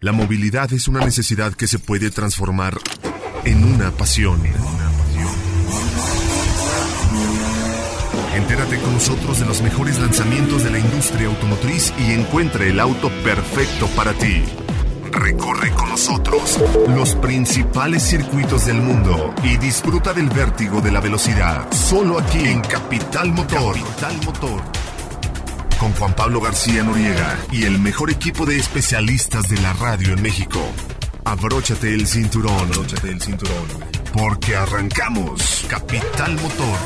La 0.00 0.12
movilidad 0.12 0.70
es 0.74 0.88
una 0.88 1.00
necesidad 1.00 1.54
que 1.54 1.66
se 1.66 1.78
puede 1.78 2.10
transformar 2.10 2.76
en 3.44 3.64
una 3.64 3.90
pasión. 3.90 4.42
Entérate 8.34 8.78
con 8.78 8.92
nosotros 8.92 9.40
de 9.40 9.46
los 9.46 9.62
mejores 9.62 9.98
lanzamientos 9.98 10.64
de 10.64 10.70
la 10.70 10.78
industria 10.78 11.28
automotriz 11.28 11.94
y 11.98 12.12
encuentra 12.12 12.66
el 12.66 12.78
auto 12.78 13.08
perfecto 13.24 13.86
para 13.96 14.12
ti. 14.12 14.44
Recorre 15.12 15.70
con 15.70 15.88
nosotros 15.88 16.60
los 16.94 17.14
principales 17.14 18.02
circuitos 18.02 18.66
del 18.66 18.82
mundo 18.82 19.34
y 19.42 19.56
disfruta 19.56 20.12
del 20.12 20.28
vértigo 20.28 20.82
de 20.82 20.92
la 20.92 21.00
velocidad. 21.00 21.72
Solo 21.72 22.18
aquí 22.18 22.40
en 22.40 22.60
Capital 22.60 23.32
Motor. 23.32 23.78
Capital 23.78 24.16
Motor. 24.26 24.62
Con 25.78 25.92
Juan 25.92 26.14
Pablo 26.16 26.40
García 26.40 26.82
Noriega 26.82 27.38
y 27.52 27.64
el 27.64 27.78
mejor 27.78 28.10
equipo 28.10 28.46
de 28.46 28.56
especialistas 28.56 29.48
de 29.50 29.60
la 29.60 29.74
radio 29.74 30.14
en 30.14 30.22
México. 30.22 30.58
Abróchate 31.24 31.92
el 31.92 32.06
cinturón. 32.06 32.58
Abróchate 32.58 33.10
el 33.10 33.20
cinturón. 33.20 33.66
Porque 34.16 34.56
arrancamos. 34.56 35.66
Capital 35.68 36.34
Motor. 36.36 36.78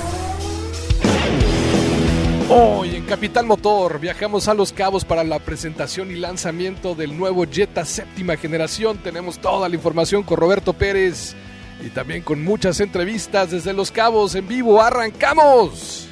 Hoy 2.49 2.97
en 2.97 3.07
Capital 3.07 3.47
Motor 3.47 4.01
viajamos 4.01 4.49
a 4.49 4.55
Los 4.55 4.73
Cabos 4.73 5.05
para 5.05 5.23
la 5.23 5.39
presentación 5.39 6.11
y 6.11 6.17
lanzamiento 6.17 6.97
del 6.97 7.17
nuevo 7.17 7.45
Jetta 7.45 7.85
séptima 7.85 8.37
generación. 8.37 8.99
Tenemos 8.99 9.39
toda 9.39 9.69
la 9.69 9.77
información 9.77 10.25
con 10.25 10.37
Roberto 10.37 10.73
Pérez 10.73 11.37
y 11.81 11.91
también 11.91 12.23
con 12.23 12.43
muchas 12.43 12.81
entrevistas 12.81 13.53
desde 13.53 13.73
Los 13.73 13.93
Cabos 13.93 14.35
en 14.35 14.49
vivo. 14.49 14.83
¡Arrancamos! 14.83 16.10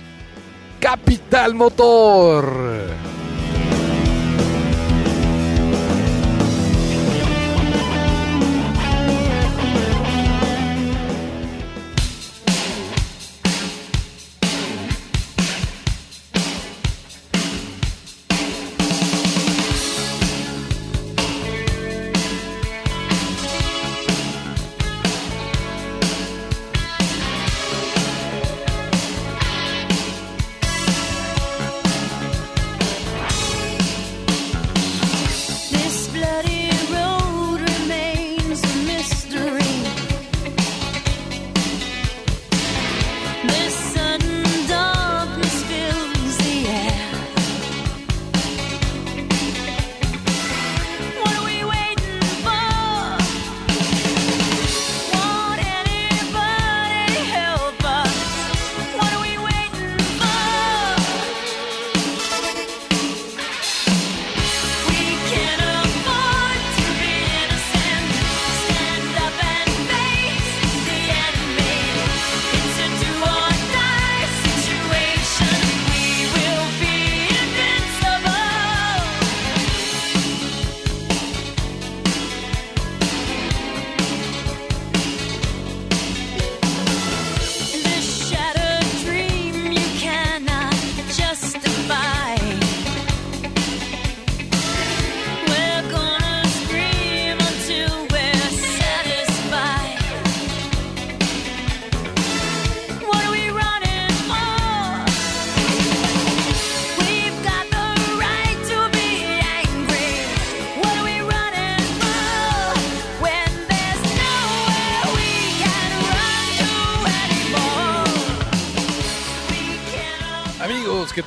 Capital 0.78 1.54
Motor. 1.54 2.86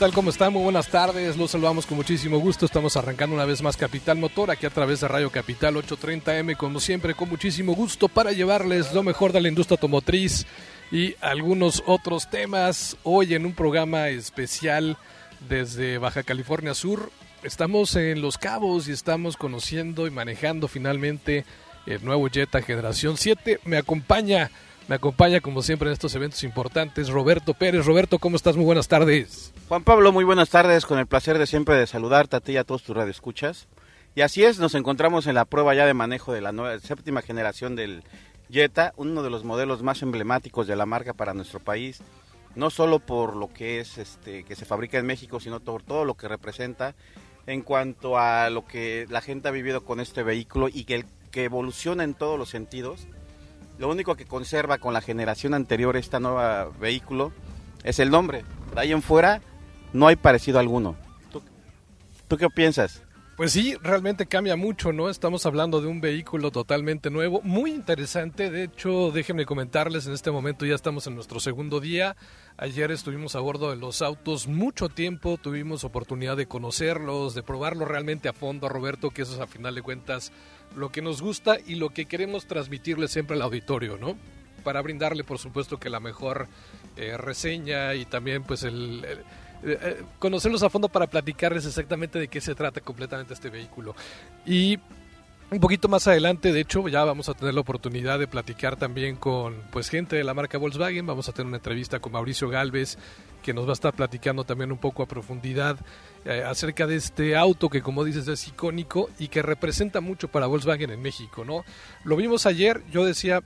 Tal? 0.01 0.13
¿Cómo 0.13 0.31
están? 0.31 0.51
Muy 0.51 0.63
buenas 0.63 0.88
tardes. 0.88 1.38
Los 1.38 1.51
saludamos 1.51 1.85
con 1.85 1.95
muchísimo 1.95 2.39
gusto. 2.39 2.66
Estamos 2.66 2.97
arrancando 2.97 3.35
una 3.35 3.45
vez 3.45 3.62
más 3.62 3.78
Capital 3.78 4.17
Motor 4.17 4.50
aquí 4.50 4.66
a 4.66 4.72
través 4.72 5.01
de 5.01 5.07
Radio 5.07 5.29
Capital 5.29 5.75
830M, 5.75 6.57
como 6.57 6.79
siempre, 6.79 7.13
con 7.13 7.29
muchísimo 7.29 7.75
gusto 7.75 8.07
para 8.07 8.31
llevarles 8.31 8.95
lo 8.95 9.03
mejor 9.03 9.31
de 9.31 9.41
la 9.41 9.47
industria 9.47 9.75
automotriz 9.75 10.47
y 10.91 11.13
algunos 11.22 11.84
otros 11.85 12.31
temas. 12.31 12.97
Hoy 13.03 13.35
en 13.35 13.45
un 13.45 13.53
programa 13.53 14.09
especial 14.09 14.97
desde 15.47 16.00
Baja 16.00 16.23
California 16.23 16.73
Sur. 16.73 17.12
Estamos 17.44 17.95
en 17.95 18.23
Los 18.23 18.39
Cabos 18.39 18.88
y 18.88 18.94
estamos 18.94 19.38
conociendo 19.38 20.07
y 20.07 20.09
manejando 20.09 20.68
finalmente 20.68 21.45
el 21.85 22.03
nuevo 22.03 22.28
Jetta 22.28 22.63
Generación 22.63 23.18
7. 23.18 23.59
Me 23.66 23.78
acompaña 23.78 24.50
me 24.88 24.95
acompaña 24.95 25.41
como 25.41 25.62
siempre 25.62 25.89
en 25.89 25.94
estos 25.94 26.16
eventos 26.16 26.44
importantes 26.44 27.09
Roberto 27.09 27.53
Pérez. 27.53 27.85
Roberto, 27.85 28.18
¿cómo 28.18 28.35
estás? 28.35 28.56
Muy 28.56 28.66
buenas 28.66 28.88
tardes. 28.88 29.53
Juan 29.71 29.85
Pablo, 29.85 30.11
muy 30.11 30.25
buenas 30.25 30.49
tardes. 30.49 30.85
Con 30.85 30.99
el 30.99 31.07
placer 31.07 31.39
de 31.39 31.47
siempre 31.47 31.77
de 31.77 31.87
saludarte 31.87 32.35
a 32.35 32.41
ti 32.41 32.51
y 32.51 32.57
a 32.57 32.65
todos 32.65 32.83
tus 32.83 32.93
radioescuchas. 32.93 33.69
Y 34.15 34.19
así 34.19 34.43
es, 34.43 34.59
nos 34.59 34.75
encontramos 34.75 35.27
en 35.27 35.35
la 35.35 35.45
prueba 35.45 35.73
ya 35.73 35.85
de 35.85 35.93
manejo 35.93 36.33
de 36.33 36.41
la 36.41 36.51
nueva, 36.51 36.77
séptima 36.79 37.21
generación 37.21 37.77
del 37.77 38.03
Jetta, 38.49 38.91
uno 38.97 39.23
de 39.23 39.29
los 39.29 39.45
modelos 39.45 39.81
más 39.81 40.01
emblemáticos 40.01 40.67
de 40.67 40.75
la 40.75 40.85
marca 40.85 41.13
para 41.13 41.33
nuestro 41.33 41.61
país, 41.61 42.03
no 42.53 42.69
solo 42.69 42.99
por 42.99 43.37
lo 43.37 43.53
que 43.53 43.79
es 43.79 43.97
este 43.97 44.43
que 44.43 44.57
se 44.57 44.65
fabrica 44.65 44.97
en 44.97 45.05
México, 45.05 45.39
sino 45.39 45.61
por 45.61 45.83
todo 45.83 46.03
lo 46.03 46.15
que 46.15 46.27
representa 46.27 46.93
en 47.47 47.61
cuanto 47.61 48.17
a 48.17 48.49
lo 48.49 48.65
que 48.65 49.07
la 49.09 49.21
gente 49.21 49.47
ha 49.47 49.51
vivido 49.51 49.85
con 49.85 50.01
este 50.01 50.21
vehículo 50.21 50.67
y 50.67 50.83
que, 50.83 51.05
evoluciona 51.31 52.03
en 52.03 52.13
todos 52.13 52.38
los 52.38 52.49
sentidos 52.49 53.07
lo 53.79 53.88
único 53.89 54.15
que 54.15 54.25
conserva 54.25 54.79
con 54.79 54.93
la 54.93 54.99
generación 54.99 55.53
anterior 55.53 55.95
esta 55.95 56.19
nueva 56.19 56.67
vehículo 56.77 57.31
es 57.85 57.99
el 57.99 58.11
nombre. 58.11 58.43
De 58.75 58.81
ahí 58.81 58.91
en 58.91 59.01
fuera 59.01 59.41
no 59.94 60.07
hay 60.07 60.16
parecido 60.16 60.59
alguno. 60.59 60.96
¿Tú, 62.28 62.38
qué 62.38 62.50
piensas? 62.50 63.02
Pues 63.35 63.53
sí, 63.53 63.75
realmente 63.81 64.25
cambia 64.25 64.56
mucho, 64.56 64.94
¿no? 64.94 65.09
Estamos 65.09 65.46
hablando 65.46 65.81
de 65.81 65.88
un 65.88 66.00
vehículo 66.00 66.52
totalmente 66.52 67.09
nuevo, 67.09 67.41
muy 67.44 67.72
interesante. 67.72 68.51
De 68.51 68.63
hecho, 68.63 69.12
déjenme 69.12 69.46
comentarles, 69.46 70.06
en 70.06 70.13
este 70.13 70.31
momento 70.31 70.66
ya 70.66 70.75
estamos 70.75 71.07
en 71.07 71.16
nuestro 71.16 71.40
segundo 71.40 71.80
día. 71.80 72.16
Ayer 72.57 72.91
estuvimos 72.91 73.35
a 73.35 73.40
bordo 73.40 73.72
de 73.72 73.78
los 73.78 74.01
autos 74.01 74.47
mucho 74.47 74.90
tiempo, 74.90 75.40
tuvimos 75.41 75.84
oportunidad 75.84 76.38
de 76.38 76.46
conocerlos, 76.46 77.34
de 77.34 77.41
probarlos 77.41 77.88
realmente 77.88 78.30
a 78.30 78.34
fondo, 78.34 78.69
Roberto, 78.69 79.09
que 79.09 79.24
eso 79.24 79.34
es 79.34 79.40
a 79.40 79.47
final 79.47 79.74
de 79.74 79.81
cuentas 79.81 80.31
lo 80.75 80.91
que 80.91 81.01
nos 81.01 81.22
gusta 81.22 81.57
y 81.65 81.75
lo 81.75 81.89
que 81.89 82.06
queremos 82.06 82.45
transmitirle 82.45 83.07
siempre 83.07 83.36
al 83.36 83.42
auditorio, 83.42 83.98
¿no? 83.98 84.15
Para 84.63 84.81
brindarle, 84.81 85.24
por 85.24 85.39
supuesto, 85.39 85.80
que 85.80 85.89
la 85.89 86.00
mejor 86.00 86.48
eh, 86.95 87.18
reseña 87.18 87.95
y 87.95 88.06
también, 88.06 88.44
pues, 88.44 88.63
el, 88.63 89.04
eh, 89.63 90.04
conocerlos 90.19 90.63
a 90.63 90.69
fondo 90.69 90.90
para 90.90 91.08
platicarles 91.08 91.66
exactamente 91.66 92.19
de 92.19 92.28
qué 92.28 92.42
se 92.42 92.56
trata 92.56 92.81
completamente 92.81 93.34
este 93.34 93.50
vehículo. 93.50 93.96
Y 94.46 94.80
un 95.52 95.60
poquito 95.60 95.90
más 95.90 96.08
adelante, 96.08 96.54
de 96.54 96.62
hecho, 96.62 96.88
ya 96.88 97.04
vamos 97.04 97.28
a 97.28 97.34
tener 97.34 97.54
la 97.54 97.60
oportunidad 97.60 98.18
de 98.18 98.25
platicar 98.25 98.78
también 98.78 99.18
con 99.18 99.56
pues 99.69 99.90
gente 99.90 100.16
de 100.16 100.24
la 100.24 100.34
marca 100.34 100.58
Volkswagen. 100.58 101.06
Vamos 101.06 101.28
a 101.28 101.34
tener 101.34 101.48
una 101.48 101.58
entrevista 101.58 102.00
con 102.00 102.13
Mauricio 102.13 102.48
Galvez, 102.48 102.98
que 103.44 103.54
nos 103.54 103.66
va 103.66 103.72
a 103.72 103.74
estar 103.74 103.94
platicando 103.94 104.46
también 104.46 104.72
un 104.72 104.78
poco 104.78 105.04
a 105.04 105.08
profundidad 105.08 105.78
eh, 106.24 106.44
acerca 106.48 106.88
de 106.88 106.96
este 106.96 107.36
auto 107.36 107.69
que 107.69 107.81
como 107.81 108.06
dices 108.06 108.30
es 108.30 108.48
icónico 108.48 109.10
y 109.19 109.28
que 109.28 109.42
representa 109.42 110.00
mucho 110.00 110.30
para 110.30 110.48
Volkswagen 110.48 110.92
en 110.92 111.02
México, 111.02 111.44
¿no? 111.44 111.66
Lo 112.06 112.16
vimos 112.16 112.46
ayer, 112.46 112.81
yo 112.90 113.04
decía, 113.04 113.42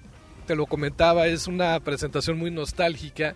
te 0.45 0.55
lo 0.55 0.67
comentaba, 0.67 1.25
es 1.25 1.47
una 1.47 1.79
presentación 1.79 2.37
muy 2.37 2.51
nostálgica 2.51 3.33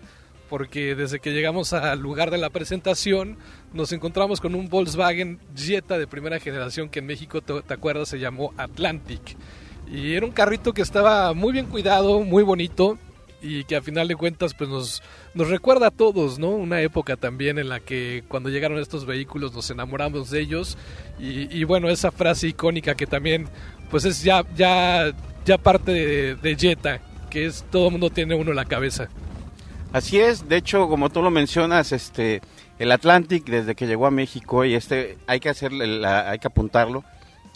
porque 0.50 0.96
desde 0.96 1.20
que 1.20 1.30
llegamos 1.30 1.72
al 1.72 2.00
lugar 2.00 2.30
de 2.32 2.38
la 2.38 2.50
presentación 2.50 3.38
nos 3.72 3.92
encontramos 3.92 4.40
con 4.40 4.56
un 4.56 4.68
Volkswagen 4.68 5.38
Jetta 5.56 5.96
de 5.96 6.08
primera 6.08 6.40
generación 6.40 6.88
que 6.88 6.98
en 6.98 7.06
México, 7.06 7.40
te, 7.40 7.62
te 7.62 7.72
acuerdas, 7.72 8.08
se 8.08 8.18
llamó 8.18 8.52
Atlantic. 8.56 9.36
Y 9.90 10.14
era 10.14 10.26
un 10.26 10.32
carrito 10.32 10.72
que 10.72 10.82
estaba 10.82 11.32
muy 11.34 11.52
bien 11.52 11.66
cuidado, 11.66 12.20
muy 12.20 12.42
bonito, 12.42 12.98
y 13.42 13.64
que 13.64 13.76
a 13.76 13.82
final 13.82 14.08
de 14.08 14.16
cuentas 14.16 14.54
pues 14.54 14.68
nos, 14.68 15.02
nos 15.34 15.48
recuerda 15.48 15.86
a 15.86 15.90
todos, 15.90 16.38
¿no? 16.38 16.50
Una 16.50 16.80
época 16.82 17.16
también 17.16 17.58
en 17.58 17.68
la 17.68 17.80
que 17.80 18.24
cuando 18.28 18.48
llegaron 18.48 18.78
estos 18.78 19.06
vehículos 19.06 19.54
nos 19.54 19.70
enamoramos 19.70 20.30
de 20.30 20.40
ellos 20.40 20.76
y, 21.18 21.64
bueno, 21.64 21.88
esa 21.90 22.10
frase 22.10 22.48
icónica 22.48 22.94
que 22.94 23.06
también 23.06 23.46
pues 23.90 24.04
es 24.04 24.22
ya, 24.22 24.44
ya, 24.56 25.12
ya 25.44 25.58
parte 25.58 25.92
de, 25.92 26.34
de 26.34 26.56
Jetta, 26.56 27.00
que 27.28 27.46
es 27.46 27.64
todo 27.70 27.86
el 27.86 27.92
mundo 27.92 28.10
tiene 28.10 28.34
uno 28.34 28.50
en 28.50 28.56
la 28.56 28.64
cabeza. 28.64 29.08
Así 29.92 30.20
es, 30.20 30.48
de 30.48 30.56
hecho, 30.56 30.88
como 30.88 31.10
tú 31.10 31.22
lo 31.22 31.30
mencionas, 31.30 31.92
este 31.92 32.40
el 32.78 32.92
Atlantic 32.92 33.44
desde 33.44 33.74
que 33.74 33.86
llegó 33.86 34.06
a 34.06 34.10
México 34.10 34.64
y 34.64 34.74
este 34.74 35.18
hay 35.26 35.40
que 35.40 35.48
hacerle 35.48 36.06
hay 36.06 36.38
que 36.38 36.48
apuntarlo. 36.48 37.04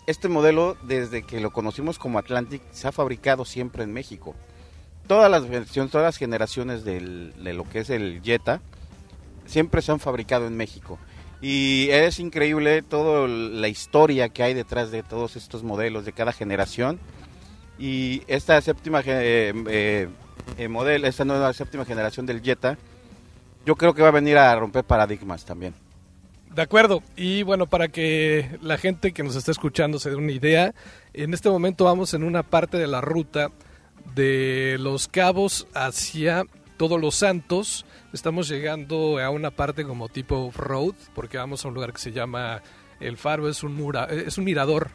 Este 0.07 0.29
modelo 0.29 0.77
desde 0.83 1.23
que 1.23 1.41
lo 1.41 1.53
conocimos 1.53 1.99
como 1.99 2.19
Atlantic 2.19 2.63
se 2.73 2.89
ha 2.89 2.93
fabricado 2.93 3.45
siempre 3.45 3.85
en 3.85 3.93
México 3.93 4.35
todas 5.07 5.31
las 5.31 5.49
versiones, 5.49 5.93
todas 5.93 6.07
las 6.07 6.17
generaciones 6.17 6.85
de 6.85 7.01
lo 7.37 7.69
que 7.69 7.81
es 7.81 7.91
el 7.91 8.23
Jetta 8.23 8.61
siempre 9.47 9.83
se 9.83 9.93
han 9.93 10.01
fabricado 10.01 10.47
en 10.47 10.57
México. 10.57 10.99
Y 11.43 11.89
es 11.91 12.21
increíble 12.21 12.81
toda 12.81 13.29
la 13.29 13.69
historia 13.69 14.31
que 14.31 14.43
hay 14.43 14.55
detrás 14.55 14.91
de 14.91 15.03
todos 15.03 15.37
estos 15.37 15.63
modelos 15.63 16.07
de 16.07 16.13
cada 16.13 16.33
generación. 16.33 16.99
Y 17.79 18.23
esta 18.29 18.59
séptima 18.63 19.03
eh, 19.05 19.53
eh, 19.69 20.09
eh, 20.57 20.69
modelo, 20.69 21.07
esta 21.07 21.25
nueva 21.25 21.53
séptima 21.53 21.85
generación 21.85 22.27
del 22.27 22.43
Jetta, 22.43 22.79
yo 23.67 23.77
creo 23.77 23.95
que 23.95 24.03
va 24.03 24.09
a 24.09 24.13
venir 24.13 24.39
a 24.39 24.55
romper 24.57 24.85
paradigmas 24.85 25.45
también. 25.45 25.75
De 26.55 26.63
acuerdo. 26.63 27.03
Y 27.17 27.43
bueno, 27.43 27.67
para 27.67 27.89
que 27.89 28.59
la 28.63 28.79
gente 28.79 29.13
que 29.13 29.25
nos 29.25 29.35
está 29.35 29.51
escuchando 29.51 29.99
se 29.99 30.11
dé 30.11 30.17
una 30.17 30.31
idea, 30.31 30.73
en 31.13 31.35
este 31.35 31.51
momento 31.51 31.85
vamos 31.85 32.15
en 32.15 32.23
una 32.23 32.45
parte 32.45 32.77
de 32.79 32.87
la 32.87 33.01
ruta 33.01 33.51
de 34.15 34.77
Los 34.79 35.09
Cabos 35.09 35.67
hacia 35.75 36.45
Todos 36.77 37.01
los 37.01 37.17
Santos. 37.17 37.85
Estamos 38.13 38.49
llegando 38.49 39.19
a 39.19 39.31
una 39.31 39.51
parte 39.51 39.85
como 39.85 40.09
tipo 40.09 40.37
off-road, 40.37 40.95
porque 41.15 41.39
vamos 41.39 41.65
a 41.65 41.69
un 41.69 41.75
lugar 41.75 41.93
que 41.93 41.99
se 41.99 42.13
llama 42.13 42.63
El 43.01 43.17
Faro, 43.17 43.49
es 43.49 43.65
un, 43.65 43.75
mura, 43.75 44.05
es 44.05 44.39
un 44.39 44.45
mirador 44.45 44.91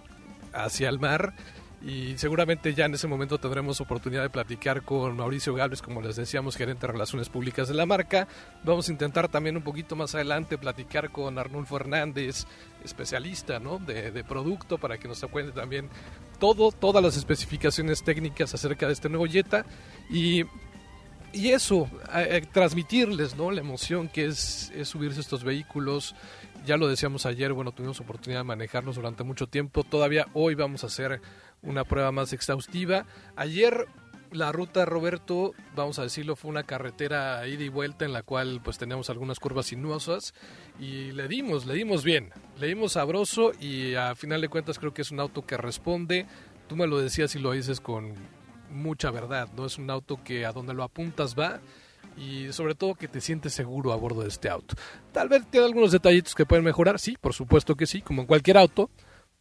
hacia 0.53 0.87
el 0.87 0.99
mar 0.99 1.33
y 1.81 2.17
seguramente 2.17 2.73
ya 2.73 2.85
en 2.85 2.93
ese 2.93 3.07
momento 3.07 3.37
tendremos 3.37 3.79
oportunidad 3.79 4.23
de 4.23 4.29
platicar 4.29 4.81
con 4.83 5.15
Mauricio 5.15 5.53
Gálvez, 5.53 5.81
como 5.81 6.01
les 6.01 6.17
decíamos, 6.17 6.57
gerente 6.57 6.85
de 6.85 6.93
Relaciones 6.93 7.29
Públicas 7.29 7.69
de 7.69 7.73
la 7.73 7.85
marca. 7.85 8.27
Vamos 8.65 8.89
a 8.89 8.91
intentar 8.91 9.29
también 9.29 9.55
un 9.55 9.63
poquito 9.63 9.95
más 9.95 10.13
adelante 10.13 10.57
platicar 10.57 11.09
con 11.09 11.39
Arnulfo 11.39 11.77
Hernández, 11.77 12.45
especialista 12.83 13.59
¿no? 13.59 13.79
de, 13.79 14.23
producto, 14.25 14.77
para 14.77 14.97
que 14.97 15.07
nos 15.07 15.21
cuente 15.31 15.53
también 15.53 15.89
todo, 16.37 16.71
todas 16.73 17.01
las 17.01 17.15
especificaciones 17.15 18.03
técnicas 18.03 18.53
acerca 18.53 18.87
de 18.87 18.93
este 18.93 19.07
nuevo 19.07 19.25
Jetta 19.25 19.65
y, 20.09 20.43
y 21.31 21.49
eso, 21.51 21.89
transmitirles 22.51 23.37
¿no? 23.37 23.51
la 23.51 23.61
emoción 23.61 24.09
que 24.09 24.25
es, 24.25 24.69
es 24.75 24.89
subirse 24.89 25.21
estos 25.21 25.45
vehículos. 25.45 26.13
Ya 26.65 26.75
lo 26.75 26.89
decíamos 26.89 27.25
ayer, 27.25 27.53
bueno, 27.53 27.71
tuvimos 27.71 28.01
oportunidad 28.01 28.41
de 28.41 28.43
manejarlos 28.43 28.97
durante 28.97 29.23
mucho 29.23 29.47
tiempo. 29.47 29.85
Todavía 29.85 30.27
hoy 30.33 30.55
vamos 30.55 30.83
a 30.83 30.87
hacer 30.87 31.21
una 31.61 31.83
prueba 31.83 32.11
más 32.11 32.33
exhaustiva. 32.33 33.05
Ayer 33.35 33.87
la 34.31 34.51
ruta, 34.51 34.85
Roberto, 34.85 35.53
vamos 35.75 35.97
a 35.97 36.03
decirlo, 36.03 36.35
fue 36.35 36.51
una 36.51 36.63
carretera 36.63 37.47
ida 37.47 37.63
y 37.63 37.69
vuelta 37.69 38.05
en 38.05 38.13
la 38.13 38.21
cual 38.21 38.61
pues 38.63 38.77
teníamos 38.77 39.09
algunas 39.09 39.39
curvas 39.39 39.67
sinuosas 39.67 40.33
y 40.79 41.11
le 41.13 41.27
dimos, 41.27 41.65
le 41.65 41.73
dimos 41.73 42.03
bien, 42.03 42.31
le 42.59 42.67
dimos 42.67 42.93
sabroso 42.93 43.51
y 43.59 43.95
a 43.95 44.13
final 44.15 44.41
de 44.41 44.49
cuentas 44.49 44.77
creo 44.77 44.93
que 44.93 45.01
es 45.01 45.11
un 45.11 45.19
auto 45.19 45.45
que 45.45 45.57
responde. 45.57 46.27
Tú 46.67 46.75
me 46.75 46.85
lo 46.85 46.99
decías 46.99 47.33
y 47.35 47.39
lo 47.39 47.51
dices 47.53 47.81
con 47.81 48.13
mucha 48.69 49.09
verdad, 49.09 49.49
¿no? 49.55 49.65
Es 49.65 49.79
un 49.79 49.89
auto 49.89 50.19
que 50.23 50.45
a 50.45 50.51
donde 50.51 50.75
lo 50.75 50.83
apuntas 50.83 51.35
va 51.37 51.59
y 52.15 52.51
sobre 52.51 52.75
todo 52.75 52.95
que 52.95 53.07
te 53.07 53.21
sientes 53.21 53.53
seguro 53.53 53.91
a 53.91 53.95
bordo 53.95 54.21
de 54.21 54.27
este 54.27 54.49
auto. 54.49 54.75
Tal 55.11 55.29
vez 55.29 55.43
tiene 55.49 55.65
algunos 55.65 55.91
detallitos 55.91 56.35
que 56.35 56.45
pueden 56.45 56.65
mejorar, 56.65 56.99
sí, 56.99 57.17
por 57.19 57.33
supuesto 57.33 57.75
que 57.75 57.87
sí, 57.87 58.01
como 58.01 58.21
en 58.21 58.27
cualquier 58.27 58.57
auto, 58.57 58.91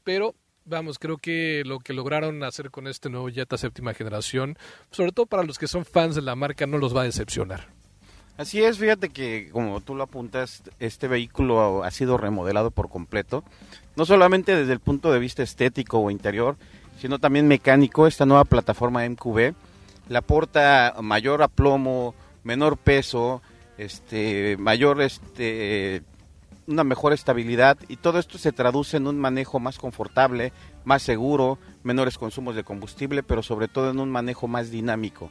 pero 0.03 0.35
vamos, 0.69 0.99
creo 0.99 1.19
que 1.19 1.63
lo 1.65 1.79
que 1.79 1.93
lograron 1.93 2.43
hacer 2.45 2.71
con 2.71 2.87
este 2.87 3.11
nuevo 3.11 3.29
Jetta 3.29 3.59
séptima 3.59 3.95
generación, 3.95 4.57
sobre 4.91 5.13
todo 5.13 5.27
para 5.27 5.43
los 5.43 5.59
que 5.59 5.67
son 5.67 5.85
fans 5.85 6.15
de 6.15 6.23
la 6.23 6.37
marca, 6.37 6.67
no 6.67 6.79
los 6.79 6.95
va 6.95 7.03
a 7.03 7.05
decepcionar. 7.05 7.69
Así 8.37 8.63
es, 8.63 8.79
fíjate 8.79 9.09
que 9.09 9.49
como 9.51 9.81
tú 9.81 9.97
lo 9.97 10.05
apuntas, 10.05 10.63
este 10.79 11.09
vehículo 11.09 11.83
ha 11.83 11.91
sido 11.91 12.17
remodelado 12.19 12.71
por 12.71 12.89
completo, 12.89 13.43
no 13.97 14.07
solamente 14.07 14.55
desde 14.55 14.73
el 14.73 14.81
punto 14.81 15.13
de 15.13 15.19
vista 15.19 15.43
estético 15.43 15.99
o 15.99 16.11
interior, 16.11 16.57
sino 17.01 17.19
también 17.19 17.49
mecánico. 17.49 18.07
Esta 18.07 18.27
nueva 18.27 18.45
plataforma 18.45 19.09
MQB 19.09 19.55
le 20.09 20.19
aporta 20.19 20.95
mayor 21.03 21.43
aplomo, 21.43 22.15
menor 22.45 22.77
peso, 22.77 23.43
este, 23.77 24.57
mayor 24.57 25.03
este, 25.03 26.03
una 26.69 26.85
mejor 26.85 27.15
estabilidad 27.15 27.79
y 27.89 27.97
todo 27.97 28.19
esto 28.19 28.37
se 28.37 28.53
traduce 28.53 28.99
en 28.99 29.07
un 29.07 29.19
manejo 29.19 29.59
más 29.59 29.79
confortable, 29.79 30.53
más 30.85 31.03
seguro, 31.03 31.59
menores 31.83 32.19
consumos 32.19 32.55
de 32.55 32.63
combustible, 32.63 33.23
pero 33.23 33.43
sobre 33.43 33.69
todo 33.69 33.91
en 33.91 33.99
un 33.99 34.11
manejo 34.11 34.49
más 34.49 34.71
dinámico. 34.71 35.31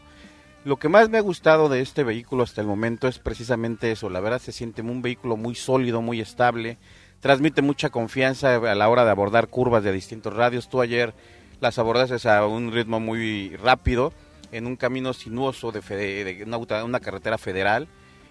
Lo 0.66 0.78
que 0.78 0.90
más 0.90 1.10
me 1.10 1.20
ha 1.20 1.22
gustado 1.22 1.70
de 1.70 1.82
este 1.82 2.04
vehículo 2.04 2.44
hasta 2.44 2.62
el 2.62 2.68
momento 2.68 3.08
es 3.08 3.20
precisamente 3.20 3.92
eso, 3.92 4.10
la 4.10 4.20
verdad 4.20 4.42
se 4.42 4.52
siente 4.52 4.82
un 4.82 5.04
vehículo 5.04 5.38
muy 5.38 5.54
sólido, 5.54 6.02
muy 6.02 6.20
estable, 6.20 6.80
transmite 7.20 7.62
mucha 7.62 7.90
confianza 7.90 8.56
a 8.56 8.76
la 8.76 8.90
hora 8.90 9.06
de 9.06 9.12
abordar 9.12 9.48
curvas 9.48 9.84
de 9.84 9.92
distintos 9.92 10.34
radios. 10.34 10.70
Tú 10.70 10.82
ayer 10.82 11.14
las 11.62 11.78
abordaste 11.78 12.30
a 12.30 12.46
un 12.48 12.72
ritmo 12.72 13.00
muy 13.00 13.56
rápido 13.58 14.12
en 14.52 14.66
un 14.66 14.76
camino 14.76 15.14
sinuoso 15.14 15.72
de, 15.72 16.44
una 16.84 17.00
carretera 17.00 17.38
federal 17.38 17.88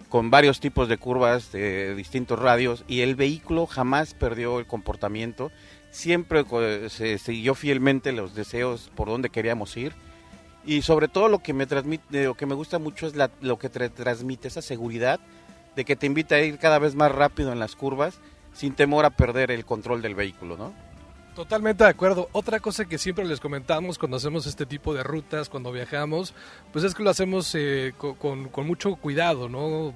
con 0.09 0.31
varios 0.31 0.59
tipos 0.59 0.87
de 0.87 0.97
curvas 0.97 1.51
de 1.51 1.95
distintos 1.95 2.39
radios 2.39 2.83
y 2.87 3.01
el 3.01 3.15
vehículo 3.15 3.65
jamás 3.65 4.13
perdió 4.13 4.59
el 4.59 4.65
comportamiento, 4.65 5.51
siempre 5.91 6.43
se 6.89 7.17
siguió 7.17 7.55
fielmente 7.55 8.11
los 8.11 8.33
deseos 8.35 8.91
por 8.95 9.07
donde 9.07 9.29
queríamos 9.29 9.75
ir 9.77 9.93
y 10.65 10.81
sobre 10.81 11.07
todo 11.07 11.29
lo 11.29 11.39
que 11.39 11.53
me 11.53 11.65
transmite, 11.65 12.25
lo 12.25 12.35
que 12.35 12.45
me 12.45 12.55
gusta 12.55 12.79
mucho 12.79 13.07
es 13.07 13.13
lo 13.41 13.57
que 13.57 13.69
te 13.69 13.89
transmite 13.89 14.47
esa 14.49 14.61
seguridad 14.61 15.19
de 15.75 15.85
que 15.85 15.95
te 15.95 16.05
invita 16.05 16.35
a 16.35 16.41
ir 16.41 16.57
cada 16.57 16.79
vez 16.79 16.95
más 16.95 17.11
rápido 17.11 17.51
en 17.51 17.59
las 17.59 17.75
curvas 17.75 18.19
sin 18.53 18.73
temor 18.73 19.05
a 19.05 19.11
perder 19.11 19.51
el 19.51 19.65
control 19.65 20.01
del 20.01 20.15
vehículo, 20.15 20.57
¿no? 20.57 20.73
Totalmente 21.37 21.83
de 21.83 21.91
acuerdo. 21.91 22.29
Otra 22.31 22.59
cosa 22.59 22.85
que 22.85 22.97
siempre 22.97 23.23
les 23.23 23.39
comentamos 23.39 23.99
cuando 23.99 24.17
hacemos 24.17 24.47
este 24.47 24.65
tipo 24.65 24.95
de 24.95 25.03
rutas, 25.03 25.49
cuando 25.49 25.71
viajamos, 25.71 26.33
pues 26.73 26.83
es 26.83 26.95
que 26.95 27.03
lo 27.03 27.11
hacemos 27.11 27.53
eh, 27.53 27.93
con, 27.95 28.49
mucho 28.65 28.95
cuidado, 28.95 29.47
¿no? 29.47 29.93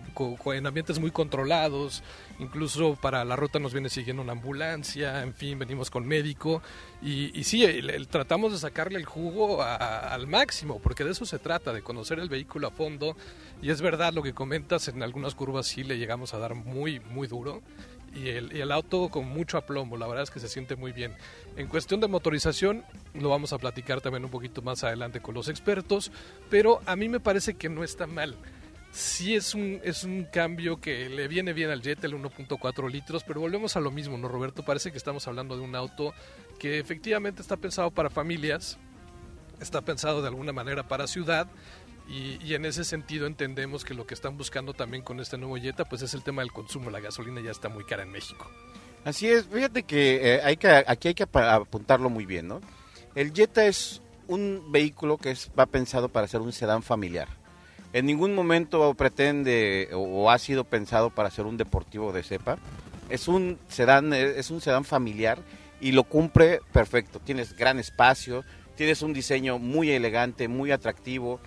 en 0.54 0.68
ambientes 0.68 1.00
muy 1.00 1.10
controlados. 1.10 2.04
Incluso 2.38 2.94
para 2.94 3.25
la 3.25 3.36
ruta 3.36 3.58
nos 3.58 3.74
viene 3.74 3.89
siguiendo 3.89 4.22
una 4.22 4.34
ambulancia, 4.34 5.24
en 5.24 5.34
fin, 5.34 5.58
venimos 5.58 5.89
con 5.89 6.08
médico. 6.08 6.62
Y, 7.01 7.36
y 7.36 7.44
sí, 7.44 7.66
tratamos 8.12 8.51
de 8.51 8.60
sacarle 8.60 9.00
el 9.00 9.06
jugo 9.06 9.63
al 9.63 10.27
máximo, 10.27 10.80
porque 10.80 11.04
de 11.04 11.10
eso 11.10 11.25
se 11.25 11.39
trata, 11.39 11.74
de 11.74 11.82
conocer 11.82 12.20
el 12.20 12.30
vehículo 12.30 12.68
a 12.68 12.70
fondo. 12.70 13.18
Y 13.63 13.72
es 13.72 13.82
verdad 13.82 14.13
lo 14.13 14.22
que 14.22 14.36
comentas, 14.36 14.88
en 14.89 15.01
algunas 15.01 15.34
curvas 15.34 15.66
sí 15.66 15.84
le 15.84 15.98
llegamos 15.98 16.36
a 16.36 16.38
dar 16.38 16.54
muy, 16.54 17.00
muy 17.00 17.27
duro 17.27 17.63
y 18.13 18.30
el, 18.30 18.72
auto 18.72 19.10
con 19.10 19.25
mucho 19.27 19.58
aplomo, 19.58 19.98
la 19.98 20.08
verdad 20.08 20.24
es 20.24 20.32
que 20.32 20.39
se 20.39 20.50
siente 20.50 20.75
muy 20.75 20.91
bien. 20.91 21.15
En 21.56 21.68
cuestión 21.68 22.01
de 22.01 22.08
motorización, 22.08 22.84
lo 23.13 23.30
vamos 23.30 23.53
a 23.53 23.58
platicar 23.58 24.01
también 24.01 24.25
un 24.25 24.32
poquito 24.32 24.62
más 24.62 24.84
adelante 24.84 25.22
con 25.22 25.34
los 25.34 25.48
expertos, 25.48 26.12
pero 26.50 26.82
a 26.86 26.96
mí 26.96 27.08
me 27.08 27.20
parece 27.20 27.53
que 27.53 27.70
no 27.70 27.84
está 27.84 28.08
mal. 28.08 28.36
Sí 28.91 29.36
es 29.36 29.56
un, 29.56 29.80
es 29.84 30.03
un 30.03 30.25
cambio 30.25 30.82
que 30.82 31.08
le 31.08 31.30
viene 31.30 31.53
bien 31.53 31.70
al 31.70 31.82
Jet, 31.82 32.03
el 32.03 32.13
1.4 32.13 32.91
litros, 32.91 33.24
pero 33.24 33.39
volvemos 33.39 33.77
a 33.77 33.80
lo 33.80 33.91
mismo, 33.91 34.18
¿no, 34.18 34.27
Roberto? 34.27 34.63
Parece 34.63 34.91
que 34.91 34.98
estamos 34.98 35.27
hablando 35.30 35.56
de 35.56 35.63
un 35.63 35.75
auto 35.75 36.13
que 36.60 36.80
efectivamente 36.80 37.41
está 37.41 37.56
pensado 37.56 37.91
para 37.91 38.10
familias, 38.10 38.77
está 39.62 39.82
pensado 39.82 40.22
de 40.22 40.27
alguna 40.27 40.51
manera 40.51 40.88
para 40.88 41.08
ciudad, 41.08 41.48
y, 42.12 42.53
en 42.53 42.65
ese 42.65 42.84
sentido 42.84 43.25
entendemos 43.25 43.86
que 43.86 43.94
lo 43.94 44.06
que 44.06 44.13
están 44.13 44.38
buscando 44.38 44.74
también 44.74 45.01
con 45.01 45.20
este 45.22 45.38
nuevo 45.38 45.56
Jetta 45.56 45.86
pues 45.86 46.01
es 46.01 46.13
el 46.13 46.24
tema 46.24 46.41
del 46.41 46.51
consumo. 46.51 46.89
La 46.89 47.00
gasolina 47.00 47.39
ya 47.41 47.51
está 47.51 47.70
muy 47.70 47.86
cara 47.86 48.03
en 48.03 48.12
México. 48.12 48.50
Así 49.06 49.30
es, 49.30 49.46
fíjate 49.46 49.84
que, 49.84 50.36
eh, 50.36 50.41
hay 50.44 50.58
que 50.58 50.68
aquí 50.68 51.08
hay 51.08 51.13
que 51.13 51.24
apuntarlo 51.24 52.10
muy 52.10 52.25
bien, 52.25 52.48
¿no? 52.48 52.62
El 53.15 53.34
Jetta 53.34 53.65
es 53.65 54.01
un 54.27 54.72
vehículo 54.72 55.18
que 55.18 55.32
es, 55.32 55.50
va 55.58 55.65
pensado 55.65 56.10
para 56.10 56.27
ser 56.27 56.41
un 56.41 56.51
sedán 56.51 56.84
familiar. 56.84 57.30
En 57.94 58.06
ningún 58.06 58.36
momento 58.36 58.94
pretende 58.94 59.89
o, 59.94 60.30
ha 60.30 60.38
sido 60.38 60.63
pensado 60.65 61.10
para 61.10 61.32
ser 61.32 61.46
un 61.46 61.58
deportivo 61.58 62.12
de 62.12 62.24
cepa. 62.24 62.58
Es 63.10 63.27
un 63.27 63.58
sedán, 63.70 64.13
eh, 64.13 64.34
es 64.38 64.51
un 64.51 64.60
sedán 64.60 64.84
familiar 64.84 65.39
y 65.80 65.94
lo 65.94 66.03
cumple 66.03 66.60
perfecto. 66.74 67.20
Tienes 67.20 67.56
gran 67.56 67.80
espacio, 67.80 68.44
tienes 68.75 69.01
un 69.01 69.13
diseño 69.13 69.60
muy 69.60 69.91
elegante, 69.91 70.48
muy 70.48 70.72
atractivo 70.72 71.39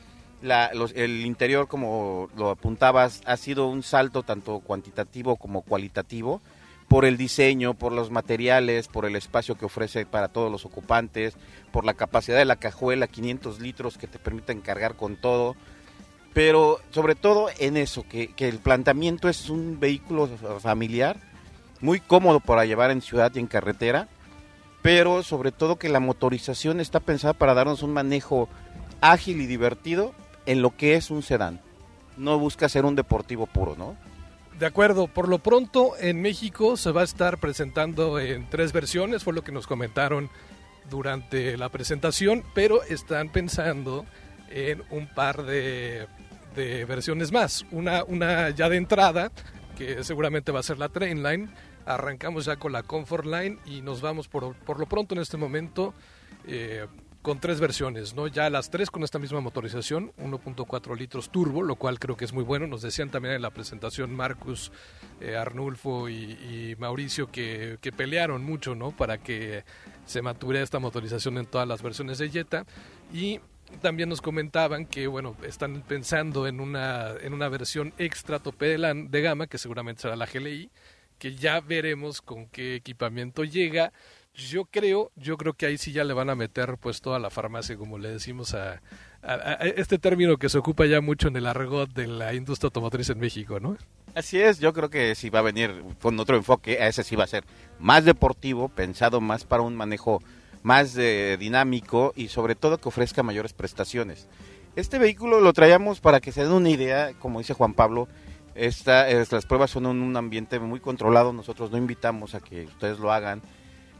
el 0.44 1.26
interior, 1.26 1.68
como 1.68 2.28
lo 2.36 2.50
apuntabas, 2.50 3.22
ha 3.26 3.36
sido 3.36 3.66
un 3.66 3.82
salto 3.82 4.22
tanto 4.22 4.60
cuantitativo 4.60 5.36
como 5.36 5.62
cualitativo 5.62 6.40
por 6.88 7.04
el 7.04 7.16
diseño, 7.16 7.74
por 7.74 7.92
los 7.92 8.10
materiales, 8.10 8.88
por 8.88 9.06
el 9.06 9.16
espacio 9.16 9.56
que 9.56 9.64
ofrece 9.64 10.06
para 10.06 10.28
todos 10.28 10.52
los 10.52 10.64
ocupantes, 10.64 11.34
por 11.72 11.84
la 11.84 11.94
capacidad 11.94 12.38
de 12.38 12.44
la 12.44 12.56
cajuela, 12.56 13.06
500 13.06 13.60
litros 13.60 13.98
que 13.98 14.06
te 14.06 14.18
permiten 14.18 14.60
cargar 14.60 14.94
con 14.94 15.16
todo, 15.16 15.56
pero 16.34 16.80
sobre 16.90 17.14
todo 17.14 17.48
en 17.58 17.76
eso, 17.76 18.04
que, 18.08 18.28
que 18.28 18.48
el 18.48 18.58
planteamiento 18.58 19.28
es 19.28 19.48
un 19.48 19.80
vehículo 19.80 20.28
familiar, 20.60 21.16
muy 21.80 22.00
cómodo 22.00 22.40
para 22.40 22.64
llevar 22.64 22.90
en 22.90 23.02
ciudad 23.02 23.32
y 23.34 23.38
en 23.38 23.46
carretera, 23.46 24.08
pero 24.82 25.22
sobre 25.22 25.52
todo 25.52 25.76
que 25.76 25.88
la 25.88 26.00
motorización 26.00 26.80
está 26.80 27.00
pensada 27.00 27.32
para 27.32 27.54
darnos 27.54 27.82
un 27.82 27.92
manejo 27.92 28.48
ágil 29.00 29.40
y 29.40 29.46
divertido 29.46 30.12
en 30.46 30.62
lo 30.62 30.76
que 30.76 30.94
es 30.94 31.10
un 31.10 31.22
sedán. 31.22 31.60
No 32.16 32.38
busca 32.38 32.68
ser 32.68 32.84
un 32.84 32.94
deportivo 32.94 33.46
puro, 33.46 33.74
¿no? 33.76 33.96
De 34.58 34.66
acuerdo, 34.66 35.08
por 35.08 35.28
lo 35.28 35.40
pronto 35.40 35.94
en 35.98 36.22
México 36.22 36.76
se 36.76 36.92
va 36.92 37.00
a 37.00 37.04
estar 37.04 37.38
presentando 37.38 38.20
en 38.20 38.48
tres 38.48 38.72
versiones, 38.72 39.24
fue 39.24 39.32
lo 39.32 39.42
que 39.42 39.50
nos 39.50 39.66
comentaron 39.66 40.30
durante 40.88 41.56
la 41.56 41.70
presentación, 41.70 42.44
pero 42.54 42.82
están 42.84 43.30
pensando 43.30 44.04
en 44.50 44.82
un 44.90 45.08
par 45.08 45.42
de, 45.44 46.06
versiones 46.54 47.32
más. 47.32 47.66
Una, 47.72 48.04
una 48.04 48.50
ya 48.50 48.68
de 48.68 48.76
entrada, 48.76 49.32
que 49.76 50.04
seguramente 50.04 50.52
va 50.52 50.60
a 50.60 50.62
ser 50.62 50.78
la 50.78 50.88
Trainline, 50.88 51.50
arrancamos 51.84 52.44
ya 52.44 52.56
con 52.56 52.70
la 52.70 52.84
Comfort 52.84 53.26
Line 53.26 53.58
y 53.66 53.82
nos 53.82 54.00
vamos 54.00 54.28
por, 54.28 54.54
por 54.54 54.78
lo 54.78 54.86
pronto 54.86 55.16
en 55.16 55.20
este 55.20 55.36
momento 55.36 55.94
eh, 56.46 56.86
con 57.24 57.40
tres 57.40 57.58
versiones, 57.58 58.14
¿no? 58.14 58.26
Ya 58.26 58.50
las 58.50 58.68
tres 58.68 58.90
con 58.90 59.02
esta 59.02 59.18
misma 59.18 59.40
motorización, 59.40 60.12
1.4 60.18 60.94
litros 60.94 61.30
turbo, 61.30 61.62
lo 61.62 61.76
cual 61.76 61.98
creo 61.98 62.18
que 62.18 62.26
es 62.26 62.34
muy 62.34 62.44
bueno. 62.44 62.66
Nos 62.66 62.82
decían 62.82 63.08
también 63.08 63.34
en 63.34 63.40
la 63.40 63.48
presentación 63.48 64.14
Marcus, 64.14 64.70
eh, 65.22 65.34
Arnulfo 65.34 66.10
y, 66.10 66.76
Mauricio 66.78 67.32
que, 67.32 67.78
que, 67.80 67.92
pelearon 67.92 68.44
mucho, 68.44 68.74
¿no? 68.74 68.90
Para 68.94 69.16
que 69.16 69.64
se 70.04 70.20
mantuviera 70.20 70.62
esta 70.62 70.80
motorización 70.80 71.38
en 71.38 71.46
todas 71.46 71.66
las 71.66 71.80
versiones 71.80 72.18
de 72.18 72.28
Jetta. 72.28 72.66
Y 73.10 73.40
también 73.80 74.10
nos 74.10 74.20
comentaban 74.20 74.84
que, 74.84 75.06
bueno, 75.06 75.34
están 75.46 75.80
pensando 75.80 76.46
en 76.46 76.60
una, 76.60 77.12
en 77.22 77.32
una 77.32 77.48
versión 77.48 77.94
extra 77.96 78.38
tope 78.38 78.66
de, 78.66 79.06
de 79.08 79.22
gama, 79.22 79.46
que 79.46 79.56
seguramente 79.56 80.02
será 80.02 80.14
la 80.14 80.26
GLI, 80.26 80.70
que 81.18 81.34
ya 81.34 81.62
veremos 81.62 82.20
con 82.20 82.48
qué 82.48 82.74
equipamiento 82.74 83.44
llega 83.44 83.94
yo 84.34 84.64
creo, 84.64 85.12
yo 85.16 85.36
creo 85.36 85.54
que 85.54 85.66
ahí 85.66 85.78
sí 85.78 85.92
ya 85.92 86.04
le 86.04 86.12
van 86.12 86.28
a 86.28 86.34
meter 86.34 86.76
pues 86.78 87.00
toda 87.00 87.18
la 87.18 87.30
farmacia, 87.30 87.76
como 87.76 87.98
le 87.98 88.10
decimos 88.10 88.54
a, 88.54 88.80
este 89.76 89.98
término 89.98 90.36
que 90.36 90.48
se 90.48 90.58
ocupa 90.58 90.84
ya 90.86 91.00
mucho 91.00 91.28
en 91.28 91.36
el 91.36 91.46
argot 91.46 91.90
de 91.94 92.06
la 92.06 92.34
industria 92.34 92.66
automotriz 92.66 93.08
en 93.10 93.18
México, 93.18 93.58
¿no? 93.58 93.78
Así 94.14 94.40
es, 94.40 94.58
yo 94.58 94.72
creo 94.72 94.90
que 94.90 95.14
si 95.14 95.30
va 95.30 95.38
a 95.38 95.42
venir 95.42 95.82
con 96.02 96.18
otro 96.20 96.36
enfoque, 96.36 96.76
ese 96.80 97.04
sí 97.04 97.16
va 97.16 97.24
a 97.24 97.28
ser 97.28 97.44
más 97.78 98.04
deportivo, 98.04 98.68
pensado 98.68 99.20
más 99.20 99.44
para 99.44 99.62
un 99.62 99.76
manejo 99.76 100.22
más 100.62 100.96
eh, 100.96 101.36
dinámico 101.38 102.12
y 102.16 102.28
sobre 102.28 102.54
todo 102.54 102.78
que 102.78 102.88
ofrezca 102.88 103.22
mayores 103.22 103.52
prestaciones. 103.52 104.28
Este 104.76 104.98
vehículo 104.98 105.40
lo 105.40 105.52
traíamos 105.52 106.00
para 106.00 106.20
que 106.20 106.32
se 106.32 106.42
den 106.42 106.52
una 106.52 106.70
idea, 106.70 107.12
como 107.18 107.38
dice 107.38 107.54
Juan 107.54 107.74
Pablo, 107.74 108.08
esta, 108.54 109.06
las 109.08 109.46
pruebas 109.46 109.70
son 109.70 109.86
en 109.86 110.02
un 110.02 110.16
ambiente 110.16 110.58
muy 110.58 110.80
controlado, 110.80 111.32
nosotros 111.32 111.70
no 111.70 111.78
invitamos 111.78 112.34
a 112.34 112.40
que 112.40 112.64
ustedes 112.64 112.98
lo 112.98 113.12
hagan 113.12 113.42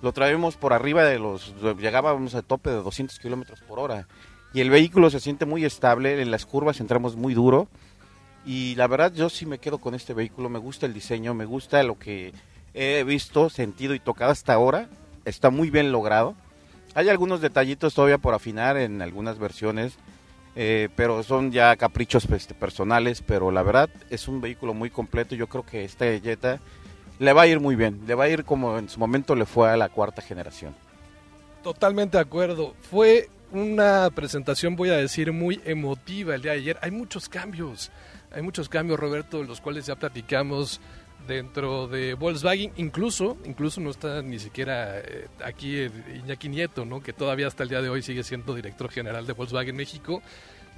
lo 0.04 0.12
traemos 0.12 0.56
por 0.56 0.75
arriba 0.75 1.02
de 1.02 1.18
los, 1.18 1.54
llegábamos 1.78 2.34
a 2.34 2.42
tope 2.42 2.68
de 2.68 2.76
200 2.76 3.18
kilómetros 3.18 3.62
por 3.62 3.78
hora. 3.78 4.06
Y 4.52 4.61
el 4.61 4.68
vehículo 4.68 5.08
se 5.08 5.18
siente 5.18 5.46
muy 5.46 5.64
estable, 5.64 6.20
en 6.20 6.30
las 6.30 6.44
curvas 6.44 6.78
entramos 6.78 7.16
muy 7.16 7.32
duro. 7.32 7.68
Y 8.44 8.75
la 8.75 8.87
verdad 8.87 9.14
yo 9.14 9.30
sí 9.30 9.46
me 9.46 9.58
quedo 9.58 9.78
con 9.78 9.94
este 9.94 10.12
vehículo, 10.12 10.50
me 10.50 10.58
gusta 10.58 10.84
el 10.84 10.92
diseño, 10.92 11.32
me 11.32 11.46
gusta 11.46 11.82
lo 11.82 11.99
que 11.99 12.34
he 12.75 13.02
visto, 13.02 13.49
sentido 13.49 13.94
y 13.94 13.99
tocado 13.99 14.30
hasta 14.30 14.52
ahora. 14.52 14.90
Está 15.25 15.49
muy 15.49 15.70
bien 15.70 15.90
logrado. 15.90 16.34
Hay 16.94 17.08
algunos 17.08 17.40
detallitos 17.40 17.94
todavía 17.94 18.18
por 18.18 18.34
afinar 18.34 18.76
en 18.76 19.00
algunas 19.00 19.38
versiones, 19.38 19.94
eh, 20.54 20.90
pero 20.96 21.23
son 21.23 21.50
ya 21.50 21.75
caprichos 21.76 22.26
este, 22.26 22.52
personales, 22.52 23.23
pero 23.26 23.50
la 23.50 23.62
verdad 23.62 23.88
es 24.11 24.28
un 24.28 24.42
vehículo 24.42 24.75
muy 24.75 24.90
completo. 24.90 25.34
Yo 25.34 25.46
creo 25.46 25.64
que 25.64 25.84
este 25.84 26.20
Jetta 26.20 26.61
le 27.18 27.33
va 27.33 27.42
a 27.42 27.47
ir 27.47 27.61
muy 27.61 27.76
bien, 27.76 28.00
le 28.06 28.14
va 28.14 28.25
a 28.25 28.28
ir 28.28 28.44
como 28.44 28.78
en 28.78 28.88
su 28.88 28.99
momento 28.99 29.35
le 29.35 29.47
fue 29.47 29.71
a 29.71 29.76
la 29.76 29.88
cuarta 29.88 30.23
generación. 30.23 30.75
Totalmente 31.62 32.16
de 32.18 32.23
acuerdo. 32.23 32.75
Fue 32.90 33.28
una 33.52 34.11
presentación, 34.11 34.76
voy 34.76 34.90
a 34.90 34.97
decir, 34.97 35.33
muy 35.33 35.61
emotiva 35.64 36.35
el 36.35 36.42
día 36.42 36.52
de 36.52 36.59
ayer. 36.59 36.78
Hay 36.83 36.90
muchos 36.90 37.28
cambios, 37.28 37.90
hay 38.33 38.42
muchos 38.42 38.68
cambios, 38.68 38.99
Roberto, 38.99 39.42
los 39.44 39.61
cuales 39.61 39.87
ya 39.87 39.97
platicamos 39.97 40.80
dentro 41.26 41.87
de 41.87 42.14
Volkswagen. 42.14 42.73
Incluso, 42.76 43.38
incluso 43.44 43.80
no 43.80 43.90
está 43.90 44.21
ni 44.23 44.38
siquiera 44.38 44.99
eh, 44.99 45.28
aquí 45.42 45.88
Iñaki 46.16 46.49
Nieto, 46.49 46.85
¿no? 46.85 47.02
que 47.02 47.12
todavía 47.12 47.47
hasta 47.47 47.62
el 47.62 47.71
día 47.71 47.80
de 47.80 47.88
hoy 47.88 48.02
sigue 48.02 48.25
siendo 48.25 48.54
director 48.54 48.90
general 48.90 49.26
de 49.26 49.33
Volkswagen 49.33 49.76
México. 49.76 50.21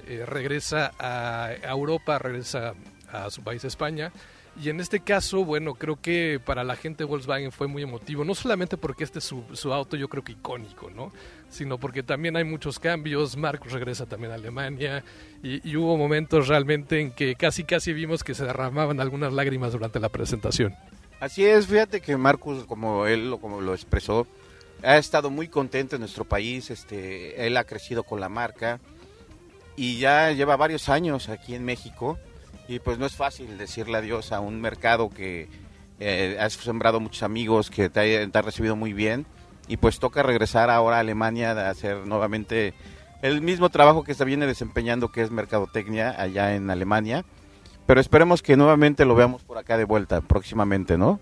Eh, 0.07 0.23
regresa 0.25 0.93
a 0.99 1.51
Europa, 1.63 2.19
regresa 2.19 2.75
a 3.11 3.29
su 3.29 3.41
país 3.41 3.63
España 3.65 4.11
y 4.59 4.69
en 4.69 4.79
este 4.79 5.01
caso, 5.01 5.45
bueno, 5.45 5.75
creo 5.75 6.01
que 6.01 6.39
para 6.43 6.63
la 6.63 6.75
gente 6.75 7.03
de 7.03 7.05
Volkswagen 7.05 7.51
fue 7.51 7.67
muy 7.67 7.83
emotivo, 7.83 8.25
no 8.25 8.33
solamente 8.33 8.75
porque 8.75 9.03
este 9.03 9.19
es 9.19 9.25
su, 9.25 9.73
auto, 9.73 9.95
yo 9.97 10.09
creo 10.09 10.23
que 10.23 10.31
icónico, 10.31 10.89
¿no? 10.89 11.11
Sino 11.49 11.77
porque 11.77 12.01
también 12.01 12.35
hay 12.35 12.43
muchos 12.43 12.79
cambios, 12.79 13.37
Marcos 13.37 13.71
regresa 13.71 14.05
también 14.07 14.31
a 14.31 14.35
Alemania 14.35 15.03
y, 15.43 15.75
hubo 15.75 15.95
momentos 15.95 16.47
realmente 16.47 16.99
en 16.99 17.11
que 17.11 17.35
casi 17.35 17.63
casi 17.63 17.93
vimos 17.93 18.23
que 18.23 18.33
se 18.33 18.45
derramaban 18.45 18.99
algunas 18.99 19.31
lágrimas 19.31 19.73
durante 19.73 19.99
la 19.99 20.09
presentación. 20.09 20.75
Así 21.19 21.45
es, 21.45 21.67
fíjate 21.67 22.01
que 22.01 22.17
Marcos, 22.17 22.65
como 22.65 23.05
él 23.05 23.35
como 23.39 23.61
lo 23.61 23.73
expresó, 23.73 24.27
ha 24.81 24.97
estado 24.97 25.29
muy 25.29 25.47
contento 25.47 25.95
en 25.95 26.01
nuestro 26.01 26.25
país, 26.25 26.71
este, 26.71 27.45
él 27.45 27.57
ha 27.57 27.63
crecido 27.63 28.03
con 28.03 28.19
la 28.19 28.29
marca 28.29 28.79
y 29.75 29.99
ya 29.99 30.31
lleva 30.31 30.55
varios 30.55 30.89
años 30.89 31.29
aquí 31.29 31.53
en 31.53 31.63
México 31.63 32.17
y 32.67 32.79
pues 32.79 32.97
no 32.97 33.05
es 33.05 33.15
fácil 33.15 33.57
decirle 33.57 33.97
adiós 33.97 34.31
a 34.31 34.39
un 34.39 34.59
mercado 34.61 35.09
que 35.09 35.49
eh, 35.99 36.37
has 36.39 36.53
sembrado 36.53 36.99
muchos 36.99 37.23
amigos, 37.23 37.69
que 37.69 37.89
te 37.89 38.29
ha, 38.31 38.41
recibido 38.41 38.75
muy 38.75 38.93
bien 38.93 39.25
y 39.67 39.77
pues 39.77 39.99
toca 39.99 40.23
regresar 40.23 40.69
ahora 40.69 40.97
a 40.97 40.99
Alemania 40.99 41.51
a 41.51 41.69
hacer 41.69 42.05
nuevamente 42.05 42.73
el 43.21 43.41
mismo 43.41 43.69
trabajo 43.69 44.03
que 44.03 44.13
se 44.13 44.25
viene 44.25 44.45
desempeñando 44.45 45.11
que 45.11 45.21
es 45.21 45.31
mercadotecnia 45.31 46.15
allá 46.21 46.55
en 46.55 46.69
Alemania. 46.69 47.25
Pero 47.85 48.01
esperemos 48.01 48.41
que 48.41 48.57
nuevamente 48.57 49.05
lo 49.05 49.15
veamos 49.15 49.43
por 49.43 49.57
acá 49.57 49.77
de 49.77 49.85
vuelta 49.85 50.21
próximamente, 50.21 50.97
¿no? 50.97 51.21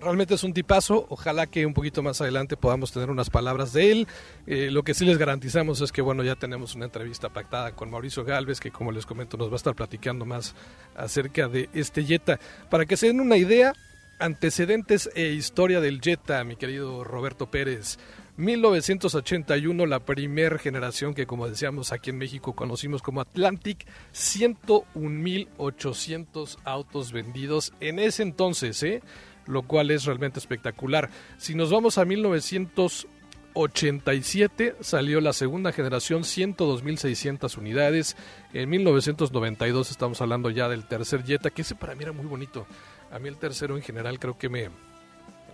Realmente 0.00 0.34
es 0.34 0.44
un 0.44 0.52
tipazo. 0.52 1.06
Ojalá 1.08 1.46
que 1.46 1.66
un 1.66 1.74
poquito 1.74 2.02
más 2.02 2.20
adelante 2.20 2.56
podamos 2.56 2.92
tener 2.92 3.10
unas 3.10 3.30
palabras 3.30 3.72
de 3.72 3.92
él. 3.92 4.08
Eh, 4.46 4.70
lo 4.70 4.82
que 4.82 4.94
sí 4.94 5.04
les 5.04 5.18
garantizamos 5.18 5.80
es 5.80 5.92
que, 5.92 6.02
bueno, 6.02 6.22
ya 6.22 6.36
tenemos 6.36 6.74
una 6.74 6.86
entrevista 6.86 7.28
pactada 7.28 7.72
con 7.72 7.90
Mauricio 7.90 8.24
Galvez, 8.24 8.60
que 8.60 8.70
como 8.70 8.92
les 8.92 9.06
comento 9.06 9.36
nos 9.36 9.48
va 9.48 9.54
a 9.54 9.56
estar 9.56 9.74
platicando 9.74 10.24
más 10.24 10.54
acerca 10.96 11.48
de 11.48 11.68
este 11.74 12.04
Jetta. 12.04 12.38
Para 12.68 12.86
que 12.86 12.96
se 12.96 13.06
den 13.06 13.20
una 13.20 13.36
idea, 13.36 13.72
antecedentes 14.18 15.10
e 15.14 15.28
historia 15.28 15.80
del 15.80 16.00
Jetta, 16.00 16.42
mi 16.44 16.56
querido 16.56 17.04
Roberto 17.04 17.50
Pérez. 17.50 17.98
1981, 18.36 19.86
la 19.86 20.00
primer 20.00 20.58
generación 20.58 21.14
que, 21.14 21.26
como 21.26 21.48
decíamos 21.48 21.92
aquí 21.92 22.10
en 22.10 22.18
México, 22.18 22.54
conocimos 22.54 23.02
como 23.02 23.20
Atlantic, 23.20 23.86
101.800 24.14 26.58
autos 26.64 27.12
vendidos 27.12 27.72
en 27.80 27.98
ese 27.98 28.22
entonces, 28.22 28.82
¿eh? 28.82 29.02
Lo 29.46 29.62
cual 29.62 29.90
es 29.90 30.04
realmente 30.04 30.38
espectacular. 30.38 31.10
Si 31.38 31.54
nos 31.54 31.70
vamos 31.70 31.96
a 31.98 32.04
1987, 32.04 34.76
salió 34.80 35.20
la 35.20 35.32
segunda 35.32 35.72
generación, 35.72 36.22
102.600 36.22 37.58
unidades. 37.58 38.16
En 38.52 38.68
1992 38.70 39.90
estamos 39.90 40.20
hablando 40.20 40.50
ya 40.50 40.68
del 40.68 40.84
tercer 40.84 41.24
Jetta, 41.24 41.50
que 41.50 41.62
ese 41.62 41.74
para 41.74 41.94
mí 41.94 42.04
era 42.04 42.12
muy 42.12 42.26
bonito. 42.26 42.66
A 43.10 43.18
mí 43.18 43.28
el 43.28 43.38
tercero 43.38 43.76
en 43.76 43.82
general 43.82 44.18
creo 44.18 44.38
que 44.38 44.48
me, 44.48 44.70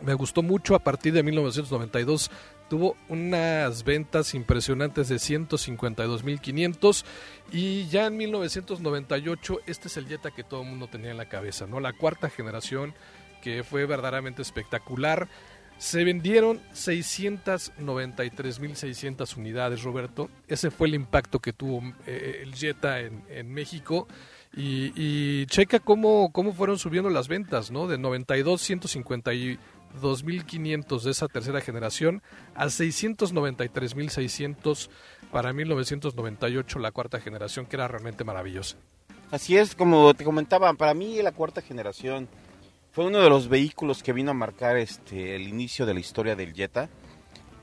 me 0.02 0.14
gustó 0.14 0.42
mucho. 0.42 0.74
A 0.74 0.78
partir 0.78 1.12
de 1.12 1.22
1992 1.22 2.30
tuvo 2.68 2.96
unas 3.08 3.84
ventas 3.84 4.34
impresionantes 4.34 5.08
de 5.08 5.16
152.500 5.16 7.04
y 7.52 7.86
ya 7.86 8.06
en 8.06 8.16
1998 8.16 9.60
este 9.66 9.88
es 9.88 9.96
el 9.96 10.08
Jetta 10.08 10.30
que 10.30 10.44
todo 10.44 10.62
el 10.62 10.68
mundo 10.68 10.88
tenía 10.88 11.10
en 11.10 11.16
la 11.16 11.28
cabeza, 11.28 11.66
¿no? 11.66 11.80
La 11.80 11.92
cuarta 11.92 12.28
generación 12.28 12.94
que 13.40 13.64
fue 13.64 13.86
verdaderamente 13.86 14.42
espectacular. 14.42 15.28
Se 15.78 16.04
vendieron 16.04 16.60
693.600 16.72 19.36
unidades, 19.36 19.82
Roberto. 19.82 20.30
Ese 20.48 20.70
fue 20.70 20.86
el 20.88 20.94
impacto 20.94 21.40
que 21.40 21.52
tuvo 21.52 21.82
eh, 22.06 22.40
el 22.42 22.54
Jetta 22.54 23.00
en, 23.00 23.52
México. 23.52 24.08
Y, 24.56 25.44
checa 25.46 25.80
cómo, 25.80 26.30
cómo 26.32 26.54
fueron 26.54 26.78
subiendo 26.78 27.10
las 27.10 27.28
ventas, 27.28 27.70
¿no? 27.70 27.86
De 27.86 27.98
92, 27.98 28.62
152 28.62 29.58
2.500 30.00 31.02
de 31.02 31.10
esa 31.10 31.28
tercera 31.28 31.60
generación 31.60 32.22
a 32.54 32.64
693.600 32.66 34.88
para 35.30 35.52
1998 35.52 36.78
la 36.78 36.92
cuarta 36.92 37.20
generación, 37.20 37.66
que 37.66 37.76
era 37.76 37.86
realmente 37.88 38.24
maravillosa. 38.24 38.78
Así 39.30 39.54
es, 39.56 39.74
como 39.74 40.14
te 40.14 40.24
comentaba, 40.24 40.72
para 40.74 40.94
mí 40.94 41.20
la 41.22 41.32
cuarta 41.32 41.60
generación 41.60 42.28
fue 42.96 43.04
uno 43.04 43.20
de 43.20 43.28
los 43.28 43.48
vehículos 43.48 44.02
que 44.02 44.14
vino 44.14 44.30
a 44.30 44.34
marcar 44.34 44.78
este 44.78 45.36
el 45.36 45.48
inicio 45.48 45.84
de 45.84 45.92
la 45.92 46.00
historia 46.00 46.34
del 46.34 46.54
Jetta. 46.54 46.88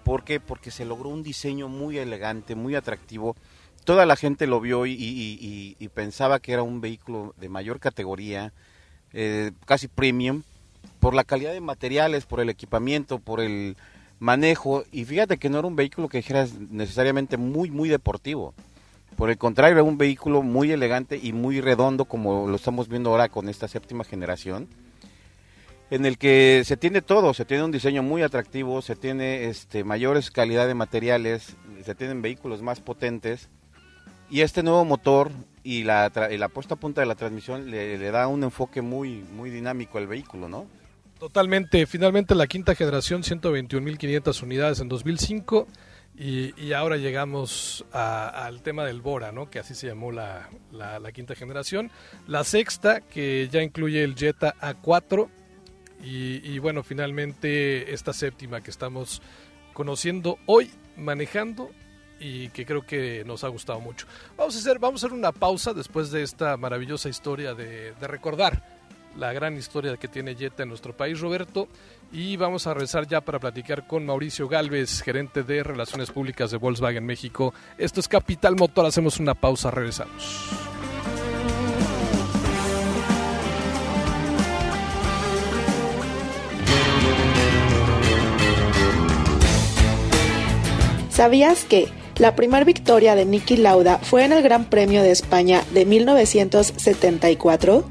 ¿Por 0.03 0.23
qué? 0.23 0.39
Porque 0.39 0.69
se 0.69 0.85
logró 0.85 1.09
un 1.09 1.23
diseño 1.23 1.69
muy 1.69 1.97
elegante, 1.97 2.53
muy 2.53 2.75
atractivo. 2.75 3.35
Toda 3.83 4.05
la 4.05 4.15
gente 4.15 4.45
lo 4.45 4.61
vio 4.61 4.85
y, 4.85 5.89
pensaba 5.95 6.39
que 6.39 6.53
era 6.53 6.61
un 6.61 6.81
vehículo 6.81 7.33
de 7.39 7.49
mayor 7.49 7.79
categoría, 7.79 8.53
eh, 9.11 9.53
casi 9.65 9.87
premium, 9.87 10.43
por 10.99 11.15
la 11.15 11.23
calidad 11.23 11.53
de 11.53 11.61
materiales, 11.61 12.27
por 12.27 12.39
el 12.39 12.49
equipamiento, 12.51 13.17
por 13.17 13.41
el 13.41 13.75
manejo. 14.19 14.83
Y 14.91 15.03
fíjate 15.03 15.39
que 15.39 15.49
no 15.49 15.57
era 15.57 15.67
un 15.67 15.75
vehículo 15.75 16.09
que 16.09 16.19
dijeras 16.19 16.53
necesariamente 16.69 17.37
muy, 17.37 17.71
muy 17.71 17.89
deportivo. 17.89 18.53
Por 19.17 19.31
el 19.31 19.39
contrario, 19.39 19.77
era 19.77 19.83
un 19.83 19.97
vehículo 19.97 20.43
muy 20.43 20.71
elegante 20.71 21.19
y 21.19 21.33
muy 21.33 21.59
redondo, 21.59 22.05
como 22.05 22.47
lo 22.47 22.55
estamos 22.55 22.87
viendo 22.87 23.09
ahora 23.09 23.29
con 23.29 23.49
esta 23.49 23.67
séptima 23.67 24.03
generación, 24.03 24.67
en 25.89 26.05
el 26.05 26.17
que 26.17 26.63
se 26.65 26.77
tiene 26.77 27.01
todo, 27.01 27.33
se 27.33 27.45
tiene 27.45 27.63
un 27.63 27.71
diseño 27.71 28.03
muy 28.03 28.21
atractivo, 28.21 28.81
se 28.81 28.95
tiene 28.95 29.45
este, 29.45 29.83
mayores 29.83 30.31
calidad 30.31 30.67
de 30.67 30.73
materiales, 30.73 31.55
se 31.83 31.95
tienen 31.95 32.21
vehículos 32.21 32.61
más 32.61 32.79
potentes, 32.79 33.49
y 34.29 34.41
este 34.41 34.63
nuevo 34.63 34.85
motor 34.85 35.31
y 35.63 35.83
la, 35.83 36.11
la 36.31 36.49
puesta 36.49 36.75
a 36.75 36.77
punta 36.77 37.01
de 37.01 37.07
la 37.07 37.15
transmisión 37.15 37.69
le, 37.69 37.97
le, 37.97 38.11
da 38.11 38.27
un 38.27 38.43
enfoque 38.43 38.81
muy, 38.81 39.23
muy 39.35 39.49
dinámico 39.49 39.97
al 39.97 40.07
vehículo, 40.07 40.49
¿no? 40.49 40.67
Totalmente. 41.19 41.85
Finalmente 41.85 42.35
la 42.35 42.47
quinta 42.47 42.75
generación, 42.75 43.21
121.500 43.21 44.43
unidades 44.43 44.79
en 44.79 44.89
2005 44.89 45.67
y, 46.15 46.73
ahora 46.73 46.97
llegamos 46.97 47.85
al 47.91 48.61
tema 48.61 48.85
del 48.85 49.01
Bora, 49.01 49.31
¿no? 49.31 49.49
que 49.49 49.59
así 49.59 49.73
se 49.73 49.87
llamó 49.87 50.11
la, 50.11 50.49
la, 50.71 51.11
quinta 51.11 51.33
generación. 51.33 51.89
La 52.27 52.43
sexta, 52.43 53.01
que 53.01 53.49
ya 53.51 53.63
incluye 53.63 54.03
el 54.03 54.15
Jetta 54.15 54.53
A4. 54.61 55.27
Y, 56.03 56.59
bueno, 56.59 56.83
finalmente 56.83 57.93
esta 57.93 58.11
séptima 58.11 58.61
que 58.61 58.71
estamos 58.71 59.21
conociendo 59.73 60.37
hoy, 60.45 60.69
manejando 60.97 61.71
y 62.19 62.49
que 62.49 62.65
creo 62.65 62.85
que 62.85 63.23
nos 63.25 63.43
ha 63.43 63.47
gustado 63.47 63.79
mucho. 63.79 64.05
Vamos 64.37 64.55
a 64.55 64.59
hacer, 64.59 64.79
vamos 64.79 65.03
a 65.03 65.07
hacer 65.07 65.17
una 65.17 65.31
pausa 65.31 65.73
después 65.73 66.11
de 66.11 66.23
esta 66.23 66.57
maravillosa 66.57 67.09
historia 67.09 67.53
de, 67.53 67.93
recordar 68.01 68.61
la 69.15 69.31
gran 69.31 69.55
historia 69.55 69.95
que 69.95 70.07
tiene 70.07 70.35
Jetta 70.35 70.63
en 70.63 70.69
nuestro 70.69 70.95
país, 70.95 71.19
Roberto. 71.19 71.69
Y 72.11 72.35
vamos 72.35 72.67
a 72.67 72.73
regresar 72.73 73.07
ya 73.07 73.21
para 73.21 73.39
platicar 73.39 73.87
con 73.87 74.05
Mauricio 74.05 74.47
Galvez, 74.47 75.01
gerente 75.01 75.43
de 75.43 75.63
Relaciones 75.63 76.11
Públicas 76.11 76.51
de 76.51 76.57
Volkswagen 76.57 77.05
México. 77.05 77.53
Esto 77.77 77.99
es 77.99 78.07
Capital 78.07 78.55
Motor, 78.55 78.87
hacemos 78.87 79.19
una 79.19 79.35
pausa, 79.35 79.71
regresamos. 79.71 80.82
¿Sabías 91.23 91.63
que 91.63 91.87
la 92.17 92.35
primera 92.35 92.65
victoria 92.65 93.15
de 93.15 93.23
Niki 93.23 93.55
Lauda 93.55 93.97
fue 93.97 94.25
en 94.25 94.33
el 94.33 94.43
Gran 94.43 94.65
Premio 94.65 95.01
de 95.01 95.11
España 95.11 95.63
de 95.71 95.85
1974? 95.85 97.85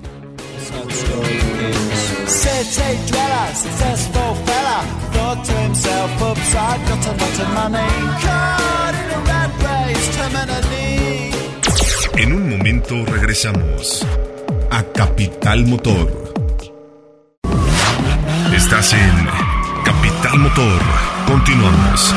En 12.18 12.32
un 12.34 12.50
momento 12.50 13.06
regresamos 13.06 14.06
a 14.70 14.82
Capital 14.92 15.64
Motor. 15.64 16.34
Estás 18.54 18.92
en 18.92 19.26
Capital 19.86 20.38
Motor. 20.38 20.82
Continuamos. 21.26 22.14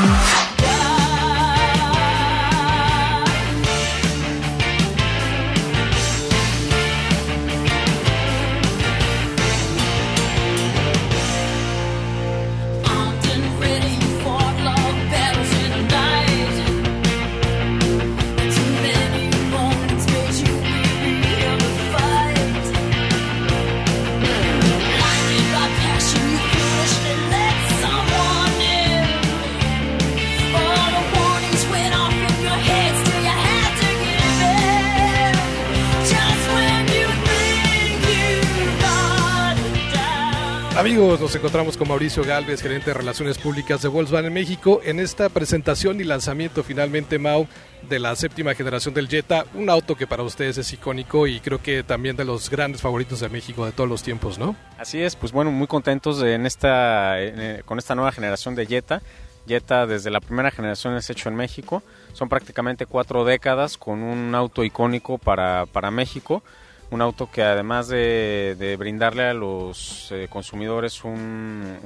Nos 41.36 41.42
encontramos 41.42 41.76
con 41.76 41.90
Mauricio 41.90 42.24
Galvez, 42.24 42.62
gerente 42.62 42.92
de 42.92 42.94
Relaciones 42.94 43.38
Públicas 43.38 43.82
de 43.82 43.90
Volkswagen 43.90 44.32
México, 44.32 44.80
en 44.86 45.02
esta 45.02 45.28
presentación 45.28 46.00
y 46.00 46.06
lanzamiento 46.06 46.64
finalmente, 46.64 47.20
Mau, 47.20 47.46
de 47.90 48.00
la 48.00 48.16
séptima 48.16 48.54
generación 48.54 48.94
del 48.94 49.10
Jetta, 49.10 49.44
un 49.54 49.70
auto 49.70 49.96
que 49.96 50.08
para 50.08 50.24
ustedes 50.24 50.58
es 50.58 50.72
icónico 50.72 51.28
y 51.28 51.42
creo 51.42 51.62
que 51.62 51.84
también 51.84 52.16
de 52.16 52.24
los 52.24 52.50
grandes 52.50 52.82
favoritos 52.82 53.20
de 53.20 53.28
México 53.28 53.66
de 53.66 53.74
todos 53.74 53.90
los 53.90 54.02
tiempos, 54.02 54.40
¿no? 54.40 54.56
Así 54.78 55.02
es, 55.02 55.18
pues 55.18 55.34
bueno, 55.34 55.52
muy 55.52 55.68
contentos 55.68 56.24
en 56.24 56.46
esta, 56.46 57.22
eh, 57.22 57.64
con 57.66 57.80
esta 57.80 57.96
nueva 57.96 58.14
generación 58.14 58.56
de 58.56 58.66
Jetta. 58.66 59.02
Jetta 59.46 59.88
desde 59.88 60.12
la 60.12 60.22
primera 60.22 60.52
generación 60.52 60.96
es 60.96 61.10
hecho 61.10 61.28
en 61.28 61.36
México, 61.36 61.84
son 62.14 62.30
prácticamente 62.30 62.86
cuatro 62.86 63.26
décadas 63.26 63.78
con 63.78 64.04
un 64.04 64.34
auto 64.36 64.64
icónico 64.64 65.18
para, 65.18 65.66
para 65.66 65.92
México 65.92 66.44
un 66.92 67.02
auto 67.02 67.30
que 67.32 67.44
además 67.44 67.88
de, 67.88 68.76
brindarle 68.78 69.24
a 69.24 69.34
los 69.34 70.12
eh, 70.12 70.28
consumidores 70.30 71.04
un, 71.04 71.80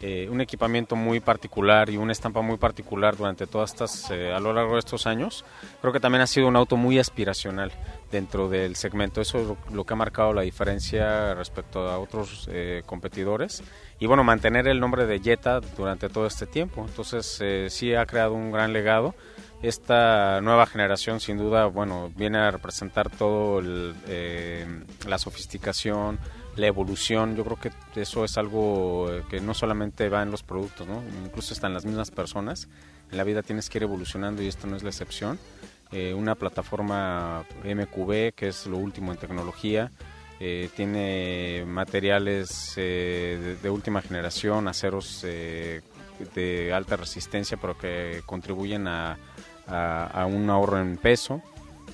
eh, 0.00 0.28
un 0.30 0.40
equipamiento 0.40 0.96
muy 0.96 1.20
particular 1.20 1.90
y 1.90 1.96
una 1.96 2.12
estampa 2.12 2.42
muy 2.42 2.56
particular 2.56 3.16
durante 3.16 3.46
todas 3.46 3.70
estas, 3.70 4.10
eh, 4.10 4.32
a 4.32 4.40
lo 4.40 4.52
largo 4.52 4.74
de 4.74 4.80
estos 4.80 5.06
años, 5.06 5.44
creo 5.80 5.92
que 5.92 6.00
también 6.00 6.22
ha 6.22 6.26
sido 6.26 6.48
un 6.48 6.56
auto 6.56 6.76
muy 6.76 6.98
aspiracional 6.98 7.72
dentro 8.10 8.48
del 8.48 8.76
segmento. 8.76 9.20
Eso 9.20 9.38
es 9.40 9.72
lo, 9.72 9.84
que 9.84 9.92
ha 9.92 9.96
marcado 9.96 10.32
la 10.32 10.42
diferencia 10.42 11.34
respecto 11.34 11.88
a 11.88 11.98
otros 11.98 12.48
competidores. 12.86 13.62
Y 13.98 14.06
bueno, 14.06 14.24
mantener 14.24 14.66
el 14.66 14.80
nombre 14.80 15.06
de 15.06 15.20
Jetta 15.20 15.60
durante 15.60 16.08
todo 16.08 16.26
este 16.26 16.46
tiempo. 16.46 16.84
Entonces 16.86 17.40
sí 17.72 17.94
ha 17.94 18.04
creado 18.04 18.34
un 18.34 18.50
gran 18.50 18.72
legado 18.72 19.14
esta 19.62 20.40
nueva 20.40 20.66
generación 20.66 21.20
sin 21.20 21.38
duda 21.38 21.66
bueno 21.66 22.10
viene 22.16 22.38
a 22.38 22.50
representar 22.50 23.10
todo 23.10 23.62
eh, 24.08 24.66
la 25.06 25.18
sofisticación 25.18 26.18
la 26.56 26.66
evolución. 26.66 27.34
Yo 27.34 27.44
creo 27.44 27.58
que 27.58 28.00
eso 28.00 28.24
es 28.24 28.36
algo 28.36 29.10
eh, 29.10 29.22
que 29.30 29.40
no 29.40 29.54
solamente 29.54 30.08
va 30.08 30.22
en 30.22 30.30
los 30.30 30.42
productos 30.42 30.86
¿no? 30.86 31.02
incluso 31.24 31.54
está 31.54 31.66
en 31.66 31.74
las 31.74 31.84
mismas 31.84 32.10
personas. 32.10 32.68
En 33.10 33.16
la 33.16 33.24
vida 33.24 33.42
tienes 33.42 33.70
que 33.70 33.78
ir 33.78 33.84
evolucionando 33.84 34.42
y 34.42 34.48
esto 34.48 34.66
no 34.66 34.76
es 34.76 34.82
la 34.82 34.90
excepción. 34.90 35.38
Eh, 35.92 36.12
una 36.12 36.34
plataforma 36.34 37.44
MQB 37.64 38.34
que 38.34 38.48
es 38.48 38.66
lo 38.66 38.76
último 38.78 39.12
en 39.12 39.18
tecnología 39.18 39.90
tiene 40.74 41.62
materiales 41.68 42.72
de, 42.74 43.56
de, 43.62 43.70
última 43.70 44.02
generación 44.02 44.66
aceros 44.66 45.22
de 45.22 46.72
alta 46.74 46.96
resistencia 46.96 47.56
pero 47.58 47.78
que 47.78 48.22
contribuyen 48.26 48.88
a 48.88 49.16
a, 49.66 50.26
un 50.26 50.48
ahorro 50.50 50.80
en 50.80 50.96
peso, 50.96 51.42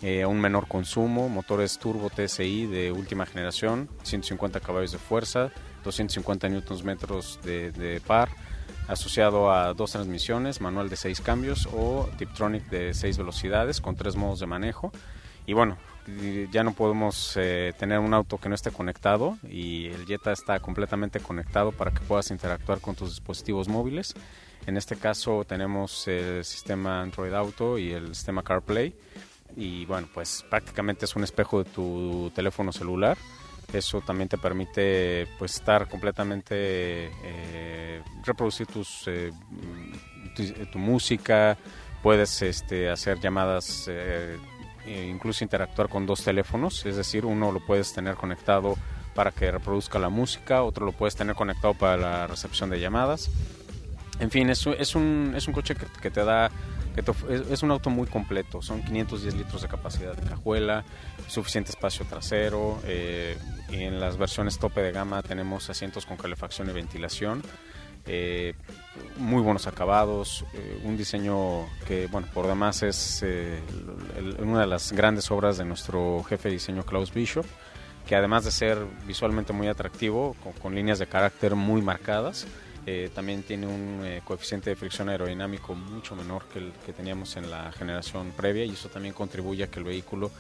eh, 0.03 0.23
a 0.23 0.29
un 0.29 0.41
menor 0.41 0.69
consumo, 0.69 1.29
motores 1.29 1.79
turbo 1.79 2.11
TSI 2.11 2.67
de 2.67 2.93
última 2.93 3.27
generación, 3.27 3.89
150 4.03 4.61
caballos 4.61 4.93
de 4.93 4.99
fuerza, 4.99 5.51
250 5.85 6.49
newtons 6.49 6.85
metros 6.85 7.41
de, 7.43 8.01
par, 8.07 8.31
asociado 8.89 9.53
a 9.53 9.75
dos 9.75 9.93
transmisiones, 9.93 10.61
manual 10.61 10.89
de 10.89 10.97
seis 10.97 11.21
cambios 11.21 11.69
o 11.73 12.09
Tiptronic 12.17 12.69
de 12.71 12.95
seis 12.95 13.19
velocidades 13.19 13.81
con 13.81 13.97
tres 13.97 14.17
modos 14.17 14.41
de 14.41 14.47
manejo. 14.47 14.93
Y 15.47 15.55
bueno, 15.55 15.79
ya 16.51 16.63
no 16.63 16.73
podemos 16.73 17.35
eh, 17.37 17.73
tener 17.79 17.99
un 17.99 18.15
auto 18.15 18.39
que 18.39 18.49
no 18.49 18.55
esté 18.55 18.71
conectado 18.71 19.39
y 19.49 19.87
el 19.87 20.07
Jetta 20.07 20.33
está 20.33 20.61
completamente 20.61 21.21
conectado 21.21 21.73
para 21.73 21.91
que 21.91 22.01
puedas 22.01 22.31
interactuar 22.31 22.81
con 22.81 22.95
tus 22.95 23.11
dispositivos 23.11 23.69
móviles 23.69 24.15
en 24.69 24.77
este 24.77 24.97
caso 24.97 25.47
tenemos 25.49 26.07
el 26.09 26.45
sistema 26.45 27.01
Android 27.01 27.33
Auto 27.33 27.79
y 27.79 27.91
el 27.91 28.15
sistema 28.15 28.43
CarPlay. 28.43 28.95
Y 29.57 29.87
bueno, 29.87 30.09
pues 30.13 30.45
prácticamente 30.51 31.07
es 31.07 31.17
un 31.17 31.25
espejo 31.25 31.65
de 31.65 31.71
tu 31.71 32.31
teléfono 32.35 32.71
celular 32.71 33.17
Eso 33.73 34.03
también 34.03 34.29
te 34.29 34.37
permite 34.37 35.27
pues 35.39 35.55
estar 35.55 35.89
completamente 35.89 36.55
eh, 36.55 38.03
reproducir 38.23 38.67
tus 38.67 39.05
eh, 39.07 39.33
tu, 40.71 40.79
música, 40.79 41.57
puedes 42.03 42.43
este, 42.43 42.91
hacer 42.91 43.19
llamadas, 43.21 43.87
eh, 43.89 44.37
e 44.87 45.07
incluso 45.07 45.45
interactuar 45.45 45.89
con 45.89 46.05
dos 46.05 46.23
teléfonos, 46.23 46.85
es 46.87 46.97
decir, 46.97 47.25
uno 47.25 47.51
lo 47.51 47.65
puedes 47.67 47.93
tener 47.93 48.15
conectado 48.17 48.77
para 49.15 49.33
que 49.33 49.51
reproduzca 49.51 49.99
la 49.99 50.11
música, 50.11 50.63
otro 50.63 50.87
lo 50.87 50.93
puedes 50.93 51.17
tener 51.17 51.35
conectado 51.35 51.75
para 51.75 51.97
la 51.97 52.27
recepción 52.29 52.71
de 52.71 52.79
llamadas. 52.79 53.31
En 54.21 54.31
fin, 54.31 54.51
es, 54.51 54.67
es, 54.67 54.95
un, 54.95 55.33
es 55.37 55.47
un 55.47 55.55
coche 55.55 55.75
que, 55.75 56.11
te 56.11 56.25
da 56.25 56.51
es, 57.29 57.63
un 57.63 57.71
auto 57.71 57.91
muy 57.91 58.07
completo, 58.07 58.63
son 58.63 58.83
510 58.83 59.35
litros 59.35 59.63
de 59.63 59.69
capacidad 59.69 60.17
de 60.17 60.29
cajuela, 60.29 60.85
suficiente 61.27 61.71
espacio 61.71 62.05
trasero, 62.07 62.81
eh, 62.85 63.37
en 63.71 64.01
las 64.01 64.17
versiones 64.17 64.59
tope 64.59 64.81
de 64.81 64.93
gama 64.93 65.23
tenemos 65.23 65.69
asientos 65.71 66.07
con 66.07 66.17
calefacción 66.17 66.69
y 66.71 66.73
ventilación, 66.73 67.43
eh, 68.07 68.55
muy 69.19 69.43
buenos 69.43 69.67
acabados, 69.67 70.45
eh, 70.55 70.81
un 70.85 70.97
diseño 70.97 71.67
que, 71.87 72.07
bueno, 72.09 72.27
por 72.33 72.47
demás 72.47 72.83
es 72.83 73.25
una 74.41 74.61
de 74.61 74.67
las 74.67 74.93
grandes 74.93 75.31
obras 75.31 75.59
de 75.59 75.65
nuestro 75.65 76.25
jefe 76.25 76.49
de 76.49 76.55
diseño 76.55 76.85
Klaus 76.85 77.13
Bishop, 77.13 77.47
que 78.07 78.17
además 78.17 78.45
de 78.45 78.51
ser 78.51 78.79
visualmente 79.07 79.53
muy 79.53 79.69
atractivo, 79.69 80.35
con 80.63 80.75
líneas 80.75 80.99
de 80.99 81.07
carácter 81.07 81.55
muy 81.55 81.83
marcadas, 81.83 82.47
eh, 82.91 83.11
también 83.15 83.43
tiene 83.43 83.67
un 83.67 84.01
eh, 84.03 84.23
coeficiente 84.25 84.71
de 84.71 84.77
fricción 84.77 85.11
aerodinámico 85.11 85.75
mucho 85.75 86.17
menor 86.17 86.45
que 86.51 86.59
el 86.59 86.73
que 86.87 86.95
teníamos 86.95 87.37
en 87.37 87.51
la 87.51 87.71
generación 87.73 88.33
previa 88.35 88.65
y 88.65 88.71
eso 88.71 88.89
también 88.89 89.13
contribuye 89.13 89.65
a 89.65 89.67
que 89.67 89.79
el 89.79 89.85
vehículo 89.85 90.31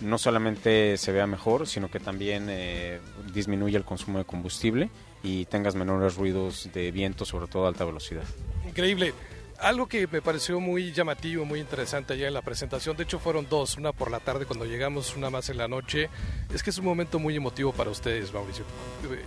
no 0.00 0.18
solamente 0.18 0.96
se 0.96 1.12
vea 1.12 1.28
mejor, 1.28 1.68
sino 1.68 1.88
que 1.88 2.00
también 2.00 2.48
eh, 2.48 2.98
disminuye 3.32 3.76
el 3.76 3.84
consumo 3.84 4.18
de 4.18 4.24
combustible 4.24 4.90
y 5.22 5.44
tengas 5.44 5.76
menores 5.76 6.16
ruidos 6.16 6.68
de 6.74 6.90
viento, 6.90 7.24
sobre 7.24 7.46
todo 7.46 7.66
a 7.66 7.68
alta 7.68 7.84
velocidad. 7.84 8.24
Increíble. 8.66 9.14
Algo 9.64 9.86
que 9.86 10.06
me 10.06 10.20
pareció 10.20 10.60
muy 10.60 10.92
llamativo, 10.92 11.46
muy 11.46 11.58
interesante 11.58 12.12
allá 12.12 12.28
en 12.28 12.34
la 12.34 12.42
presentación, 12.42 12.98
de 12.98 13.04
hecho 13.04 13.18
fueron 13.18 13.46
dos, 13.48 13.78
una 13.78 13.92
por 13.92 14.10
la 14.10 14.20
tarde 14.20 14.44
cuando 14.44 14.66
llegamos, 14.66 15.16
una 15.16 15.30
más 15.30 15.48
en 15.48 15.56
la 15.56 15.68
noche, 15.68 16.10
es 16.52 16.62
que 16.62 16.68
es 16.68 16.76
un 16.76 16.84
momento 16.84 17.18
muy 17.18 17.34
emotivo 17.34 17.72
para 17.72 17.88
ustedes, 17.88 18.30
Mauricio. 18.30 18.66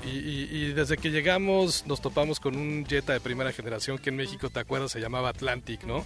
Y, 0.06 0.73
desde 0.73 0.95
que 0.97 1.10
llegamos 1.10 1.88
nos 1.88 2.02
topamos 2.02 2.39
con 2.39 2.56
un 2.56 2.86
Jetta 2.86 3.13
de 3.13 3.19
primera 3.19 3.52
generación 3.52 3.97
que 3.97 4.12
en 4.12 4.15
México, 4.15 4.52
¿te 4.52 4.60
acuerdas? 4.60 4.91
Se 4.91 5.00
llamaba 5.00 5.30
Atlantic, 5.30 5.86
¿no? 5.86 6.06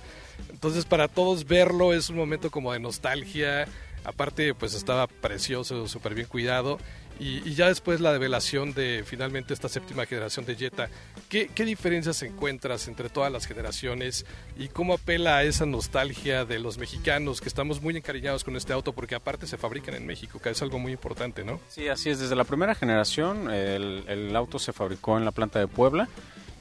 Entonces 0.49 0.85
para 0.85 1.09
todos 1.09 1.45
verlo 1.45 1.93
es 1.93 2.09
un 2.09 2.15
momento 2.15 2.51
como 2.51 2.71
de 2.71 2.79
nostalgia, 2.79 3.67
aparte 4.05 4.53
pues 4.53 4.75
estaba 4.75 5.07
precioso, 5.07 5.89
súper 5.89 6.15
bien 6.15 6.27
cuidado 6.27 6.79
y, 7.21 7.53
ya 7.53 7.67
después 7.67 8.01
la 8.01 8.11
develación 8.11 8.73
de 8.73 9.03
finalmente 9.05 9.53
esta 9.53 9.69
séptima 9.69 10.07
generación 10.07 10.43
de 10.45 10.55
Jetta. 10.55 10.89
¿Qué, 11.29 11.49
¿Qué, 11.53 11.65
diferencias 11.65 12.23
encuentras 12.23 12.87
entre 12.87 13.09
todas 13.09 13.31
las 13.31 13.45
generaciones 13.45 14.25
y 14.57 14.69
cómo 14.69 14.95
apela 14.95 15.37
a 15.37 15.43
esa 15.43 15.67
nostalgia 15.67 16.45
de 16.45 16.57
los 16.57 16.79
mexicanos 16.79 17.39
que 17.39 17.47
estamos 17.47 17.79
muy 17.79 17.95
encariñados 17.95 18.43
con 18.43 18.55
este 18.55 18.73
auto 18.73 18.93
porque 18.93 19.13
aparte 19.13 19.45
se 19.45 19.57
fabrican 19.57 19.93
en 19.93 20.07
México, 20.07 20.39
que 20.39 20.49
es 20.49 20.61
algo 20.63 20.79
muy 20.79 20.93
importante, 20.93 21.43
¿no? 21.43 21.59
Sí, 21.69 21.87
así 21.87 22.09
es. 22.09 22.19
Desde 22.19 22.35
la 22.35 22.43
primera 22.43 22.73
generación 22.73 23.51
el, 23.51 24.03
el 24.07 24.35
auto 24.35 24.57
se 24.57 24.73
fabricó 24.73 25.17
en 25.17 25.25
la 25.25 25.31
planta 25.31 25.59
de 25.59 25.67
Puebla. 25.67 26.09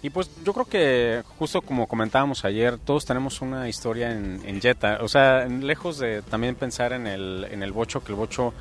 Y 0.03 0.11
pues 0.11 0.31
yo 0.45 0.55
creo 0.55 0.67
que 0.67 1.23
justo 1.39 1.61
como 1.61 1.87
comentábamos 1.87 2.45
ayer, 2.45 2.79
todos 2.79 3.05
tenemos 3.05 3.43
una 3.43 3.69
historia 3.69 4.13
en, 4.13 4.41
en 4.47 4.61
Jetta. 4.61 4.99
O 5.03 5.09
sea, 5.09 5.47
lejos 5.47 5.99
de 5.99 6.23
también 6.23 6.55
pensar 6.55 6.93
en 6.93 7.07
el, 7.07 7.47
en 7.51 7.63
el 7.63 7.73
bocho, 7.73 8.03
que 8.03 8.13
el 8.13 8.17
bocho 8.17 8.55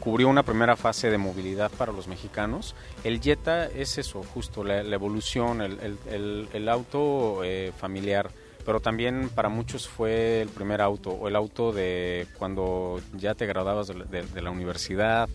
cubrió 0.00 0.28
una 0.28 0.42
primera 0.42 0.76
fase 0.76 1.10
de 1.10 1.18
movilidad 1.18 1.70
para 1.70 1.92
los 1.92 2.08
mexicanos. 2.08 2.74
El 3.04 3.20
Jetta 3.20 3.66
es 3.66 3.98
eso, 3.98 4.22
justo 4.22 4.64
la, 4.64 4.80
evolución, 4.80 5.60
el, 5.60 6.68
auto 6.68 7.42
eh, 7.44 7.72
familiar, 7.76 8.30
pero 8.64 8.80
también 8.80 9.28
para 9.28 9.48
muchos 9.48 9.88
fue 9.88 10.42
el 10.42 10.48
primer 10.48 10.80
auto 10.80 11.10
o 11.10 11.28
el 11.28 11.36
auto 11.36 11.72
de 11.72 12.26
cuando 12.38 13.00
ya 13.14 13.34
te 13.34 13.46
graduabas 13.46 13.88
de 13.88 14.42
la 14.42 14.50
universidad 14.50 15.28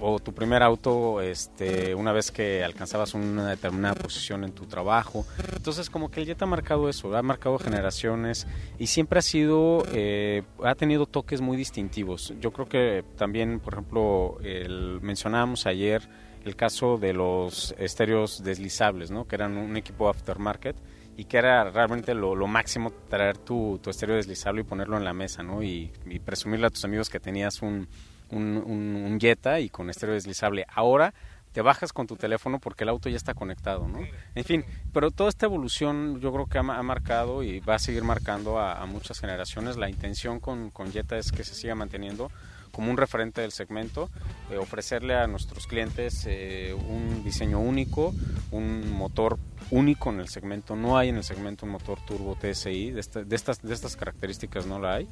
o, 0.00 0.18
tu 0.20 0.32
primer 0.32 0.62
auto 0.62 1.20
este, 1.20 1.94
una 1.94 2.12
vez 2.12 2.30
que 2.30 2.64
alcanzabas 2.64 3.14
una 3.14 3.48
determinada 3.48 3.94
posición 3.94 4.44
en 4.44 4.52
tu 4.52 4.66
trabajo. 4.66 5.26
Entonces 5.54 5.90
como 5.90 6.10
que 6.10 6.20
el 6.20 6.26
Jetta 6.26 6.44
ha 6.44 6.48
marcado 6.48 6.88
eso, 6.88 7.14
ha 7.16 7.22
marcado 7.22 7.58
generaciones 7.58 8.46
y 8.78 8.86
siempre 8.86 9.18
ha 9.18 9.22
sido, 9.22 9.84
eh, 9.92 10.42
ha 10.64 10.74
tenido 10.74 11.06
toques 11.06 11.40
muy 11.40 11.56
distintivos. 11.56 12.34
Yo 12.40 12.52
creo 12.52 12.68
que 12.68 13.04
también, 13.16 13.60
por 13.60 13.74
ejemplo, 13.74 14.38
el, 14.42 15.00
mencionábamos 15.00 15.66
ayer 15.66 16.08
el 16.44 16.56
caso 16.56 16.96
de 16.96 17.12
los 17.12 17.74
estéreos 17.78 18.42
deslizables, 18.42 19.10
¿no? 19.10 19.26
que 19.26 19.36
eran 19.36 19.56
un 19.56 19.76
equipo 19.76 20.08
aftermarket 20.08 20.76
y 21.16 21.24
que 21.24 21.36
era 21.36 21.70
realmente 21.70 22.14
lo, 22.14 22.34
máximo 22.46 22.92
traer 23.10 23.36
tu, 23.36 23.78
tu 23.82 23.90
estéreo 23.90 24.16
deslizable 24.16 24.62
y 24.62 24.64
ponerlo 24.64 24.96
en 24.96 25.04
la 25.04 25.12
mesa, 25.12 25.42
¿no? 25.42 25.62
Y, 25.62 25.92
y 26.06 26.18
presumirle 26.18 26.68
a 26.68 26.70
tus 26.70 26.82
amigos 26.86 27.10
que 27.10 27.20
tenías 27.20 27.60
un, 27.60 27.88
un, 28.30 28.56
un, 28.56 29.18
Jetta 29.20 29.60
y 29.60 29.68
con 29.68 29.90
estéreo 29.90 30.14
deslizable. 30.14 30.66
Ahora 30.68 31.14
te 31.52 31.62
bajas 31.62 31.92
con 31.92 32.06
tu 32.06 32.16
teléfono 32.16 32.58
porque 32.60 32.84
el 32.84 32.90
auto 32.90 33.08
ya 33.08 33.16
está 33.16 33.34
conectado, 33.34 33.88
¿no? 33.88 33.98
En 34.34 34.44
fin, 34.44 34.64
pero 34.92 35.10
toda 35.10 35.28
esta 35.28 35.46
evolución 35.46 36.20
yo 36.20 36.32
creo 36.32 36.46
que 36.46 36.58
ha, 36.58 36.62
marcado 36.62 37.42
y 37.42 37.60
va 37.60 37.74
a 37.74 37.78
seguir 37.78 38.04
marcando 38.04 38.58
a, 38.58 38.84
muchas 38.86 39.18
generaciones. 39.18 39.76
La 39.76 39.90
intención 39.90 40.38
con, 40.38 40.70
con 40.70 40.92
Jetta 40.92 41.18
es 41.18 41.32
que 41.32 41.44
se 41.44 41.54
siga 41.54 41.74
manteniendo 41.74 42.30
como 42.70 42.90
un 42.90 42.96
referente 42.96 43.40
del 43.40 43.52
segmento, 43.52 44.10
eh, 44.50 44.56
ofrecerle 44.56 45.14
a 45.14 45.26
nuestros 45.26 45.66
clientes 45.66 46.24
eh, 46.26 46.74
un 46.74 47.22
diseño 47.24 47.60
único, 47.60 48.14
un 48.50 48.90
motor 48.92 49.38
único 49.70 50.10
en 50.10 50.20
el 50.20 50.28
segmento. 50.28 50.76
No 50.76 50.98
hay 50.98 51.10
en 51.10 51.16
el 51.16 51.24
segmento 51.24 51.66
un 51.66 51.72
motor 51.72 51.98
turbo 52.06 52.36
TSI, 52.36 52.90
de, 52.90 53.24
de, 53.24 53.36
estas, 53.36 53.62
de 53.62 53.74
estas 53.74 53.96
características 53.96 54.66
no 54.66 54.78
la 54.78 54.94
hay. 54.94 55.08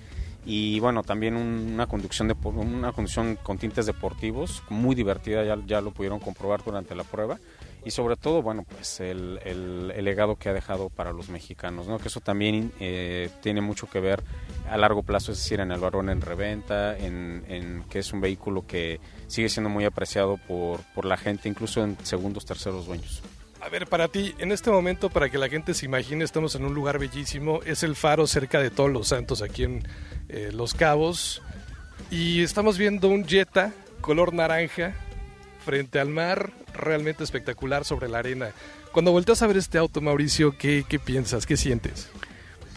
Y 0.47 0.81
bueno, 0.81 1.03
también 1.03 1.37
una, 1.37 1.87
conducción 1.87 2.29
de, 2.29 2.35
una 2.42 2.92
conducción 2.92 3.37
con 3.42 3.59
tintes 3.59 3.87
deportivos, 3.87 4.62
muy 4.71 4.94
divertida, 4.94 5.44
ya, 5.44 5.59
ya 5.66 5.81
lo 5.81 5.90
pudieron 5.90 6.21
comprobar 6.21 6.64
durante 6.64 6.94
la 6.94 7.05
prueba 7.05 7.38
y 7.85 7.91
sobre 7.91 8.17
todo, 8.17 8.43
bueno, 8.43 8.64
pues 8.69 9.01
el, 9.01 9.41
el, 9.45 10.05
legado 10.05 10.37
que 10.37 10.49
ha 10.49 10.53
dejado 10.53 10.91
para 10.91 11.12
los 11.12 11.29
mexicanos, 11.29 11.87
¿no? 11.87 11.99
Que 11.99 12.09
eso 12.09 12.21
también 12.21 12.73
eh, 12.81 13.31
tiene 13.41 13.61
mucho 13.61 13.88
que 13.88 14.01
ver 14.01 14.23
a 14.69 14.77
largo 14.77 15.03
plazo, 15.03 15.33
es 15.33 15.38
decir, 15.38 15.61
en 15.61 15.73
el 15.73 15.81
valor 15.81 16.09
en 16.11 16.21
reventa, 16.21 16.97
en, 16.97 17.45
en, 17.49 17.85
que 17.91 18.01
es 18.01 18.12
un 18.12 18.21
vehículo 18.21 18.67
que 18.67 19.01
sigue 19.27 19.49
siendo 19.49 19.71
muy 19.71 19.85
apreciado 19.85 20.37
por, 20.37 20.81
por 20.95 21.05
la 21.05 21.17
gente, 21.17 21.49
incluso 21.49 21.83
en 21.83 21.97
segundos, 22.05 22.45
terceros 22.45 22.87
dueños. 22.87 23.23
A 23.61 23.69
ver, 23.69 23.87
para 23.87 24.09
ti, 24.09 24.35
en 24.38 24.53
este 24.53 24.71
momento, 24.71 25.11
para 25.11 25.29
que 25.29 25.38
la 25.38 25.49
gente 25.49 25.75
se 25.75 25.87
imagine, 25.87 26.25
estamos 26.25 26.55
en 26.55 26.64
un 26.64 26.75
lugar 26.75 26.99
bellísimo, 26.99 27.61
es 27.64 27.83
el 27.83 27.97
faro 27.97 28.27
cerca 28.27 28.61
de 28.61 28.71
Todos 28.71 28.91
los 28.91 29.09
Santos, 29.09 29.43
aquí 29.43 29.64
en 29.64 29.83
eh, 30.29 30.51
Los 30.53 30.75
Cabos, 30.75 31.43
y 32.11 32.43
estamos 32.43 32.79
viendo 32.79 33.09
un 33.09 33.27
Jetta 33.27 33.73
color 34.01 34.33
naranja 34.33 34.95
frente 35.64 36.01
al 36.01 36.09
mar, 36.09 36.53
realmente 36.75 37.25
espectacular 37.25 37.85
sobre 37.85 38.09
la 38.09 38.18
arena. 38.18 38.51
Cuando 38.92 39.12
volteas 39.12 39.42
a 39.42 39.47
ver 39.47 39.57
este 39.57 39.79
auto, 39.79 40.01
Mauricio, 40.01 40.57
¿qué, 40.59 40.85
qué 40.88 40.99
piensas? 40.99 41.47
¿Qué 41.47 41.57
sientes? 41.57 42.11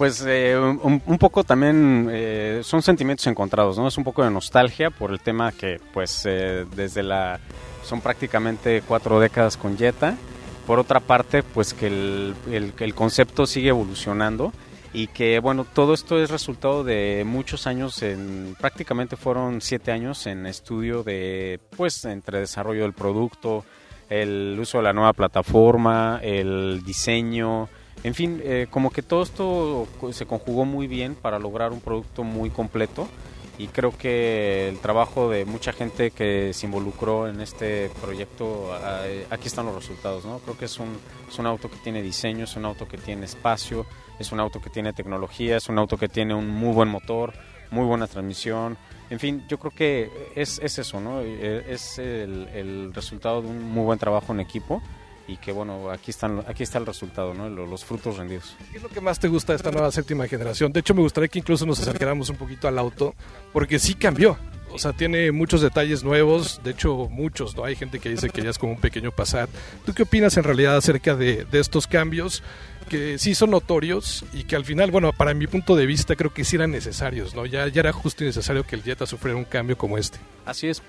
Pues 0.01 0.23
eh, 0.27 0.57
un, 0.57 1.17
poco 1.19 1.43
también 1.43 2.07
eh, 2.11 2.61
son 2.63 2.81
sentimientos 2.81 3.27
encontrados, 3.27 3.77
¿no? 3.77 3.87
Es 3.87 3.99
un 3.99 4.03
poco 4.03 4.23
de 4.23 4.31
nostalgia 4.31 4.89
por 4.89 5.11
el 5.11 5.19
tema 5.19 5.51
que, 5.51 5.79
pues, 5.93 6.23
eh, 6.25 6.65
desde 6.75 7.03
la... 7.03 7.39
son 7.83 8.01
prácticamente 8.01 8.81
cuatro 8.87 9.19
décadas 9.19 9.57
con 9.57 9.77
Jetta. 9.77 10.17
Por 10.65 10.79
otra 10.79 11.01
parte, 11.01 11.43
pues 11.43 11.75
que 11.75 11.85
el, 11.85 12.93
concepto 12.95 13.45
sigue 13.45 13.69
evolucionando 13.69 14.53
y 14.93 15.07
que 15.07 15.39
bueno 15.39 15.65
todo 15.65 15.93
esto 15.93 16.21
es 16.21 16.29
resultado 16.29 16.83
de 16.83 17.23
muchos 17.25 17.67
años 17.67 18.01
en 18.03 18.55
prácticamente 18.59 19.15
fueron 19.15 19.61
siete 19.61 19.91
años 19.91 20.27
en 20.27 20.45
estudio 20.45 21.03
de 21.03 21.59
pues 21.77 22.03
entre 22.05 22.39
desarrollo 22.39 22.81
del 22.83 22.93
producto 22.93 23.63
el 24.09 24.57
uso 24.59 24.79
de 24.79 24.83
la 24.83 24.93
nueva 24.93 25.13
plataforma 25.13 26.19
el 26.21 26.83
diseño 26.85 27.69
en 28.03 28.13
fin 28.13 28.41
eh, 28.43 28.67
como 28.69 28.89
que 28.89 29.01
todo 29.01 29.23
esto 29.23 29.87
se 30.11 30.25
conjugó 30.25 30.65
muy 30.65 30.87
bien 30.87 31.15
para 31.15 31.39
lograr 31.39 31.71
un 31.71 31.79
producto 31.79 32.23
muy 32.23 32.49
completo 32.49 33.07
y 33.61 33.67
creo 33.67 33.95
que 33.95 34.69
el 34.69 34.79
trabajo 34.79 35.29
de 35.29 35.45
mucha 35.45 35.71
gente 35.71 36.09
que 36.09 36.51
se 36.51 36.65
involucró 36.65 37.27
en 37.27 37.41
este 37.41 37.91
proyecto, 38.01 38.73
aquí 39.29 39.47
están 39.47 39.67
los 39.67 39.75
resultados, 39.75 40.25
¿no? 40.25 40.39
Creo 40.39 40.57
que 40.57 40.65
es 40.65 40.79
un, 40.79 40.97
es 41.29 41.37
un 41.37 41.45
auto 41.45 41.69
que 41.69 41.77
tiene 41.77 42.01
diseño, 42.01 42.45
es 42.45 42.55
un 42.55 42.65
auto 42.65 42.87
que 42.87 42.97
tiene 42.97 43.25
espacio, 43.25 43.85
es 44.17 44.31
un 44.31 44.39
auto 44.39 44.59
que 44.59 44.71
tiene 44.71 44.93
tecnología, 44.93 45.57
es 45.57 45.69
un 45.69 45.77
auto 45.77 45.95
que 45.95 46.09
tiene 46.09 46.33
un 46.33 46.49
muy 46.49 46.73
buen 46.73 46.89
motor, 46.89 47.33
muy 47.69 47.85
buena 47.85 48.07
transmisión. 48.07 48.79
En 49.11 49.19
fin, 49.19 49.45
yo 49.47 49.59
creo 49.59 49.71
que 49.71 50.31
es, 50.35 50.57
es 50.57 50.79
eso, 50.79 50.99
¿no? 50.99 51.21
Eh, 51.21 51.63
es 51.69 51.99
el, 51.99 52.91
resultado 52.95 53.43
de 53.43 53.47
un 53.47 53.61
muy 53.71 53.83
buen 53.83 53.99
trabajo 53.99 54.33
en 54.33 54.39
equipo 54.39 54.81
y 55.31 55.37
que 55.37 55.53
bueno, 55.53 55.89
aquí 55.89 56.11
están 56.11 56.43
aquí 56.45 56.63
está 56.63 56.77
el 56.77 56.85
resultado, 56.85 57.33
¿no? 57.33 57.49
Los, 57.49 57.85
frutos 57.85 58.17
rendidos. 58.17 58.55
¿Qué 58.71 58.77
es 58.77 58.83
lo 58.83 58.89
que 58.89 58.99
más 58.99 59.17
te 59.17 59.29
gusta 59.29 59.53
de 59.53 59.57
esta 59.57 59.71
nueva 59.71 59.89
séptima 59.91 60.27
generación? 60.27 60.73
De 60.73 60.81
hecho, 60.81 60.93
me 60.93 61.01
gustaría 61.01 61.29
que 61.29 61.39
incluso 61.39 61.65
nos 61.65 61.79
acercáramos 61.79 62.29
un 62.29 62.35
poquito 62.35 62.67
al 62.67 62.77
auto, 62.77 63.15
porque 63.53 63.79
sí 63.79 63.95
cambió. 63.95 64.37
O 64.73 64.79
sea, 64.79 64.93
tiene 64.93 65.31
muchos 65.31 65.61
detalles 65.61 66.03
nuevos, 66.03 66.61
de 66.63 66.71
hecho 66.71 67.07
muchos, 67.09 67.55
¿no? 67.55 67.63
Hay 67.63 67.75
gente 67.75 67.99
que 67.99 68.09
dice 68.09 68.29
que 68.29 68.41
ya 68.41 68.49
es 68.49 68.57
como 68.57 68.73
un 68.73 68.79
pequeño 68.79 69.11
Passat. 69.11 69.49
¿Tú 69.85 69.93
qué 69.93 70.03
opinas 70.03 70.37
en 70.37 70.43
realidad 70.43 70.77
acerca 70.77 71.15
de, 71.15 71.45
de 71.45 71.59
estos 71.59 71.87
cambios? 71.87 72.43
que 72.91 73.17
sí 73.17 73.35
son 73.35 73.51
notorios 73.51 74.25
y 74.33 74.43
que 74.43 74.57
al 74.57 74.65
final, 74.65 74.91
bueno, 74.91 75.13
para 75.13 75.33
mi 75.33 75.47
punto 75.47 75.77
de 75.77 75.85
vista 75.85 76.17
creo 76.17 76.33
que 76.33 76.43
sí 76.43 76.57
eran 76.57 76.71
necesarios, 76.71 77.33
¿no? 77.33 77.45
Ya, 77.45 77.65
ya 77.69 77.79
era 77.79 77.93
justo 77.93 78.25
y 78.25 78.27
necesario 78.27 78.65
que 78.65 78.75
el 78.75 78.83
Jetta 78.83 79.05
sufriera 79.05 79.37
un 79.37 79.45
cambio 79.45 79.77
como 79.77 79.97
este. 79.97 80.19
Así 80.45 80.67
es, 80.67 80.81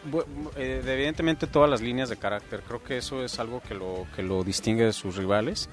eh, 0.57 0.83
evidentemente 0.85 1.47
todas 1.47 1.71
las 1.71 1.81
líneas 1.81 2.09
de 2.09 2.16
carácter, 2.16 2.62
creo 2.66 2.83
que 2.83 2.99
eso 2.99 3.25
es 3.25 3.38
algo 3.38 3.62
que 3.62 3.75
lo, 3.75 4.09
que 4.16 4.25
lo 4.25 4.42
distingue 4.42 4.85
de 4.85 4.92
sus 4.92 5.14
rivales. 5.14 5.68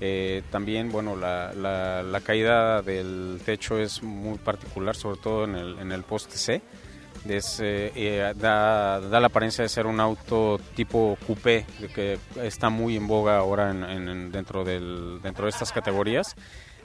Eh, 0.00 0.42
también, 0.50 0.90
bueno, 0.90 1.16
la, 1.16 1.52
la, 1.52 2.20
caída 2.20 2.80
del 2.80 3.40
techo 3.44 3.78
es 3.78 4.02
muy 4.02 4.38
particular, 4.38 4.96
sobre 4.96 5.18
todo 5.18 5.44
en 5.44 5.54
el, 5.54 5.78
en 5.78 5.92
el 5.92 6.02
poste 6.02 6.38
C 6.38 6.62
es, 7.28 7.58
eh, 7.62 8.32
da, 8.36 9.00
da, 9.00 9.20
la 9.20 9.26
apariencia 9.26 9.62
de 9.62 9.68
ser 9.68 9.86
un 9.86 10.00
auto 10.00 10.60
tipo 10.74 11.16
coupé, 11.26 11.64
que 11.94 12.18
está 12.42 12.70
muy 12.70 12.96
en 12.96 13.06
boga 13.06 13.36
ahora 13.38 13.70
en, 13.70 14.30
dentro, 14.30 14.64
del, 14.64 15.20
dentro 15.22 15.44
de 15.44 15.50
estas 15.50 15.72
categorías. 15.72 16.34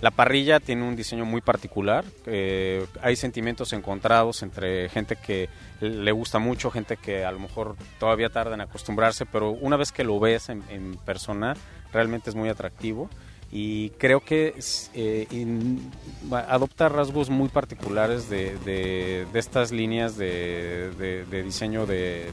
La 0.02 0.12
parrilla 0.12 0.62
tiene 0.62 0.88
un 0.88 0.96
diseño 0.96 1.26
muy 1.26 1.42
particular, 1.42 2.06
eh, 2.26 2.86
hay 3.02 3.18
sentimientos 3.18 3.74
encontrados 3.74 4.44
entre 4.44 4.88
gente 4.88 5.18
que 5.18 5.50
le 5.82 6.12
gusta 6.14 6.40
mucho, 6.40 6.72
gente 6.72 6.96
que 6.96 7.26
a 7.26 7.32
lo 7.32 7.40
mejor 7.40 7.76
todavía 8.00 8.30
tarda 8.30 8.54
en 8.54 8.62
acostumbrarse, 8.62 9.26
pero 9.26 9.52
una 9.52 9.76
vez 9.76 9.92
que 9.92 10.06
lo 10.06 10.18
ves 10.18 10.48
en, 10.48 10.64
en 10.70 10.96
persona, 10.96 11.54
realmente 11.92 12.30
es 12.30 12.36
muy 12.36 12.48
atractivo 12.48 13.10
y 13.52 13.90
creo 13.92 14.20
que 14.20 14.54
eh, 14.94 15.28
adopta 16.48 16.88
rasgos 16.88 17.30
muy 17.30 17.50
particulares 17.50 18.30
de, 18.30 18.58
de, 18.60 19.26
estas 19.34 19.72
líneas 19.72 20.18
de, 20.18 21.26
diseño 21.44 21.86
de, 21.86 22.30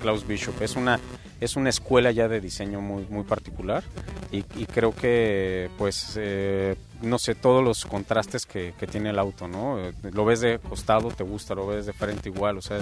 Klaus 0.00 0.26
Bishop. 0.26 0.60
Es 0.62 0.76
una, 0.76 1.00
es 1.40 1.56
una 1.56 1.70
escuela 1.70 2.12
ya 2.12 2.28
de 2.28 2.40
diseño 2.40 2.80
muy, 2.80 3.04
muy 3.10 3.24
particular 3.24 3.82
y, 4.30 4.42
creo 4.66 4.94
que, 4.94 5.68
pues, 5.76 6.14
eh, 6.16 6.76
no 7.02 7.18
sé, 7.18 7.34
todos 7.34 7.62
los 7.62 7.84
contrastes 7.84 8.46
que, 8.46 8.74
que, 8.78 8.86
tiene 8.86 9.10
el 9.10 9.18
auto, 9.18 9.48
¿no? 9.48 9.76
Lo 10.12 10.24
ves 10.24 10.40
de 10.40 10.58
costado, 10.60 11.08
te 11.10 11.24
gusta, 11.24 11.54
lo 11.54 11.66
ves 11.66 11.86
de 11.86 11.92
frente 11.92 12.28
igual, 12.28 12.58
o 12.58 12.62
sea, 12.62 12.80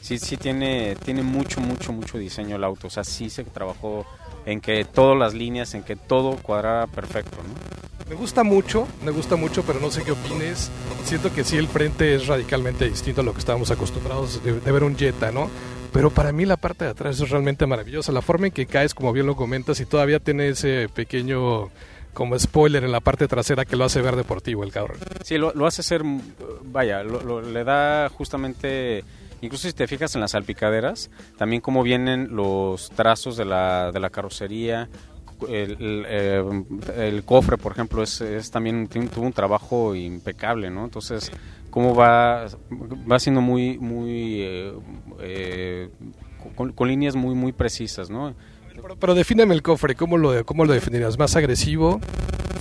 sí, 0.00 0.18
sí 0.18 0.36
tiene, 0.36 0.96
tiene 1.04 1.22
mucho, 1.22 1.60
mucho, 1.60 1.92
mucho 1.92 2.18
diseño 2.18 2.56
el 2.56 2.64
auto, 2.64 2.86
o 2.86 2.90
sea, 2.90 3.04
sí 3.04 3.30
se 3.30 3.44
trabajó 3.44 4.06
en 4.46 4.60
que 4.60 4.84
todas 4.84 5.18
las 5.18 5.34
líneas, 5.34 5.74
en 5.74 5.82
que 5.82 5.96
todo 5.96 6.36
cuadrara 6.36 6.86
perfecto. 6.86 7.36
¿no? 7.36 7.78
Me 8.08 8.14
gusta 8.14 8.42
mucho, 8.42 8.88
me 9.04 9.10
gusta 9.10 9.36
mucho, 9.36 9.62
pero 9.64 9.80
no 9.80 9.90
sé 9.90 10.02
qué 10.02 10.12
opines. 10.12 10.70
Siento 11.04 11.32
que 11.32 11.44
sí 11.44 11.58
el 11.58 11.68
frente 11.68 12.14
es 12.14 12.26
radicalmente 12.26 12.88
distinto 12.88 13.20
a 13.20 13.24
lo 13.24 13.34
que 13.34 13.40
estábamos 13.40 13.70
acostumbrados 13.70 14.42
de, 14.42 14.52
ver 14.52 14.82
un 14.82 14.96
Jetta, 14.96 15.30
¿no? 15.30 15.50
Pero 15.92 16.08
para 16.10 16.32
mí 16.32 16.46
la 16.46 16.56
parte 16.56 16.86
de 16.86 16.90
atrás 16.92 17.20
es 17.20 17.28
realmente 17.28 17.66
maravillosa. 17.66 18.10
La 18.12 18.22
forma 18.22 18.46
en 18.46 18.52
que 18.52 18.64
caes, 18.64 18.94
como 18.94 19.12
bien 19.12 19.26
lo 19.26 19.36
comentas, 19.36 19.78
y 19.80 19.86
todavía 19.86 20.20
tiene 20.20 20.48
ese 20.48 20.88
pequeño 20.88 21.68
como 22.14 22.38
spoiler 22.38 22.82
en 22.82 22.92
la 22.92 23.00
parte 23.00 23.28
trasera 23.28 23.66
que 23.66 23.76
lo 23.76 23.84
hace 23.84 24.00
ver 24.00 24.16
deportivo 24.16 24.64
el 24.64 24.72
carro. 24.72 24.94
Sí, 25.22 25.36
lo, 25.36 25.66
hace 25.66 25.82
ser, 25.82 26.02
vaya, 26.64 27.02
le 27.02 27.64
da 27.64 28.08
justamente 28.08 29.04
Incluso 29.40 29.68
si 29.68 29.74
te 29.74 29.86
fijas 29.86 30.14
en 30.14 30.20
las 30.20 30.32
salpicaderas, 30.32 31.10
también 31.36 31.60
cómo 31.62 31.82
vienen 31.82 32.34
los 32.34 32.90
trazos 32.90 33.36
de 33.36 33.44
la, 33.44 33.92
de 33.92 34.00
la 34.00 34.10
carrocería, 34.10 34.88
el, 35.46 36.04
eh, 36.08 37.22
cofre, 37.24 37.56
por 37.58 37.72
ejemplo, 37.72 38.02
es, 38.02 38.50
también 38.50 38.88
tuvo 38.88 39.26
un 39.26 39.32
trabajo 39.32 39.94
impecable, 39.94 40.70
¿no? 40.70 40.84
Entonces, 40.84 41.30
cómo 41.70 41.94
va, 41.94 42.46
va 42.70 43.18
siendo 43.18 43.40
muy, 43.40 43.78
muy, 43.78 44.40
eh, 44.40 44.72
eh, 45.20 45.90
con, 46.56 46.88
líneas 46.88 47.14
muy, 47.14 47.34
muy 47.34 47.52
precisas, 47.52 48.10
¿no? 48.10 48.34
Pero, 48.74 48.96
pero 48.96 49.14
defíneme 49.14 49.54
el 49.54 49.62
cofre, 49.62 49.94
¿cómo 49.94 50.18
lo, 50.18 50.44
cómo 50.44 50.64
lo 50.64 50.72
definirías? 50.72 51.18
¿Más 51.18 51.36
agresivo? 51.36 52.00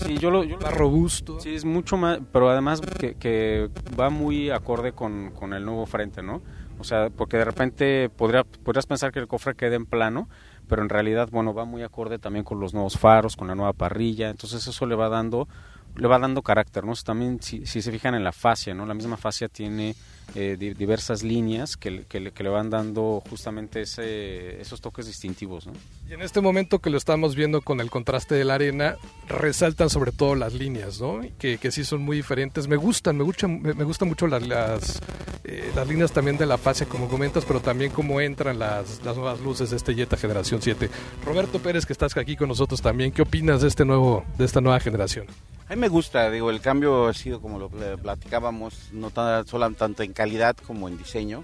Sí, 0.06 0.18
yo 0.18 0.30
lo, 0.32 0.44
yo 0.44 0.58
más 0.60 0.74
robusto. 0.74 1.40
Sí, 1.40 1.56
es 1.56 1.66
mucho 1.66 1.98
más, 1.98 2.20
pero 2.32 2.50
además 2.50 2.82
que, 2.82 3.16
que 3.16 3.70
va 4.00 4.10
muy 4.10 4.50
acorde 4.50 4.92
con, 4.92 5.32
con 5.32 5.54
el 5.54 5.66
nuevo 5.66 5.86
frente, 5.86 6.22
¿no? 6.22 6.42
O 6.80 6.84
sea, 6.84 7.10
porque 7.10 7.38
de 7.38 7.46
repente 7.46 8.10
podría, 8.10 8.44
podrías 8.44 8.86
pensar 8.86 9.12
que 9.12 9.20
el 9.20 9.28
cofre 9.28 9.56
quede 9.56 9.76
en 9.76 9.86
plano, 9.86 10.30
pero 10.68 10.82
en 10.82 10.90
realidad, 10.90 11.30
bueno, 11.32 11.54
va 11.54 11.66
muy 11.66 11.84
acorde 11.84 12.20
también 12.20 12.44
con 12.46 12.60
los 12.60 12.74
nuevos 12.74 12.98
faros, 12.98 13.36
con 13.36 13.48
la 13.48 13.56
nueva 13.56 13.74
parrilla, 13.74 14.30
entonces 14.30 14.68
eso 14.68 14.86
le 14.86 14.96
va 14.96 15.10
dando 15.10 15.48
le 15.96 16.08
va 16.08 16.20
dando 16.20 16.44
carácter, 16.44 16.84
¿no? 16.84 16.94
También 17.04 17.42
si, 17.42 17.66
si 17.66 17.82
se 17.82 17.92
fijan 17.92 18.14
en 18.14 18.24
la 18.24 18.32
fascia, 18.32 18.74
¿no? 18.76 18.86
La 18.86 18.94
misma 18.94 19.18
fascia 19.18 19.48
tiene 19.48 19.96
eh, 20.36 20.58
diversas 20.78 21.24
líneas 21.24 21.78
que, 21.78 22.06
le 22.10 22.50
van 22.50 22.70
dando 22.70 23.24
justamente 23.30 23.82
ese, 23.82 24.62
esos 24.62 24.82
toques 24.82 25.06
distintivos. 25.06 25.68
Y 26.10 26.14
en 26.14 26.22
este 26.22 26.42
momento 26.42 26.80
que 26.80 26.90
lo 26.90 26.98
estamos 26.98 27.36
viendo 27.36 27.62
con 27.62 27.80
el 27.80 27.90
contraste 27.90 28.36
de 28.36 28.46
la 28.46 28.56
arena, 28.56 28.98
resaltan 29.28 29.90
sobre 29.90 30.12
todo 30.12 30.36
las 30.36 30.54
líneas. 30.54 31.02
Que, 31.38 31.58
sí 31.72 31.84
son 31.84 32.02
muy 32.02 32.18
diferentes. 32.18 32.68
Me 32.68 32.76
gustan, 32.76 33.18
me 33.18 33.24
gustan, 33.24 33.62
me, 33.62 33.84
gustan 33.84 34.08
mucho 34.08 34.28
eh, 34.28 35.72
las, 35.76 35.88
líneas 35.88 36.12
también 36.12 36.38
de 36.38 36.46
la 36.46 36.58
fascia, 36.58 36.88
como 36.88 37.08
comentas, 37.08 37.46
pero 37.46 37.60
también 37.60 37.92
cómo 37.92 38.22
entran 38.22 38.60
las, 38.60 39.04
las 39.04 39.16
nuevas 39.16 39.40
luces 39.42 39.70
de 39.70 39.78
este 39.78 39.96
Jetta 39.96 40.18
Generación 40.18 40.62
7. 40.62 40.90
Roberto 41.26 41.60
Pérez, 41.60 41.86
que 41.86 41.94
estás 41.94 42.16
aquí 42.18 42.36
con 42.36 42.48
nosotros 42.50 42.82
también, 42.82 43.12
¿qué 43.12 43.22
opinas 43.22 43.62
de, 43.62 43.68
este 43.68 43.86
nuevo, 43.86 44.26
de 44.38 44.46
esta 44.46 44.62
nueva 44.62 44.80
generación? 44.80 45.28
A 45.70 45.76
mí 45.76 45.82
me 45.82 45.90
gusta, 45.90 46.32
digo, 46.32 46.50
el 46.50 46.62
cambio 46.62 47.08
ha 47.08 47.14
sido 47.14 47.42
como 47.42 47.60
lo 47.60 47.70
platicábamos, 47.70 48.94
no 48.94 49.12
tan, 49.12 49.46
solo, 49.46 49.70
tanto 49.72 50.02
en 50.02 50.14
calidad 50.14 50.56
como 50.56 50.88
en 50.88 50.98
diseño. 50.98 51.44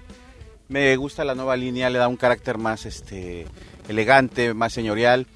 Me 0.70 0.96
gusta 0.96 1.26
la 1.26 1.36
nueva 1.36 1.58
línea, 1.58 1.90
le 1.90 2.00
da 2.00 2.08
un 2.08 2.16
carácter 2.16 2.58
más 2.58 2.86
este 2.86 3.46
elegante, 3.90 4.54
más 4.54 4.72
señorial. 4.72 5.28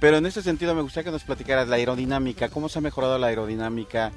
Pero 0.00 0.16
en 0.16 0.24
ese 0.24 0.40
sentido 0.40 0.74
me 0.74 0.80
gustaría 0.80 1.04
que 1.04 1.10
nos 1.10 1.24
platicaras 1.24 1.68
la 1.68 1.76
aerodinámica, 1.76 2.48
cómo 2.48 2.70
se 2.70 2.78
ha 2.78 2.82
mejorado 2.82 3.18
la 3.18 3.26
aerodinámica, 3.26 4.10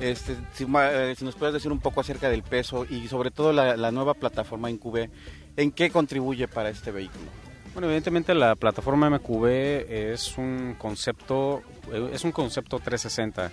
este, 0.00 0.34
si, 0.54 0.64
eh, 0.64 1.14
nos 1.20 1.36
puedes 1.36 1.54
decir 1.54 1.70
un 1.70 1.78
poco 1.78 2.00
acerca 2.00 2.28
del 2.28 2.42
peso 2.42 2.84
y 2.84 3.06
sobre 3.06 3.30
todo 3.30 3.52
la, 3.52 3.76
la 3.76 3.92
nueva 3.92 4.14
plataforma 4.14 4.70
InCube, 4.70 5.08
¿en 5.56 5.70
qué 5.70 5.90
contribuye 5.90 6.48
para 6.48 6.70
este 6.70 6.90
vehículo? 6.90 7.47
Bueno, 7.78 7.92
evidentemente 7.92 8.34
la 8.34 8.56
plataforma 8.56 9.08
MQB 9.08 9.46
es 9.88 10.36
un 10.36 10.74
concepto 10.76 11.62
eh, 11.92 12.10
es 12.12 12.24
un 12.24 12.32
concepto 12.32 12.80
360 12.80 13.52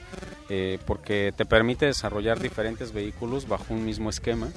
eh, 0.49 0.79
porque 0.87 1.31
te 1.37 1.45
permite 1.45 1.85
desarrollar 1.85 2.39
diferentes 2.39 2.91
vehículos 2.91 3.47
bajo 3.47 3.71
un 3.75 3.85
mismo 3.85 4.09
esquema 4.09 4.49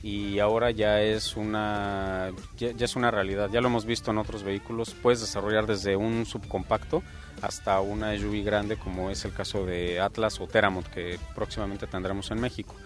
y 0.00 0.38
ahora 0.38 0.70
ya 0.70 1.02
es 1.02 1.36
una 1.36 2.30
ya, 2.56 2.68
es 2.78 2.94
una 2.94 3.10
realidad. 3.10 3.50
Ya 3.52 3.60
lo 3.60 3.66
hemos 3.66 3.84
visto 3.84 4.12
en 4.12 4.18
otros 4.18 4.44
vehículos. 4.44 4.94
Puedes 4.94 5.20
desarrollar 5.20 5.66
desde 5.66 5.96
un 5.96 6.24
subcompacto 6.24 7.02
hasta 7.42 7.80
una 7.80 8.16
SUV 8.16 8.44
grande 8.44 8.76
como 8.76 9.10
es 9.10 9.24
el 9.24 9.32
caso 9.32 9.66
de 9.66 9.98
Atlas 9.98 10.40
o 10.40 10.46
Teramont 10.46 10.86
que 10.86 11.18
próximamente 11.34 11.88
tendremos 11.88 12.30
en 12.30 12.40
México 12.40 12.76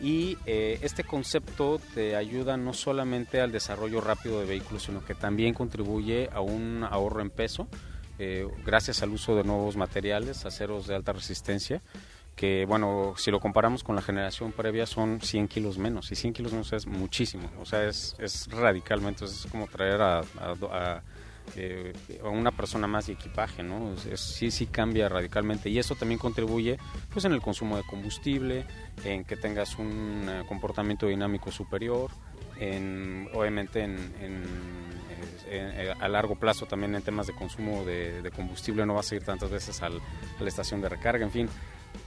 y 0.00 0.36
eh, 0.46 0.78
este 0.82 1.04
concepto 1.04 1.80
te 1.94 2.16
ayuda 2.16 2.56
no 2.56 2.72
solamente 2.72 3.40
al 3.40 3.52
desarrollo 3.52 4.00
rápido 4.00 4.40
de 4.40 4.46
vehículos 4.46 4.82
sino 4.82 5.04
que 5.04 5.14
también 5.14 5.54
contribuye 5.54 6.28
a 6.32 6.40
un 6.40 6.84
ahorro 6.84 7.22
en 7.22 7.30
peso 7.30 7.68
eh, 8.18 8.48
gracias 8.64 9.02
al 9.02 9.10
uso 9.10 9.36
de 9.36 9.44
nuevos 9.44 9.76
materiales, 9.76 10.46
aceros 10.46 10.86
de 10.86 10.94
alta 10.94 11.12
resistencia, 11.12 11.82
que 12.34 12.64
bueno, 12.66 13.14
si 13.18 13.30
lo 13.30 13.40
comparamos 13.40 13.84
con 13.84 13.94
la 13.94 14.02
generación 14.02 14.52
previa 14.52 14.86
son 14.86 15.20
100 15.20 15.48
kilos 15.48 15.76
menos, 15.76 16.10
y 16.12 16.16
100 16.16 16.32
kilos 16.32 16.52
menos 16.52 16.72
es 16.72 16.86
muchísimo, 16.86 17.50
o 17.60 17.66
sea, 17.66 17.84
es, 17.84 18.16
es 18.18 18.48
radicalmente, 18.50 19.26
es 19.26 19.46
como 19.50 19.66
traer 19.66 20.00
a, 20.00 20.22
eh, 21.54 21.92
a, 22.22 22.28
una 22.28 22.50
persona 22.50 22.86
más 22.86 23.06
de 23.06 23.14
equipaje, 23.14 23.62
¿no? 23.62 23.94
sí, 24.16 24.50
sí 24.50 24.66
cambia 24.66 25.08
radicalmente, 25.08 25.70
y 25.70 25.78
eso 25.78 25.94
también 25.94 26.18
contribuye 26.18 26.78
pues 27.12 27.24
en 27.24 27.32
el 27.32 27.40
consumo 27.40 27.76
de 27.76 27.82
combustible, 27.84 28.64
en 29.04 29.24
que 29.24 29.36
tengas 29.36 29.78
un 29.78 30.26
eh, 30.28 30.42
comportamiento 30.48 31.06
dinámico 31.06 31.50
superior, 31.50 32.10
en, 32.58 33.28
obviamente 33.34 33.84
en 33.84 34.46
eh, 35.48 35.94
a 36.00 36.08
largo 36.08 36.34
plazo 36.34 36.66
también 36.66 36.96
en 36.96 37.02
temas 37.02 37.28
de 37.28 37.32
consumo 37.32 37.84
de, 37.84 38.32
combustible 38.34 38.84
no 38.84 38.94
vas 38.94 39.12
a 39.12 39.14
ir 39.14 39.22
tantas 39.22 39.48
veces 39.48 39.80
al, 39.80 40.00
a 40.38 40.42
la 40.42 40.48
estación 40.48 40.80
de 40.80 40.88
recarga, 40.88 41.24
en 41.24 41.30
fin. 41.30 41.48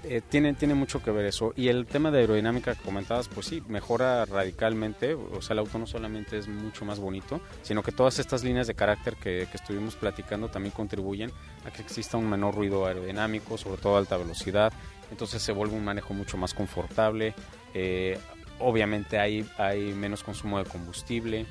Eh, 0.04 0.22
tiene, 0.28 0.54
tiene 0.54 0.76
mucho 0.76 1.04
que 1.04 1.12
ver 1.12 1.26
eso. 1.26 1.54
Y 1.56 1.68
el 1.68 1.86
tema 1.86 2.10
de 2.10 2.20
aerodinámica 2.20 2.74
que 2.74 2.82
comentabas, 2.82 3.28
pues 3.28 3.48
sí, 3.48 3.62
mejora 3.68 4.26
radicalmente. 4.26 5.14
O 5.14 5.42
sea, 5.42 5.54
el 5.54 5.60
auto 5.60 5.78
no 5.78 5.88
solamente 5.88 6.38
es 6.38 6.48
mucho 6.48 6.86
más 6.86 7.00
bonito, 7.00 7.42
sino 7.64 7.84
que 7.84 7.92
todas 7.92 8.20
estas 8.20 8.44
líneas 8.44 8.68
de 8.68 8.76
carácter 8.76 9.16
que, 9.16 9.48
que 9.52 9.58
estuvimos 9.58 9.96
platicando 9.96 10.48
también 10.48 10.74
contribuyen 10.74 11.32
a 11.66 11.72
que 11.72 11.82
exista 11.82 12.18
un 12.18 12.30
menor 12.30 12.56
ruido 12.56 12.86
aerodinámico, 12.86 13.58
sobre 13.58 13.82
todo 13.82 13.96
a 13.96 14.00
alta 14.00 14.16
velocidad. 14.18 14.72
Entonces 15.12 15.42
se 15.42 15.52
vuelve 15.52 15.76
un 15.76 15.84
manejo 15.84 16.14
mucho 16.14 16.38
más 16.38 16.54
confortable. 16.54 17.34
Eh, 17.74 18.18
obviamente 18.60 19.20
hay, 19.20 19.46
hay 19.58 19.94
menos 19.94 20.24
consumo 20.24 20.60
de 20.60 20.66
combustible 20.70 21.46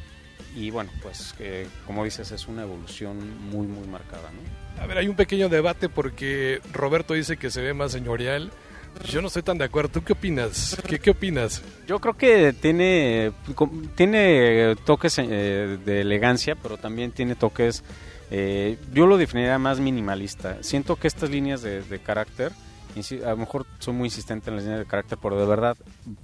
y 0.54 0.70
bueno, 0.70 0.90
pues 1.02 1.34
como 1.86 2.04
dices, 2.04 2.30
es 2.32 2.48
una 2.48 2.62
evolución 2.62 3.18
muy, 3.50 3.66
muy 3.66 3.86
marcada. 3.86 4.30
¿no? 4.30 4.82
A 4.82 4.86
ver, 4.86 4.98
hay 4.98 5.08
un 5.08 5.16
pequeño 5.16 5.48
debate 5.48 5.88
porque 5.88 6.60
Roberto 6.72 7.14
dice 7.14 7.36
que 7.36 7.50
se 7.50 7.60
ve 7.60 7.74
más 7.74 7.92
señorial. 7.92 8.50
Yo 9.06 9.20
no 9.20 9.28
estoy 9.28 9.42
tan 9.42 9.58
de 9.58 9.64
acuerdo. 9.64 9.90
¿Tú 9.90 10.02
qué 10.02 10.12
opinas? 10.12 10.76
¿Qué, 10.86 10.98
qué 10.98 11.10
opinas? 11.10 11.62
Yo 11.86 12.00
creo 12.00 12.16
que 12.16 12.52
tiene, 12.52 13.32
tiene 13.94 14.76
toques 14.84 15.18
eh, 15.18 15.78
de 15.84 16.00
elegancia, 16.00 16.56
pero 16.56 16.78
también 16.78 17.12
tiene 17.12 17.34
toques, 17.34 17.84
eh, 18.30 18.78
yo 18.92 19.06
lo 19.06 19.16
definiría 19.16 19.58
más 19.58 19.80
minimalista. 19.80 20.62
Siento 20.62 20.96
que 20.96 21.08
estas 21.08 21.30
líneas 21.30 21.62
de, 21.62 22.00
carácter, 22.04 22.52
a 23.24 23.30
lo 23.30 23.36
mejor 23.36 23.66
soy 23.78 23.94
muy 23.94 24.06
insistente 24.06 24.50
en 24.50 24.56
las 24.56 24.64
líneas 24.64 24.80
de 24.80 24.86
carácter, 24.86 25.18
pero 25.20 25.38
de 25.38 25.46
verdad 25.46 25.76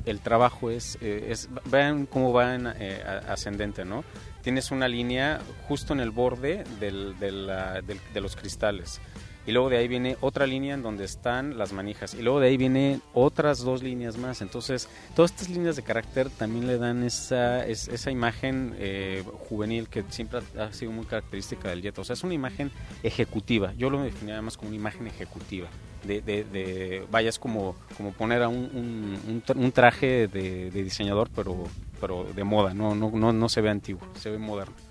el 0.05 0.21
trabajo 0.21 0.71
es, 0.71 0.99
eh, 1.01 1.29
es 1.31 1.49
vean 1.67 2.07
cómo 2.07 2.33
va 2.33 2.55
en, 2.55 2.67
ascendente, 2.67 3.85
¿no? 3.85 4.05
Tienes 4.43 4.71
una 4.71 4.89
línea 4.89 5.41
justo 5.69 5.93
en 5.93 6.01
el 6.01 6.11
borde 6.11 6.65
del, 6.81 7.19
de 7.19 8.21
los 8.21 8.37
cristales 8.37 9.01
y 9.47 9.53
luego 9.53 9.69
de 9.69 9.77
ahí 9.77 9.89
viene 9.89 10.17
otra 10.21 10.47
línea 10.47 10.75
en 10.75 10.83
donde 10.83 11.05
están 11.05 11.59
las 11.59 11.73
manijas. 11.73 12.15
Y 12.15 12.23
luego 12.23 12.41
de 12.41 12.49
ahí 12.49 12.57
vienen 12.57 13.03
otras 13.13 13.61
dos 13.61 13.83
líneas 13.83 14.17
más. 14.17 14.41
Entonces 14.41 14.89
todas 15.15 15.33
estas 15.33 15.49
líneas 15.51 15.77
de 15.77 15.83
carácter 15.83 16.31
también 16.31 16.67
le 16.67 16.79
dan 16.79 17.03
esa 17.03 17.67
esa 17.67 18.11
imagen 18.11 18.75
eh, 18.79 19.23
juvenil 19.49 19.89
que 19.89 20.05
siempre 20.09 20.41
ha 20.59 20.73
sido 20.73 20.93
muy 20.93 21.05
característica 21.05 21.69
del 21.69 21.83
Jetta 21.83 22.01
o 22.01 22.05
sea 22.05 22.15
es 22.15 22.25
una 22.25 22.35
imagen 22.35 22.71
ejecutiva. 23.03 23.73
Yo 23.77 23.91
lo 23.91 24.03
definiría 24.03 24.41
más 24.43 24.57
como 24.57 24.69
una 24.69 24.77
imagen 24.77 25.07
ejecutiva. 25.07 25.69
De, 26.05 26.21
de, 26.21 27.07
vaya 27.11 27.31
es 27.31 27.39
como 27.39 27.77
como 27.97 28.13
poner 28.13 28.43
a 28.43 28.49
un, 28.49 29.43
un, 29.57 29.73
traje 29.73 30.29
de, 30.29 30.71
diseñador 30.71 31.31
pero 31.35 31.65
pero 32.01 32.27
de 32.35 32.45
moda. 32.45 32.75
No 32.75 32.95
no 32.95 33.11
no 33.11 33.33
no 33.33 33.49
se 33.49 33.61
ve 33.61 33.71
antiguo 33.71 34.07
se 34.15 34.31
ve 34.31 34.39
moderno 34.39 34.84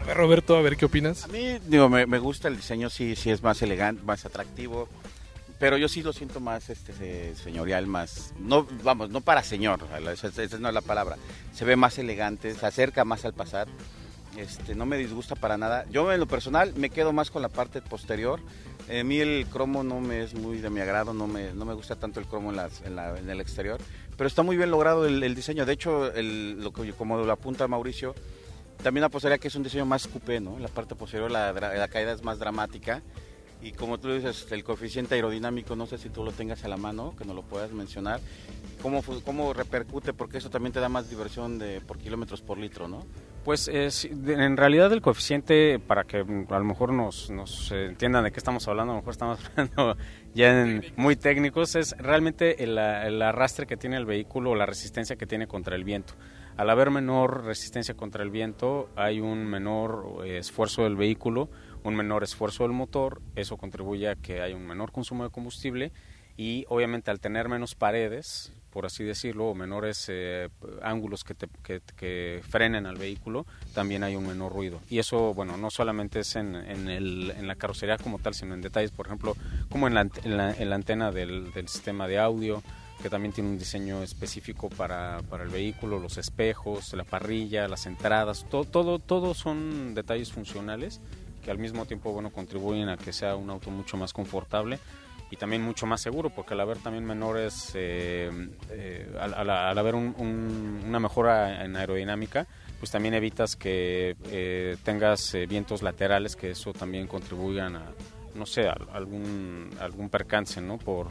a 0.00 0.04
ver, 0.04 0.16
Roberto, 0.16 0.56
a 0.56 0.62
ver 0.62 0.76
qué 0.76 0.86
opinas. 0.86 1.24
A 1.24 1.28
mí, 1.28 1.58
digo, 1.66 1.88
me, 1.88 2.18
gusta 2.18 2.48
el 2.48 2.56
diseño, 2.56 2.90
sí, 2.90 3.16
sí 3.16 3.30
es 3.30 3.42
más 3.42 3.60
elegante, 3.62 4.02
más 4.02 4.24
atractivo. 4.24 4.88
Pero 5.58 5.76
yo 5.76 5.88
sí 5.88 6.02
lo 6.02 6.12
siento 6.12 6.38
más 6.38 6.70
este 6.70 7.34
señorial, 7.34 7.86
más. 7.86 8.32
No, 8.38 8.66
vamos, 8.84 9.10
no 9.10 9.20
para 9.20 9.42
señor, 9.42 9.80
esa, 10.12 10.58
no 10.58 10.68
es 10.68 10.74
la 10.74 10.80
palabra. 10.80 11.16
Se 11.52 11.64
ve 11.64 11.74
más 11.74 11.98
elegante, 11.98 12.54
se 12.54 12.64
acerca 12.64 13.04
más 13.04 13.24
al 13.24 13.34
pasar. 13.34 13.66
Este, 14.36 14.76
no 14.76 14.86
me 14.86 14.96
disgusta 14.96 15.34
para 15.34 15.56
nada. 15.56 15.84
Yo 15.90 16.12
en 16.12 16.20
lo 16.20 16.26
personal 16.26 16.72
me 16.76 16.90
quedo 16.90 17.12
más 17.12 17.32
con 17.32 17.42
la 17.42 17.48
parte 17.48 17.82
posterior. 17.82 18.40
a 18.88 19.02
mí 19.02 19.18
el 19.18 19.46
cromo 19.50 19.82
no 19.82 20.00
me 20.00 20.22
es 20.22 20.34
muy 20.34 20.58
de 20.58 20.70
mi 20.70 20.80
agrado, 20.80 21.12
no 21.12 21.26
me, 21.26 21.52
no 21.54 21.64
me 21.64 21.74
gusta 21.74 21.96
tanto 21.96 22.20
el 22.20 22.26
cromo 22.26 22.52
en, 22.52 22.60
en, 22.84 23.28
el 23.28 23.40
exterior, 23.40 23.80
pero 24.16 24.28
está 24.28 24.42
muy 24.44 24.56
bien 24.56 24.70
logrado 24.70 25.06
el, 25.06 25.34
diseño. 25.34 25.66
De 25.66 25.72
hecho, 25.72 26.12
el, 26.14 26.62
lo 26.62 26.72
que, 26.72 26.92
como 26.92 27.18
lo 27.18 27.32
apunta 27.32 27.66
Mauricio, 27.66 28.14
también 28.82 29.04
apostaría 29.04 29.38
que 29.38 29.48
es 29.48 29.54
un 29.54 29.62
diseño 29.62 29.86
más 29.86 30.06
coupé, 30.06 30.40
¿no? 30.40 30.58
La 30.58 30.68
parte 30.68 30.94
posterior, 30.94 31.30
la, 31.30 31.52
la 31.52 31.88
caída 31.88 32.12
es 32.12 32.22
más 32.22 32.38
dramática. 32.38 33.02
Y 33.60 33.72
como 33.72 33.98
tú 33.98 34.12
dices, 34.12 34.46
el 34.52 34.62
coeficiente 34.62 35.16
aerodinámico, 35.16 35.74
no 35.74 35.86
sé 35.86 35.98
si 35.98 36.10
tú 36.10 36.22
lo 36.22 36.30
tengas 36.30 36.62
a 36.64 36.68
la 36.68 36.76
mano, 36.76 37.14
que 37.18 37.24
no 37.24 37.34
lo 37.34 37.42
puedas 37.42 37.72
mencionar. 37.72 38.20
¿Cómo, 38.80 39.02
cómo 39.24 39.52
repercute? 39.52 40.12
Porque 40.12 40.38
eso 40.38 40.48
también 40.48 40.72
te 40.72 40.78
da 40.78 40.88
más 40.88 41.10
diversión 41.10 41.58
de, 41.58 41.80
por 41.80 41.98
kilómetros 41.98 42.40
por 42.40 42.56
litro, 42.56 42.86
¿no? 42.86 43.04
Pues 43.44 43.66
eh, 43.66 43.88
en 44.28 44.56
realidad 44.56 44.92
el 44.92 45.02
coeficiente, 45.02 45.80
para 45.80 46.04
que 46.04 46.18
a 46.18 46.58
lo 46.58 46.64
mejor 46.64 46.92
nos, 46.92 47.30
nos 47.30 47.72
entiendan 47.72 48.22
de 48.22 48.30
qué 48.30 48.38
estamos 48.38 48.68
hablando, 48.68 48.92
a 48.92 48.96
lo 48.96 49.00
mejor 49.00 49.12
estamos 49.12 49.40
hablando 49.56 49.96
ya 50.34 50.62
en 50.62 50.84
muy 50.94 51.16
técnicos, 51.16 51.74
es 51.74 51.96
realmente 51.98 52.62
el, 52.62 52.78
el 52.78 53.20
arrastre 53.22 53.66
que 53.66 53.76
tiene 53.76 53.96
el 53.96 54.06
vehículo 54.06 54.50
o 54.50 54.54
la 54.54 54.66
resistencia 54.66 55.16
que 55.16 55.26
tiene 55.26 55.48
contra 55.48 55.74
el 55.74 55.82
viento. 55.82 56.14
Al 56.58 56.70
haber 56.70 56.90
menor 56.90 57.44
resistencia 57.44 57.94
contra 57.94 58.24
el 58.24 58.30
viento, 58.30 58.88
hay 58.96 59.20
un 59.20 59.46
menor 59.46 60.24
eh, 60.24 60.38
esfuerzo 60.38 60.82
del 60.82 60.96
vehículo, 60.96 61.48
un 61.84 61.94
menor 61.94 62.24
esfuerzo 62.24 62.64
del 62.64 62.72
motor, 62.72 63.22
eso 63.36 63.56
contribuye 63.56 64.08
a 64.08 64.16
que 64.16 64.40
haya 64.40 64.56
un 64.56 64.66
menor 64.66 64.90
consumo 64.90 65.22
de 65.22 65.30
combustible 65.30 65.92
y 66.36 66.64
obviamente 66.68 67.12
al 67.12 67.20
tener 67.20 67.48
menos 67.48 67.76
paredes, 67.76 68.52
por 68.70 68.86
así 68.86 69.04
decirlo, 69.04 69.46
o 69.46 69.54
menores 69.54 70.06
eh, 70.08 70.48
ángulos 70.82 71.22
que, 71.22 71.36
que, 71.96 72.42
frenen 72.42 72.86
al 72.86 72.96
vehículo, 72.96 73.46
también 73.72 74.02
hay 74.02 74.16
un 74.16 74.26
menor 74.26 74.52
ruido. 74.52 74.80
Y 74.90 74.98
eso, 74.98 75.34
bueno, 75.34 75.56
no 75.56 75.70
solamente 75.70 76.18
es 76.18 76.34
en, 76.34 76.56
el, 76.56 77.34
en 77.36 77.46
la 77.46 77.54
carrocería 77.54 77.98
como 77.98 78.18
tal, 78.18 78.34
sino 78.34 78.54
en 78.54 78.62
detalles, 78.62 78.90
por 78.90 79.06
ejemplo, 79.06 79.36
como 79.70 79.86
en 79.86 79.94
la, 79.94 80.08
en 80.24 80.68
la, 80.70 80.74
antena 80.74 81.12
del 81.12 81.52
sistema 81.68 82.08
de 82.08 82.18
audio, 82.18 82.64
que 83.02 83.10
también 83.10 83.32
tiene 83.32 83.50
un 83.50 83.58
diseño 83.58 84.02
específico 84.02 84.68
para, 84.68 85.20
para, 85.28 85.44
el 85.44 85.50
vehículo, 85.50 85.98
los 85.98 86.18
espejos, 86.18 86.92
la 86.94 87.04
parrilla, 87.04 87.68
las 87.68 87.86
entradas, 87.86 88.46
todo, 88.50 88.64
todo, 88.64 88.98
todo 88.98 89.34
son 89.34 89.94
detalles 89.94 90.32
funcionales 90.32 91.00
que 91.42 91.50
al 91.50 91.58
mismo 91.58 91.86
tiempo 91.86 92.12
bueno 92.12 92.30
contribuyen 92.30 92.88
a 92.88 92.96
que 92.96 93.12
sea 93.12 93.36
un 93.36 93.50
auto 93.50 93.70
mucho 93.70 93.96
más 93.96 94.12
confortable 94.12 94.78
y 95.30 95.36
también 95.36 95.62
mucho 95.62 95.86
más 95.86 96.00
seguro 96.00 96.30
porque 96.30 96.54
al 96.54 96.60
haber 96.60 96.78
también 96.78 97.04
menores 97.04 97.72
eh, 97.74 98.30
eh, 98.70 99.16
al, 99.20 99.78
haber 99.78 99.94
una 99.94 101.00
mejora 101.00 101.64
en 101.64 101.76
aerodinámica 101.76 102.46
pues 102.78 102.90
también 102.90 103.14
evitas 103.14 103.56
que 103.56 104.16
eh, 104.30 104.76
tengas 104.84 105.36
vientos 105.48 105.82
laterales 105.82 106.36
que 106.36 106.50
eso 106.50 106.72
también 106.72 107.06
contribuyan 107.06 107.76
a 107.76 107.92
no 108.34 108.46
sé 108.46 108.68
algún 108.68 109.70
algún 109.80 110.08
percance 110.08 110.60
no 110.60 110.78
por 110.78 111.08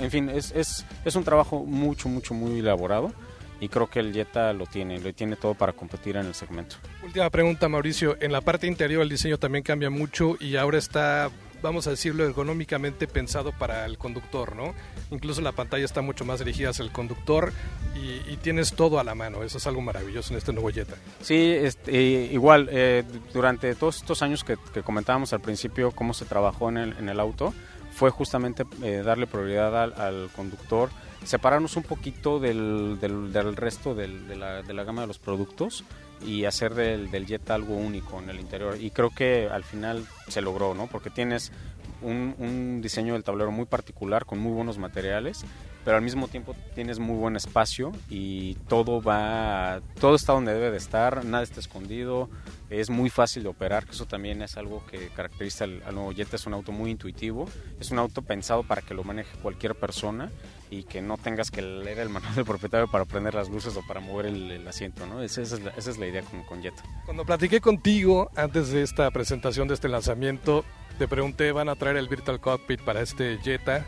en 0.00 0.10
fin, 0.10 0.28
es, 0.28 0.52
es, 0.52 0.84
es 1.04 1.14
un 1.16 1.24
trabajo 1.24 1.64
mucho, 1.64 2.08
mucho, 2.08 2.34
muy 2.34 2.58
elaborado 2.60 3.12
y 3.60 3.68
creo 3.68 3.88
que 3.88 4.00
el 4.00 4.12
Jetta 4.12 4.52
lo 4.52 4.66
tiene, 4.66 4.98
lo 4.98 5.12
tiene 5.12 5.36
todo 5.36 5.54
para 5.54 5.72
competir 5.72 6.16
en 6.16 6.26
el 6.26 6.34
segmento. 6.34 6.76
Última 7.04 7.28
pregunta, 7.30 7.68
Mauricio. 7.68 8.16
En 8.20 8.32
la 8.32 8.40
parte 8.40 8.66
interior 8.66 9.02
el 9.02 9.08
diseño 9.08 9.38
también 9.38 9.62
cambia 9.62 9.90
mucho 9.90 10.36
y 10.40 10.56
ahora 10.56 10.78
está, 10.78 11.30
vamos 11.62 11.86
a 11.86 11.90
decirlo, 11.90 12.24
ergonómicamente 12.24 13.06
pensado 13.06 13.52
para 13.52 13.84
el 13.84 13.98
conductor, 13.98 14.56
¿no? 14.56 14.74
Incluso 15.10 15.42
la 15.42 15.52
pantalla 15.52 15.84
está 15.84 16.00
mucho 16.00 16.24
más 16.24 16.38
dirigida 16.38 16.70
hacia 16.70 16.84
el 16.84 16.90
conductor 16.90 17.52
y, 17.94 18.20
tienes 18.38 18.72
todo 18.72 18.98
a 18.98 19.04
la 19.04 19.14
mano. 19.14 19.42
Eso 19.42 19.58
es 19.58 19.66
algo 19.66 19.82
maravilloso 19.82 20.32
en 20.32 20.38
este 20.38 20.54
nuevo 20.54 20.70
Jetta. 20.70 20.96
Sí, 21.20 21.52
este, 21.52 21.92
igual, 21.92 22.70
eh, 22.72 23.04
durante 23.34 23.74
todos 23.74 23.98
estos 23.98 24.22
años 24.22 24.44
que, 24.44 24.56
que, 24.72 24.82
comentábamos 24.82 25.34
al 25.34 25.40
principio, 25.40 25.90
cómo 25.90 26.14
se 26.14 26.24
trabajó 26.24 26.70
en 26.70 26.78
el, 26.78 26.96
en 26.96 27.10
el 27.10 27.20
auto, 27.20 27.52
fue 28.00 28.08
justamente 28.08 28.64
eh, 28.82 29.02
darle 29.04 29.26
prioridad 29.26 29.92
al, 29.92 30.30
conductor, 30.34 30.88
separarnos 31.22 31.76
un 31.76 31.82
poquito 31.82 32.40
del, 32.40 32.98
del, 32.98 33.56
resto 33.56 33.94
de, 33.94 34.08
la, 34.08 34.62
de, 34.62 34.72
la, 34.72 34.84
gama 34.84 35.02
de 35.02 35.06
los 35.06 35.18
productos 35.18 35.84
y 36.24 36.46
hacer 36.46 36.74
del, 36.74 37.10
del 37.10 37.26
Jet 37.26 37.50
algo 37.50 37.76
único 37.76 38.18
en 38.18 38.30
el 38.30 38.40
interior. 38.40 38.78
Y 38.80 38.90
creo 38.90 39.10
que 39.10 39.50
al 39.52 39.64
final 39.64 40.06
se 40.28 40.40
logró, 40.40 40.72
¿no? 40.72 40.86
Porque 40.86 41.10
tienes 41.10 41.52
un, 42.00 42.34
un, 42.38 42.80
diseño 42.80 43.12
del 43.12 43.22
tablero 43.22 43.50
muy 43.50 43.66
particular, 43.66 44.24
con 44.24 44.38
muy 44.38 44.52
buenos 44.52 44.78
materiales, 44.78 45.44
pero 45.84 45.98
al 45.98 46.02
mismo 46.02 46.26
tiempo 46.26 46.56
tienes 46.74 46.98
muy 46.98 47.18
buen 47.18 47.36
espacio 47.36 47.92
y 48.08 48.54
todo 48.66 49.02
va, 49.02 49.82
todo 50.00 50.14
está 50.14 50.32
donde 50.32 50.54
debe 50.54 50.70
de 50.70 50.78
estar, 50.78 51.22
nada 51.26 51.42
está 51.42 51.60
escondido, 51.60 52.30
es 52.70 52.88
muy 52.88 53.10
fácil 53.10 53.42
de 53.42 53.48
operar, 53.48 53.84
que 53.84 53.92
eso 53.92 54.06
también 54.06 54.42
es 54.42 54.56
algo 54.56 54.84
que 54.86 55.08
caracteriza 55.08 55.64
al, 55.64 55.80
nuevo 55.92 56.12
Jetta, 56.12 56.36
es 56.36 56.46
un 56.46 56.54
auto 56.54 56.70
muy 56.70 56.90
intuitivo, 56.90 57.48
es 57.80 57.90
un 57.90 57.98
auto 57.98 58.22
pensado 58.22 58.62
para 58.62 58.80
que 58.80 58.94
lo 58.94 59.02
maneje 59.02 59.36
cualquier 59.42 59.74
persona 59.74 60.30
y 60.70 60.84
que 60.84 61.02
no 61.02 61.18
tengas 61.18 61.50
que 61.50 61.62
leer 61.62 61.98
el 61.98 62.08
manual 62.08 62.34
del 62.34 62.44
propietario 62.44 62.88
para 62.88 63.04
prender 63.04 63.34
las 63.34 63.48
luces 63.48 63.76
o 63.76 63.84
para 63.86 63.98
mover 63.98 64.26
el, 64.26 64.66
asiento, 64.68 65.04
¿no? 65.06 65.20
Esa, 65.20 65.42
es 65.42 65.98
la, 65.98 66.06
idea 66.06 66.22
con, 66.22 66.44
con 66.44 66.62
Jetta. 66.62 66.82
Cuando 67.04 67.24
platiqué 67.24 67.60
contigo 67.60 68.30
antes 68.36 68.70
de 68.70 68.82
esta 68.82 69.10
presentación, 69.10 69.66
de 69.66 69.74
este 69.74 69.88
lanzamiento, 69.88 70.64
te 70.98 71.08
pregunté, 71.08 71.50
¿van 71.50 71.68
a 71.68 71.74
traer 71.74 71.96
el 71.96 72.08
Virtual 72.08 72.40
Cockpit 72.40 72.80
para 72.82 73.00
este 73.00 73.38
Jetta? 73.42 73.84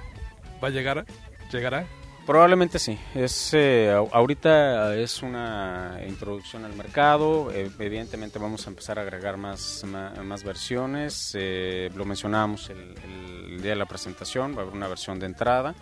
¿Va 0.63 0.69
a 0.69 0.71
llegar? 0.71 1.07
¿Llegará? 1.53 1.87
Probablemente 2.27 2.79
sí. 2.79 2.97
Es, 3.17 3.53
eh, 3.53 3.91
ahorita 3.91 4.95
es 4.95 5.23
una 5.23 5.99
introducción 6.07 6.65
al 6.65 6.73
mercado. 6.75 7.51
Eh, 7.51 7.69
evidentemente 7.81 8.39
vamos 8.39 8.65
a 8.67 8.71
empezar 8.71 8.99
a 9.01 9.03
agregar 9.03 9.37
más, 9.37 9.85
más, 9.85 10.45
versiones. 10.45 11.33
Eh, 11.37 11.91
lo 11.97 12.05
mencionábamos 12.05 12.71
el, 12.71 13.61
día 13.61 13.73
de 13.73 13.77
la 13.77 13.87
presentación. 13.87 14.55
Va 14.55 14.61
a 14.61 14.63
haber 14.63 14.75
una 14.75 14.87
versión 14.87 15.19
de 15.19 15.27
entrada. 15.27 15.75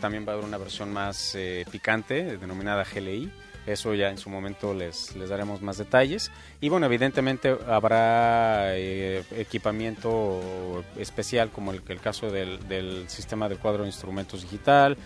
también 0.00 0.26
va 0.26 0.32
a 0.32 0.34
haber 0.34 0.44
una 0.44 0.58
versión 0.58 0.92
más 0.92 1.36
picante, 1.70 2.36
denominada 2.36 2.84
GLI. 2.84 3.30
Eso 3.66 3.94
ya 3.94 4.10
en 4.10 4.18
su 4.18 4.30
momento 4.30 4.72
les, 4.74 5.14
les 5.16 5.28
daremos 5.28 5.60
más 5.60 5.78
detalles. 5.78 6.30
Y 6.60 6.68
bueno, 6.68 6.86
evidentemente 6.86 7.56
habrá 7.68 8.76
eh, 8.76 9.22
equipamiento 9.36 10.84
especial 10.96 11.50
como 11.50 11.72
el, 11.72 11.82
el 11.86 12.00
caso 12.00 12.30
del, 12.30 12.66
del 12.68 13.08
sistema 13.08 13.48
de 13.48 13.56
cuadro 13.56 13.82
de 13.82 13.88
instrumentos 13.88 14.42
digital. 14.42 14.96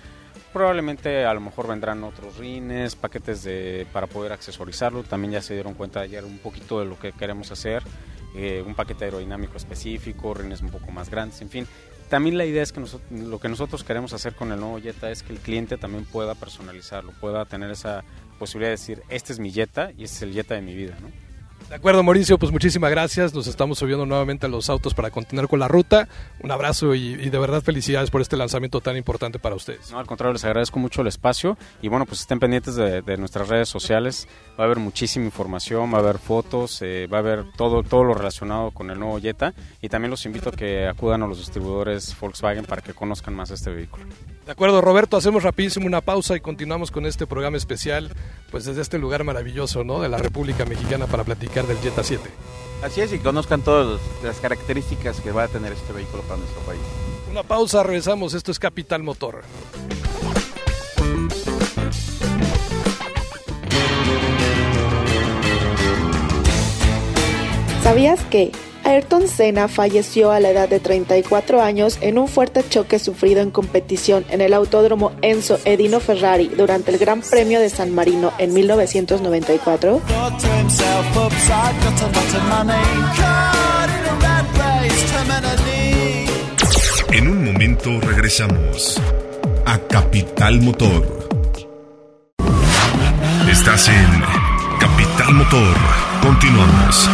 Probablemente 0.54 1.24
a 1.24 1.34
lo 1.34 1.40
mejor 1.40 1.66
vendrán 1.66 2.04
otros 2.04 2.38
rines, 2.38 2.94
paquetes 2.94 3.42
de, 3.42 3.88
para 3.92 4.06
poder 4.06 4.30
accesorizarlo. 4.30 5.02
También 5.02 5.32
ya 5.32 5.42
se 5.42 5.52
dieron 5.52 5.74
cuenta 5.74 5.98
ayer 5.98 6.24
un 6.24 6.38
poquito 6.38 6.78
de 6.78 6.86
lo 6.86 6.96
que 6.96 7.10
queremos 7.10 7.50
hacer. 7.50 7.82
Eh, 8.36 8.62
un 8.64 8.76
paquete 8.76 9.06
aerodinámico 9.06 9.56
específico, 9.56 10.32
rines 10.32 10.62
un 10.62 10.70
poco 10.70 10.92
más 10.92 11.10
grandes, 11.10 11.42
en 11.42 11.50
fin. 11.50 11.66
También 12.08 12.38
la 12.38 12.44
idea 12.44 12.62
es 12.62 12.70
que 12.70 12.80
lo 13.10 13.40
que 13.40 13.48
nosotros 13.48 13.82
queremos 13.82 14.12
hacer 14.12 14.36
con 14.36 14.52
el 14.52 14.60
nuevo 14.60 14.78
Jetta 14.78 15.10
es 15.10 15.24
que 15.24 15.32
el 15.32 15.40
cliente 15.40 15.76
también 15.76 16.04
pueda 16.04 16.36
personalizarlo, 16.36 17.10
pueda 17.20 17.44
tener 17.46 17.72
esa 17.72 18.04
posibilidad 18.38 18.68
de 18.68 18.76
decir, 18.76 19.02
este 19.08 19.32
es 19.32 19.40
mi 19.40 19.50
Jetta 19.50 19.90
y 19.98 20.04
este 20.04 20.16
es 20.18 20.22
el 20.22 20.34
Jetta 20.34 20.54
de 20.54 20.62
mi 20.62 20.76
vida. 20.76 20.96
De 21.68 21.76
acuerdo, 21.76 22.02
Mauricio, 22.02 22.38
pues 22.38 22.52
muchísimas 22.52 22.90
gracias. 22.90 23.32
Nos 23.32 23.46
estamos 23.46 23.78
subiendo 23.78 24.04
nuevamente 24.04 24.46
a 24.46 24.48
los 24.48 24.68
autos 24.68 24.92
para 24.92 25.10
continuar 25.10 25.48
con 25.48 25.58
la 25.58 25.66
ruta. 25.66 26.08
Un 26.40 26.50
abrazo 26.50 26.94
y, 26.94 27.16
de 27.16 27.38
verdad 27.38 27.62
felicidades 27.62 28.10
por 28.10 28.20
este 28.20 28.36
lanzamiento 28.36 28.80
tan 28.80 28.96
importante 28.96 29.38
para 29.38 29.54
ustedes. 29.54 29.90
No, 29.90 29.98
al 29.98 30.06
contrario, 30.06 30.34
les 30.34 30.44
agradezco 30.44 30.78
mucho 30.78 31.00
el 31.00 31.08
espacio 31.08 31.56
y 31.80 31.88
bueno, 31.88 32.04
pues 32.04 32.20
estén 32.20 32.38
pendientes 32.38 32.76
de, 32.76 33.16
nuestras 33.16 33.48
redes 33.48 33.68
sociales. 33.68 34.28
Va 34.58 34.64
a 34.64 34.66
haber 34.66 34.78
muchísima 34.78 35.24
información, 35.24 35.92
va 35.92 35.98
a 35.98 36.00
haber 36.00 36.18
fotos, 36.18 36.82
eh, 36.82 37.08
va 37.12 37.18
a 37.18 37.20
haber 37.20 37.44
todo, 37.56 37.82
todo 37.82 38.04
lo 38.04 38.14
relacionado 38.14 38.70
con 38.70 38.90
el 38.90 38.98
nuevo 38.98 39.18
Jetta 39.18 39.54
y 39.80 39.88
también 39.88 40.10
los 40.10 40.26
invito 40.26 40.50
a 40.50 40.52
que 40.52 40.86
acudan 40.86 41.22
a 41.22 41.26
los 41.26 41.38
distribuidores 41.38 42.14
Volkswagen 42.20 42.66
para 42.66 42.82
que 42.82 42.92
conozcan 42.92 43.34
más 43.34 43.50
este 43.50 43.70
vehículo. 43.70 44.04
De 44.44 44.52
acuerdo, 44.52 44.82
Roberto, 44.82 45.16
hacemos 45.16 45.42
rapidísimo 45.42 45.86
una 45.86 46.02
pausa 46.02 46.36
y 46.36 46.40
continuamos 46.40 46.90
con 46.90 47.06
este 47.06 47.26
programa 47.26 47.56
especial, 47.56 48.10
pues 48.50 48.66
desde 48.66 48.82
este 48.82 48.98
lugar 48.98 49.24
maravilloso, 49.24 49.84
¿no? 49.84 50.02
De 50.02 50.10
la 50.10 50.18
República 50.18 50.66
Mexicana 50.66 51.06
para 51.06 51.24
platicar 51.24 51.53
del 51.62 51.78
Jetta 51.78 52.02
7. 52.02 52.28
Así 52.82 53.00
es, 53.00 53.12
y 53.12 53.18
conozcan 53.18 53.62
todas 53.62 54.00
las 54.22 54.40
características 54.40 55.20
que 55.20 55.30
va 55.30 55.44
a 55.44 55.48
tener 55.48 55.72
este 55.72 55.92
vehículo 55.92 56.22
para 56.24 56.38
nuestro 56.38 56.60
país. 56.62 56.80
Una 57.30 57.44
pausa, 57.44 57.82
regresamos. 57.82 58.34
Esto 58.34 58.50
es 58.50 58.58
Capital 58.58 59.02
Motor. 59.02 59.42
¿Sabías 67.82 68.24
que 68.24 68.50
Ayrton 68.84 69.28
Senna 69.28 69.66
falleció 69.68 70.30
a 70.30 70.40
la 70.40 70.50
edad 70.50 70.68
de 70.68 70.78
34 70.78 71.62
años 71.62 71.98
en 72.02 72.18
un 72.18 72.28
fuerte 72.28 72.62
choque 72.68 72.98
sufrido 72.98 73.40
en 73.40 73.50
competición 73.50 74.24
en 74.28 74.42
el 74.42 74.52
autódromo 74.52 75.12
Enzo 75.22 75.58
Edino 75.64 76.00
Ferrari 76.00 76.48
durante 76.48 76.90
el 76.90 76.98
Gran 76.98 77.22
Premio 77.22 77.60
de 77.60 77.70
San 77.70 77.94
Marino 77.94 78.32
en 78.38 78.52
1994? 78.52 80.02
En 87.12 87.28
un 87.28 87.44
momento 87.44 88.00
regresamos 88.00 89.00
a 89.64 89.78
Capital 89.78 90.60
Motor. 90.60 91.28
Estás 93.50 93.88
en 93.88 94.22
Capital 94.78 95.34
Motor. 95.34 95.76
Continuamos. 96.22 97.08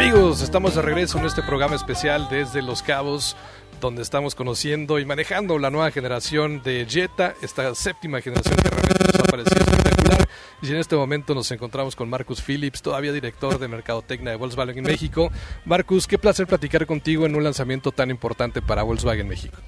Amigos, 0.00 0.42
estamos 0.42 0.76
de 0.76 0.82
regreso 0.82 1.18
en 1.18 1.24
este 1.24 1.42
programa 1.42 1.74
especial 1.74 2.28
desde 2.30 2.62
Los 2.62 2.84
Cabos, 2.84 3.36
donde 3.80 4.02
estamos 4.02 4.36
conociendo 4.36 5.00
y 5.00 5.04
manejando 5.04 5.58
la 5.58 5.70
nueva 5.70 5.90
generación 5.90 6.62
de 6.62 6.86
Jetta, 6.88 7.34
esta 7.42 7.74
séptima 7.74 8.20
generación 8.20 8.54
que 8.58 8.70
realmente 8.70 9.50
espectacular. 9.50 10.28
Y 10.62 10.68
en 10.68 10.76
este 10.76 10.94
momento 10.94 11.34
nos 11.34 11.50
encontramos 11.50 11.96
con 11.96 12.08
Marcus 12.08 12.40
Phillips, 12.40 12.80
todavía 12.80 13.10
director 13.10 13.58
de 13.58 13.66
Mercadotecnia 13.66 14.30
de 14.30 14.36
Volkswagen 14.36 14.78
en 14.78 14.84
México. 14.84 15.32
Marcus, 15.64 16.06
qué 16.06 16.16
placer 16.16 16.46
platicar 16.46 16.86
contigo 16.86 17.26
en 17.26 17.34
un 17.34 17.42
lanzamiento 17.42 17.90
tan 17.90 18.08
importante 18.08 18.62
para 18.62 18.84
Volkswagen 18.84 19.26
México. 19.26 19.58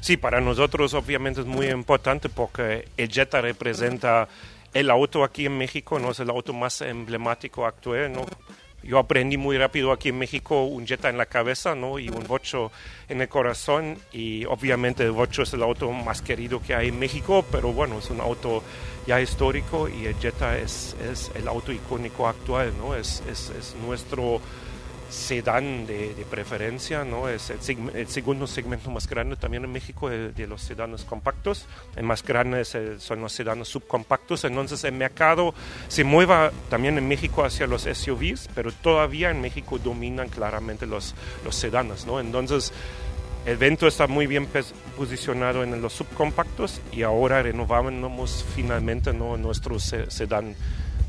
Sí, 0.00 0.18
para 0.18 0.42
nosotros 0.42 0.92
obviamente 0.92 1.40
es 1.40 1.46
muy 1.46 1.68
importante 1.68 2.28
porque 2.28 2.88
el 2.98 3.08
Jetta 3.08 3.40
representa 3.40 4.28
el 4.74 4.90
auto 4.90 5.24
aquí 5.24 5.46
en 5.46 5.56
México, 5.56 5.98
no 5.98 6.10
es 6.10 6.20
el 6.20 6.28
auto 6.28 6.52
más 6.52 6.82
emblemático 6.82 7.64
actual, 7.64 8.12
¿no? 8.12 8.26
Yo 8.88 8.98
aprendí 8.98 9.36
muy 9.36 9.58
rápido 9.58 9.92
aquí 9.92 10.08
en 10.08 10.18
México 10.18 10.64
un 10.64 10.86
Jetta 10.86 11.10
en 11.10 11.18
la 11.18 11.26
cabeza 11.26 11.74
¿no? 11.74 11.98
y 11.98 12.08
un 12.08 12.26
Bocho 12.26 12.72
en 13.10 13.20
el 13.20 13.28
corazón 13.28 13.98
y 14.12 14.46
obviamente 14.46 15.04
el 15.04 15.10
Bocho 15.10 15.42
es 15.42 15.52
el 15.52 15.62
auto 15.62 15.92
más 15.92 16.22
querido 16.22 16.62
que 16.62 16.74
hay 16.74 16.88
en 16.88 16.98
México, 16.98 17.44
pero 17.52 17.70
bueno, 17.74 17.98
es 17.98 18.08
un 18.08 18.22
auto 18.22 18.62
ya 19.06 19.20
histórico 19.20 19.90
y 19.90 20.06
el 20.06 20.14
Jetta 20.18 20.56
es, 20.56 20.96
es 21.12 21.30
el 21.34 21.48
auto 21.48 21.70
icónico 21.70 22.26
actual, 22.26 22.72
¿no? 22.78 22.94
es, 22.94 23.22
es, 23.30 23.50
es 23.50 23.76
nuestro 23.84 24.40
sedán 25.08 25.86
de, 25.86 26.26
preferencia, 26.30 27.04
¿no? 27.04 27.28
Es 27.28 27.50
el, 27.50 28.08
segundo 28.08 28.46
segmento 28.46 28.90
más 28.90 29.08
grande 29.08 29.36
también 29.36 29.64
en 29.64 29.72
México 29.72 30.08
de, 30.08 30.46
los 30.46 30.62
sedanes 30.62 31.04
compactos. 31.04 31.66
El 31.96 32.04
más 32.04 32.22
grande 32.22 32.64
son 32.64 33.20
los 33.20 33.32
sedanes 33.32 33.68
subcompactos. 33.68 34.44
Entonces 34.44 34.84
el 34.84 34.92
mercado 34.92 35.54
se 35.88 36.04
mueva 36.04 36.52
también 36.68 36.98
en 36.98 37.08
México 37.08 37.44
hacia 37.44 37.66
los 37.66 37.82
SUVs, 37.82 38.48
pero 38.54 38.72
todavía 38.72 39.30
en 39.30 39.40
México 39.40 39.78
dominan 39.78 40.28
claramente 40.28 40.86
los, 40.86 41.14
los 41.44 41.54
sedanes, 41.54 42.06
¿no? 42.06 42.20
Entonces 42.20 42.72
el 43.46 43.56
Vento 43.56 43.86
está 43.86 44.06
muy 44.06 44.26
bien 44.26 44.46
posicionado 44.96 45.62
en 45.62 45.80
los 45.80 45.94
subcompactos 45.94 46.82
y 46.92 47.02
ahora 47.02 47.42
renovamos 47.42 48.44
finalmente 48.54 49.14
¿no? 49.14 49.38
nuestro 49.38 49.78
sedán 49.78 50.54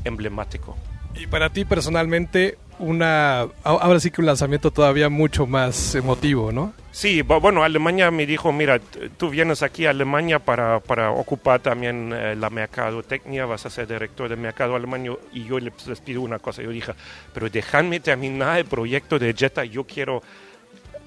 emblemático. 0.04 0.74
Y 1.14 1.26
para 1.26 1.50
ti 1.50 1.66
personalmente, 1.66 2.56
una 2.80 3.46
ahora 3.62 4.00
sí 4.00 4.10
que 4.10 4.20
un 4.20 4.26
lanzamiento 4.26 4.70
todavía 4.70 5.08
mucho 5.08 5.46
más 5.46 5.94
emotivo, 5.94 6.50
¿no? 6.50 6.72
Sí, 6.92 7.22
bueno, 7.22 7.62
Alemania 7.62 8.10
me 8.10 8.26
dijo, 8.26 8.52
mira, 8.52 8.80
tú 9.16 9.30
vienes 9.30 9.62
aquí 9.62 9.86
a 9.86 9.90
Alemania 9.90 10.40
para, 10.40 10.80
para 10.80 11.12
ocupar 11.12 11.60
también 11.60 12.12
eh, 12.12 12.34
la 12.34 12.50
mercadotecnia, 12.50 13.46
vas 13.46 13.64
a 13.64 13.70
ser 13.70 13.86
director 13.86 14.28
de 14.28 14.34
mercado 14.34 14.74
alemán 14.74 15.06
y 15.32 15.44
yo 15.44 15.60
les, 15.60 15.72
pido 16.00 16.22
una 16.22 16.40
cosa, 16.40 16.62
yo 16.62 16.70
dije, 16.70 16.92
pero 17.32 17.48
déjame 17.48 18.00
terminar 18.00 18.58
el 18.58 18.64
proyecto 18.64 19.20
de 19.20 19.32
Jetta, 19.32 19.64
yo 19.64 19.84
quiero 19.84 20.20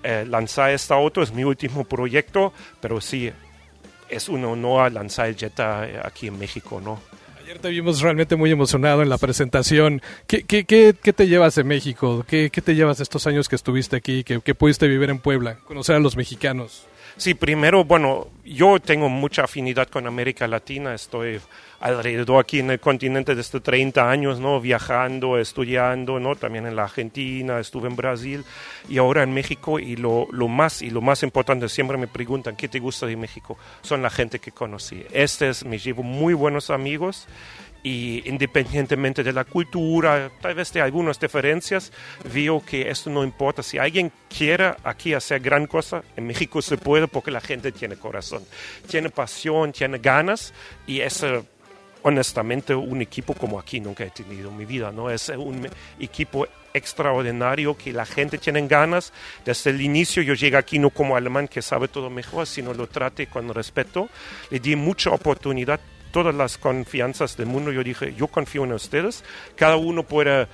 eh, 0.04 0.26
lanzar 0.26 0.72
este 0.72 0.94
auto, 0.94 1.22
es 1.22 1.34
mi 1.34 1.44
último 1.44 1.84
proyecto, 1.84 2.54
pero 2.80 3.02
sí, 3.02 3.30
es 4.08 4.30
un 4.30 4.46
honor 4.46 4.90
lanzar 4.90 5.28
el 5.28 5.36
Jetta 5.36 5.86
eh, 5.86 6.00
aquí 6.02 6.28
en 6.28 6.40
México, 6.40 6.80
¿no? 6.82 7.02
Ayer 7.54 7.62
te 7.62 7.70
vimos 7.70 8.02
realmente 8.02 8.36
muy 8.36 8.50
emocionado 8.50 9.04
en 9.04 9.10
la 9.10 9.20
presentación. 9.20 10.02
¿Qué, 10.26 10.42
qué, 10.42 10.66
qué, 10.66 10.96
qué 11.00 11.14
te 11.14 11.28
llevas 11.28 11.54
de 11.54 11.64
México? 11.64 12.26
¿Qué, 12.28 12.50
¿Qué, 12.50 12.64
te 12.64 12.74
llevas 12.74 12.98
de 12.98 13.04
estos 13.04 13.28
años 13.28 13.48
que 13.48 13.56
estuviste 13.56 13.96
aquí, 13.96 14.24
que, 14.24 14.42
que 14.42 14.56
pudiste 14.56 14.88
vivir 14.88 15.12
en 15.12 15.20
Puebla, 15.20 15.60
conocer 15.68 15.96
a 15.96 16.00
los 16.00 16.18
mexicanos? 16.18 16.88
Sí, 17.16 17.36
primero, 17.36 17.84
bueno, 17.86 18.28
yo 18.44 18.80
tengo 18.80 19.08
mucha 19.08 19.44
afinidad 19.44 19.88
con 19.88 20.08
América 20.08 20.48
Latina, 20.48 20.96
estoy 20.96 21.40
alrededor 21.80 22.42
aquí 22.42 22.60
en 22.60 22.72
el 22.72 22.80
continente 22.80 23.36
desde 23.36 23.60
30 23.60 24.10
años, 24.10 24.40
¿no? 24.40 24.60
Viajando, 24.60 25.38
estudiando, 25.38 26.20
¿no? 26.20 26.36
También 26.36 26.66
en 26.66 26.76
la 26.76 26.86
Argentina, 26.86 27.60
estuve 27.60 27.88
en 27.88 27.96
Brasil 27.96 28.44
y 28.90 28.98
ahora 28.98 29.22
en 29.22 29.34
México 29.34 29.80
y 29.80 29.96
lo, 29.96 30.28
más 30.48 30.82
y 30.82 30.90
lo 30.90 31.02
más 31.02 31.22
importante, 31.22 31.70
siempre 31.70 31.98
me 31.98 32.08
preguntan, 32.08 32.56
¿qué 32.56 32.68
te 32.68 32.80
gusta 32.80 33.06
de 33.06 33.16
México? 33.16 33.58
Son 33.82 34.02
la 34.02 34.10
gente 34.10 34.40
que 34.40 34.52
conocí. 34.52 35.04
Este 35.12 35.50
es, 35.50 35.64
me 35.66 35.78
llevo 35.78 36.02
muy 36.02 36.34
buenos 36.34 36.72
amigos 36.72 37.28
y 37.84 38.28
independientemente 38.28 39.24
de 39.24 39.34
la 39.34 39.44
cultura, 39.44 40.32
tal 40.42 40.56
vez 40.56 40.72
de 40.72 40.82
algunas 40.82 41.20
diferencias, 41.20 41.92
veo 42.34 42.64
que 42.66 42.90
esto 42.90 43.10
no 43.10 43.24
importa. 43.24 43.62
Si 43.62 43.78
alguien 43.78 44.12
quiere 44.36 44.74
aquí 44.84 45.14
hacer 45.14 45.42
gran 45.42 45.68
cosa, 45.68 46.02
en 46.16 46.26
México 46.26 46.62
se 46.62 46.78
puede 46.78 47.08
porque 47.10 47.30
la 47.30 47.42
gente 47.42 47.74
tiene 47.74 47.98
corazón, 47.98 48.44
tiene 48.88 49.10
pasión, 49.10 49.74
tiene 49.74 49.98
ganas 49.98 50.54
y 50.88 51.02
es 51.02 51.26
honestamente 52.04 52.74
un 52.74 53.02
equipo 53.02 53.34
como 53.34 53.60
aquí 53.60 53.80
nunca 53.80 54.04
he 54.04 54.10
tenido 54.10 54.50
en 54.50 54.58
mi 54.58 54.66
vida, 54.66 54.92
¿no? 54.92 55.10
Es 55.10 55.30
un 55.30 55.68
equipo 56.00 56.48
extraordinario 56.74 57.78
que 57.78 57.94
la 57.94 58.06
gente 58.06 58.38
tiene 58.38 58.66
ganas. 58.68 59.14
Desde 59.46 59.70
el 59.70 59.82
inicio 59.82 60.24
yo 60.24 60.34
llegué 60.34 60.58
aquí 60.58 60.80
no 60.80 60.90
como 60.90 61.16
alemán 61.16 61.48
que 61.48 61.62
sabe 61.62 61.88
todo 61.88 62.10
mejor, 62.10 62.48
sino 62.48 62.74
lo 62.74 62.88
trate 62.88 63.28
con 63.28 63.54
respeto. 63.54 64.10
Le 64.50 64.60
di 64.60 64.76
mucha 64.76 65.12
oportunidad 65.12 65.80
todas 66.14 66.34
las 66.34 66.58
confianzas 66.58 67.36
del 67.36 67.48
mundo. 67.48 67.74
Yo 67.74 67.84
dije, 67.84 68.14
yo 68.16 68.28
confío 68.28 68.64
en 68.64 68.72
ustedes, 68.72 69.26
cada 69.56 69.76
uno 69.76 70.04
puede 70.04 70.48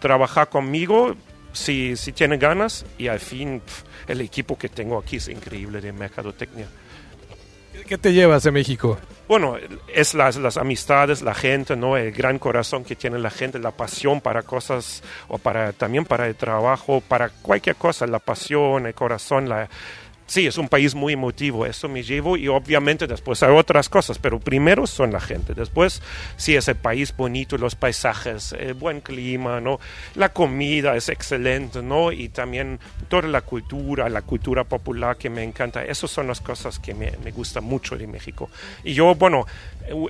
trabajar 0.00 0.48
conmigo 0.48 1.14
si, 1.52 1.96
si 1.96 2.12
tiene 2.12 2.36
ganas 2.36 2.84
y 2.98 3.06
al 3.06 3.20
fin 3.20 3.62
el 4.08 4.20
equipo 4.20 4.58
que 4.58 4.68
tengo 4.68 4.98
aquí 4.98 5.16
es 5.16 5.28
increíble 5.28 5.80
de 5.80 5.92
mercadotecnia. 5.92 6.66
¿Qué 7.88 7.98
te 7.98 8.12
llevas 8.12 8.42
de 8.44 8.50
México? 8.50 8.98
Bueno, 9.28 9.56
es 9.92 10.14
las, 10.14 10.36
las, 10.36 10.56
amistades, 10.56 11.22
la 11.22 11.34
gente, 11.34 11.76
¿no? 11.76 11.96
El 11.96 12.12
gran 12.12 12.38
corazón 12.38 12.84
que 12.84 12.94
tiene 12.94 13.18
la 13.18 13.30
gente, 13.30 13.58
la 13.58 13.72
pasión 13.72 14.20
para 14.20 14.42
cosas 14.42 15.02
o 15.28 15.38
para 15.38 15.72
también 15.72 16.04
para 16.04 16.26
el 16.26 16.34
trabajo, 16.34 17.02
para 17.06 17.28
cualquier 17.28 17.76
cosa, 17.76 18.06
la 18.06 18.20
pasión, 18.20 18.86
el 18.86 18.94
corazón, 18.94 19.48
la, 19.48 19.68
sí, 20.26 20.46
es 20.46 20.58
un 20.58 20.68
país 20.68 20.94
muy 20.94 21.12
emotivo, 21.12 21.66
eso 21.66 21.88
me 21.88 22.02
llevo 22.02 22.36
y 22.36 22.48
obviamente 22.48 23.06
después 23.06 23.42
hay 23.42 23.50
otras 23.54 23.88
cosas, 23.88 24.18
pero 24.18 24.40
primero 24.40 24.86
son 24.86 25.12
la 25.12 25.20
gente, 25.20 25.54
después 25.54 26.02
sí 26.36 26.56
es 26.56 26.68
el 26.68 26.76
país 26.76 27.14
bonito, 27.16 27.58
los 27.58 27.74
paisajes, 27.74 28.52
el 28.52 28.74
buen 28.74 29.00
clima, 29.00 29.60
¿no? 29.60 29.78
La 30.14 30.30
comida 30.30 30.96
es 30.96 31.08
excelente, 31.08 31.82
¿no? 31.82 32.12
Y 32.12 32.28
también 32.28 32.78
toda 33.08 33.28
la 33.28 33.42
cultura, 33.42 34.08
la 34.08 34.22
cultura 34.22 34.64
popular 34.64 35.16
que 35.16 35.30
me 35.30 35.42
encanta, 35.42 35.84
esas 35.84 36.10
son 36.10 36.26
las 36.26 36.40
cosas 36.40 36.78
que 36.78 36.94
me, 36.94 37.12
me 37.22 37.30
gustan 37.30 37.64
mucho 37.64 37.96
de 37.96 38.06
México. 38.06 38.50
Y 38.82 38.94
yo, 38.94 39.14
bueno, 39.14 39.46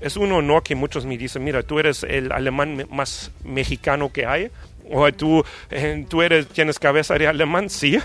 es 0.02 0.16
un 0.16 0.32
honor 0.32 0.62
que 0.62 0.74
muchos 0.74 1.04
me 1.04 1.18
dicen, 1.18 1.42
mira, 1.42 1.62
tú 1.62 1.78
eres 1.78 2.04
el 2.04 2.32
alemán 2.32 2.86
más 2.90 3.30
mexicano 3.44 4.12
que 4.12 4.26
hay, 4.26 4.50
O 4.90 5.10
tú, 5.12 5.42
eh, 5.70 6.04
tú 6.08 6.20
eres, 6.20 6.46
tienes 6.48 6.78
cabeza 6.78 7.14
de 7.14 7.26
alemán, 7.26 7.70
sí, 7.70 7.98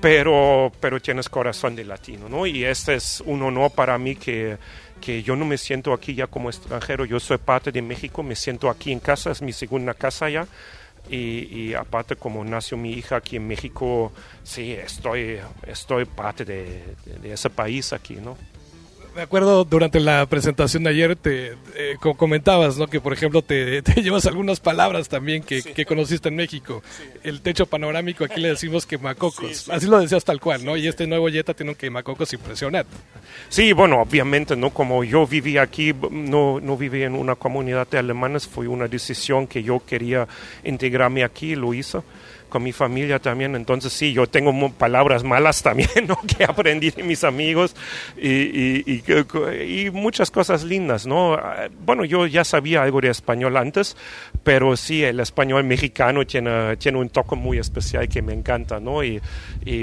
pero, 0.00 0.72
pero 0.80 1.00
tienes 1.00 1.28
corazón 1.28 1.74
de 1.74 1.84
latino, 1.84 2.28
¿no? 2.28 2.46
Y 2.46 2.64
este 2.64 2.94
es 2.94 3.22
un 3.24 3.42
honor 3.42 3.70
para 3.72 3.96
mí 3.98 4.16
que, 4.16 4.58
que 5.00 5.22
yo 5.22 5.36
no 5.36 5.44
me 5.44 5.58
siento 5.58 5.92
aquí 5.92 6.14
ya 6.14 6.26
como 6.26 6.50
extranjero, 6.50 7.04
yo 7.04 7.20
soy 7.20 7.38
parte 7.38 7.72
de 7.72 7.82
México, 7.82 8.22
me 8.22 8.36
siento 8.36 8.68
aquí 8.68 8.92
en 8.92 9.00
casa, 9.00 9.30
es 9.30 9.42
mi 9.42 9.52
segunda 9.52 9.94
casa 9.94 10.28
ya. 10.28 10.46
Y, 11.08 11.72
aparte 11.74 12.16
como 12.16 12.44
nació 12.44 12.76
mi 12.76 12.92
hija 12.92 13.16
aquí 13.16 13.36
en 13.36 13.46
México, 13.46 14.12
sí, 14.42 14.72
estoy, 14.72 15.38
estoy 15.64 16.04
parte 16.04 16.44
de, 16.44 16.82
de 17.22 17.32
ese 17.32 17.48
país 17.48 17.92
aquí, 17.92 18.16
¿no? 18.16 18.36
Me 19.16 19.22
acuerdo 19.22 19.64
durante 19.64 19.98
la 19.98 20.26
presentación 20.26 20.84
de 20.84 20.90
ayer, 20.90 21.16
te 21.16 21.52
eh, 21.74 21.96
comentabas, 22.18 22.76
¿no? 22.76 22.86
Que 22.86 23.00
por 23.00 23.14
ejemplo 23.14 23.40
te, 23.40 23.80
llevas 24.02 24.26
algunas 24.26 24.60
palabras 24.60 25.08
también 25.08 25.42
que, 25.42 25.86
conociste 25.86 26.28
en 26.28 26.36
México. 26.36 26.82
El 27.24 27.40
techo 27.40 27.64
panorámico, 27.64 28.24
aquí 28.24 28.42
le 28.42 28.50
decimos 28.50 28.84
quemacocos. 28.84 29.70
Así 29.70 29.86
lo 29.86 30.00
decías 30.00 30.22
tal 30.22 30.38
cual, 30.38 30.66
¿no? 30.66 30.76
Y 30.76 30.86
este 30.86 31.06
nuevo 31.06 31.30
Jetta 31.30 31.54
tiene 31.54 31.70
un 31.70 31.76
quemacocos 31.76 32.30
impresionante. 32.34 32.94
Sí, 33.48 33.72
bueno, 33.72 34.02
obviamente, 34.02 34.54
¿no? 34.54 34.68
Como 34.68 35.02
yo 35.02 35.26
viví 35.26 35.56
aquí, 35.56 35.94
no, 36.10 36.60
no 36.60 36.76
viví 36.76 37.02
en 37.02 37.14
una 37.14 37.36
comunidad 37.36 37.88
de 37.88 37.96
alemanes, 37.96 38.46
fue 38.46 38.68
una 38.68 38.86
decisión 38.86 39.46
que 39.46 39.62
yo 39.62 39.80
quería 39.86 40.28
integrarme 40.62 41.24
aquí, 41.24 41.54
lo 41.54 41.72
hizo 41.72 42.04
mi 42.60 42.72
familia 42.72 43.18
también. 43.18 43.54
Entonces 43.54 43.92
sí, 43.92 44.12
yo 44.12 44.26
tengo 44.26 44.70
palabras 44.72 45.24
malas 45.24 45.62
también, 45.62 45.88
¿no? 46.06 46.18
Que 46.22 46.44
aprendí 46.44 46.90
de 46.90 47.02
mis 47.02 47.24
amigos 47.24 47.74
y, 48.16 49.02
muchas 49.92 50.30
cosas 50.30 50.64
lindas, 50.64 51.06
¿no? 51.06 51.38
Bueno, 51.84 52.04
yo 52.04 52.26
ya 52.26 52.44
sabía 52.44 52.82
algo 52.82 53.00
de 53.00 53.08
español 53.08 53.56
antes, 53.56 53.96
pero 54.42 54.76
sí, 54.76 55.02
el 55.04 55.20
español 55.20 55.64
mexicano 55.64 56.26
tiene, 56.26 56.76
tiene 56.76 56.98
un 56.98 57.08
toque 57.08 57.36
muy 57.36 57.58
especial 57.58 58.08
que 58.08 58.22
me 58.22 58.32
encanta, 58.32 58.80
¿no? 58.80 59.02
Y, 59.02 59.20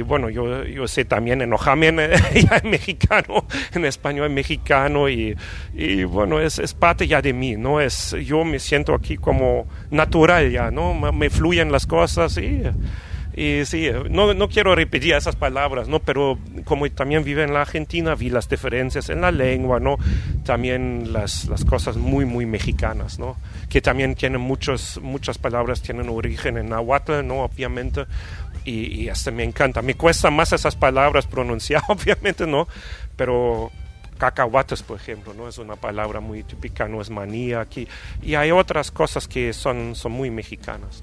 bueno, 0.06 0.30
yo, 0.30 0.64
yo 0.64 0.88
sé 0.88 1.06
también 1.06 1.42
enojarme 1.42 1.88
en, 1.88 2.00
en 2.00 2.70
mexicano, 2.70 3.46
en 3.74 3.86
español 3.86 4.30
mexicano 4.30 5.10
y, 5.10 5.36
bueno, 6.06 6.40
es, 6.40 6.60
es 6.60 6.74
parte 6.74 7.08
ya 7.08 7.22
de 7.22 7.34
mí, 7.34 7.56
¿no? 7.56 7.82
Es, 7.82 8.16
yo 8.26 8.44
me 8.44 8.60
siento 8.60 8.94
aquí 8.94 9.18
como 9.18 9.68
natural 9.94 10.52
ya, 10.52 10.72
¿no? 10.72 10.94
Me 10.94 11.30
fluyen 11.30 11.72
las 11.72 11.86
cosas 11.86 12.38
y 12.38 12.64
y 13.36 13.66
sí, 13.66 13.90
no, 14.12 14.34
no 14.36 14.48
quiero 14.48 14.76
repetir 14.76 15.16
esas 15.16 15.36
palabras, 15.36 15.88
¿no? 15.88 16.00
Pero 16.00 16.38
como 16.66 16.90
también 16.92 17.24
vive 17.24 17.44
en 17.44 17.54
la 17.54 17.62
Argentina, 17.62 18.14
vi 18.14 18.30
las 18.30 18.48
diferencias 18.48 19.10
en 19.10 19.22
la 19.22 19.32
lengua, 19.32 19.80
¿no? 19.80 19.98
También 20.46 21.12
las, 21.14 21.46
las 21.46 21.66
cosas 21.66 21.98
muy, 21.98 22.26
muy 22.26 22.46
mexicanas, 22.46 23.18
¿no? 23.18 23.36
Que 23.70 23.82
también 23.82 24.14
tienen 24.14 24.40
muchos, 24.40 25.00
muchas 25.02 25.40
palabras, 25.40 25.82
tienen 25.82 26.10
origen 26.10 26.58
en 26.58 26.70
náhuatl, 26.70 27.26
¿no? 27.26 27.40
Obviamente. 27.40 28.06
Y, 28.66 29.02
y 29.02 29.10
hasta 29.10 29.32
me 29.32 29.44
encanta. 29.44 29.82
Me 29.82 29.96
cuesta 29.96 30.30
más 30.30 30.54
esas 30.54 30.76
palabras 30.76 31.26
pronunciar, 31.26 31.82
obviamente, 31.88 32.46
¿no? 32.46 32.68
Pero 33.16 33.72
cacahuates, 34.18 34.84
por 34.84 34.98
ejemplo, 34.98 35.34
¿no? 35.34 35.48
Es 35.48 35.58
una 35.58 35.76
palabra 35.76 36.20
muy 36.20 36.44
típica, 36.44 36.88
no 36.88 37.02
es 37.02 37.10
manía 37.10 37.62
aquí. 37.62 37.88
Y 38.22 38.36
hay 38.36 38.52
otras 38.52 38.92
cosas 38.92 39.28
que 39.28 39.54
son, 39.54 39.96
son 39.96 40.12
muy 40.12 40.32
mexicanas. 40.32 41.02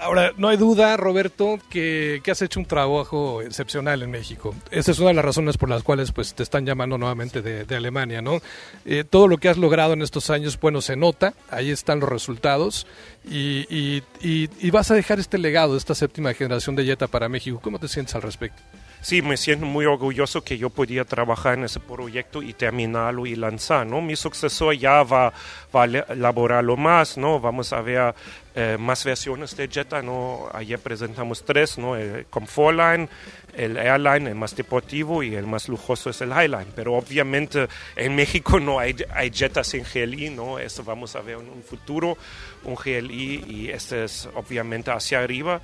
Ahora, 0.00 0.32
no 0.38 0.48
hay 0.48 0.56
duda, 0.56 0.96
Roberto, 0.96 1.58
que, 1.68 2.22
has 2.30 2.40
hecho 2.40 2.58
un 2.58 2.64
trabajo 2.64 3.42
excepcional 3.42 4.02
en 4.02 4.10
México. 4.10 4.54
Esa 4.70 4.92
es 4.92 4.98
una 4.98 5.08
de 5.08 5.14
las 5.14 5.24
razones 5.26 5.58
por 5.58 5.68
las 5.68 5.82
cuales 5.82 6.10
pues, 6.10 6.32
te 6.32 6.42
están 6.42 6.64
llamando 6.64 6.96
nuevamente 6.96 7.42
de, 7.42 7.76
Alemania, 7.76 8.22
¿no? 8.22 8.40
Eh, 8.86 9.04
todo 9.04 9.28
lo 9.28 9.36
que 9.36 9.50
has 9.50 9.58
logrado 9.58 9.92
en 9.92 10.00
estos 10.00 10.30
años, 10.30 10.58
bueno, 10.58 10.80
se 10.80 10.96
nota, 10.96 11.34
ahí 11.50 11.70
están 11.70 12.00
los 12.00 12.08
resultados, 12.08 12.86
y, 13.30 14.02
y 14.22 14.70
vas 14.70 14.90
a 14.90 14.94
dejar 14.94 15.20
este 15.20 15.36
legado, 15.36 15.76
esta 15.76 15.94
séptima 15.94 16.32
generación 16.32 16.76
de 16.76 16.86
Jetta 16.86 17.06
para 17.06 17.28
México. 17.28 17.60
¿Cómo 17.62 17.78
te 17.78 17.86
sientes 17.86 18.14
al 18.14 18.22
respecto? 18.22 18.62
Sí, 19.00 19.22
me 19.22 19.36
siento 19.36 19.66
muy 19.66 19.86
orgulloso 19.86 20.42
que 20.42 20.58
yo 20.58 20.70
podía 20.70 21.04
trabajar 21.04 21.58
en 21.58 21.64
ese 21.64 21.80
proyecto 21.80 22.42
y 22.42 22.52
terminarlo 22.52 23.26
y 23.26 23.36
lanzar, 23.36 23.86
¿no? 23.86 24.00
Mi 24.00 24.16
sucesor 24.16 24.74
ya 24.74 25.02
va, 25.02 25.32
va 25.74 25.82
a 25.82 26.12
elaborarlo 26.12 26.76
más, 26.76 27.16
¿no? 27.16 27.40
Vamos 27.40 27.72
a 27.72 27.80
ver 27.80 28.14
eh, 28.54 28.76
más 28.78 29.04
versiones 29.04 29.56
de 29.56 29.68
Jetta, 29.68 30.02
¿no? 30.02 30.48
Ayer 30.52 30.78
presentamos 30.78 31.44
tres, 31.44 31.78
¿no? 31.78 31.96
El 31.96 32.26
Comfortline, 32.26 33.08
el 33.54 33.76
Airline, 33.76 34.26
el 34.26 34.34
más 34.34 34.56
deportivo 34.56 35.22
y 35.22 35.34
el 35.34 35.46
más 35.46 35.68
lujoso 35.68 36.10
es 36.10 36.20
el 36.20 36.30
Highline. 36.30 36.72
Pero 36.74 36.94
obviamente 36.94 37.68
en 37.96 38.16
México 38.16 38.58
no 38.58 38.78
hay, 38.78 38.96
hay 39.14 39.30
Jettas 39.30 39.74
en 39.74 39.84
GLI, 39.84 40.30
¿no? 40.30 40.58
Eso 40.58 40.82
vamos 40.82 41.14
a 41.14 41.20
ver 41.20 41.38
en 41.38 41.48
un 41.48 41.62
futuro, 41.62 42.18
un 42.64 42.74
GLI 42.74 43.44
y 43.46 43.68
este 43.70 44.04
es 44.04 44.28
obviamente 44.34 44.90
hacia 44.90 45.20
arriba. 45.20 45.60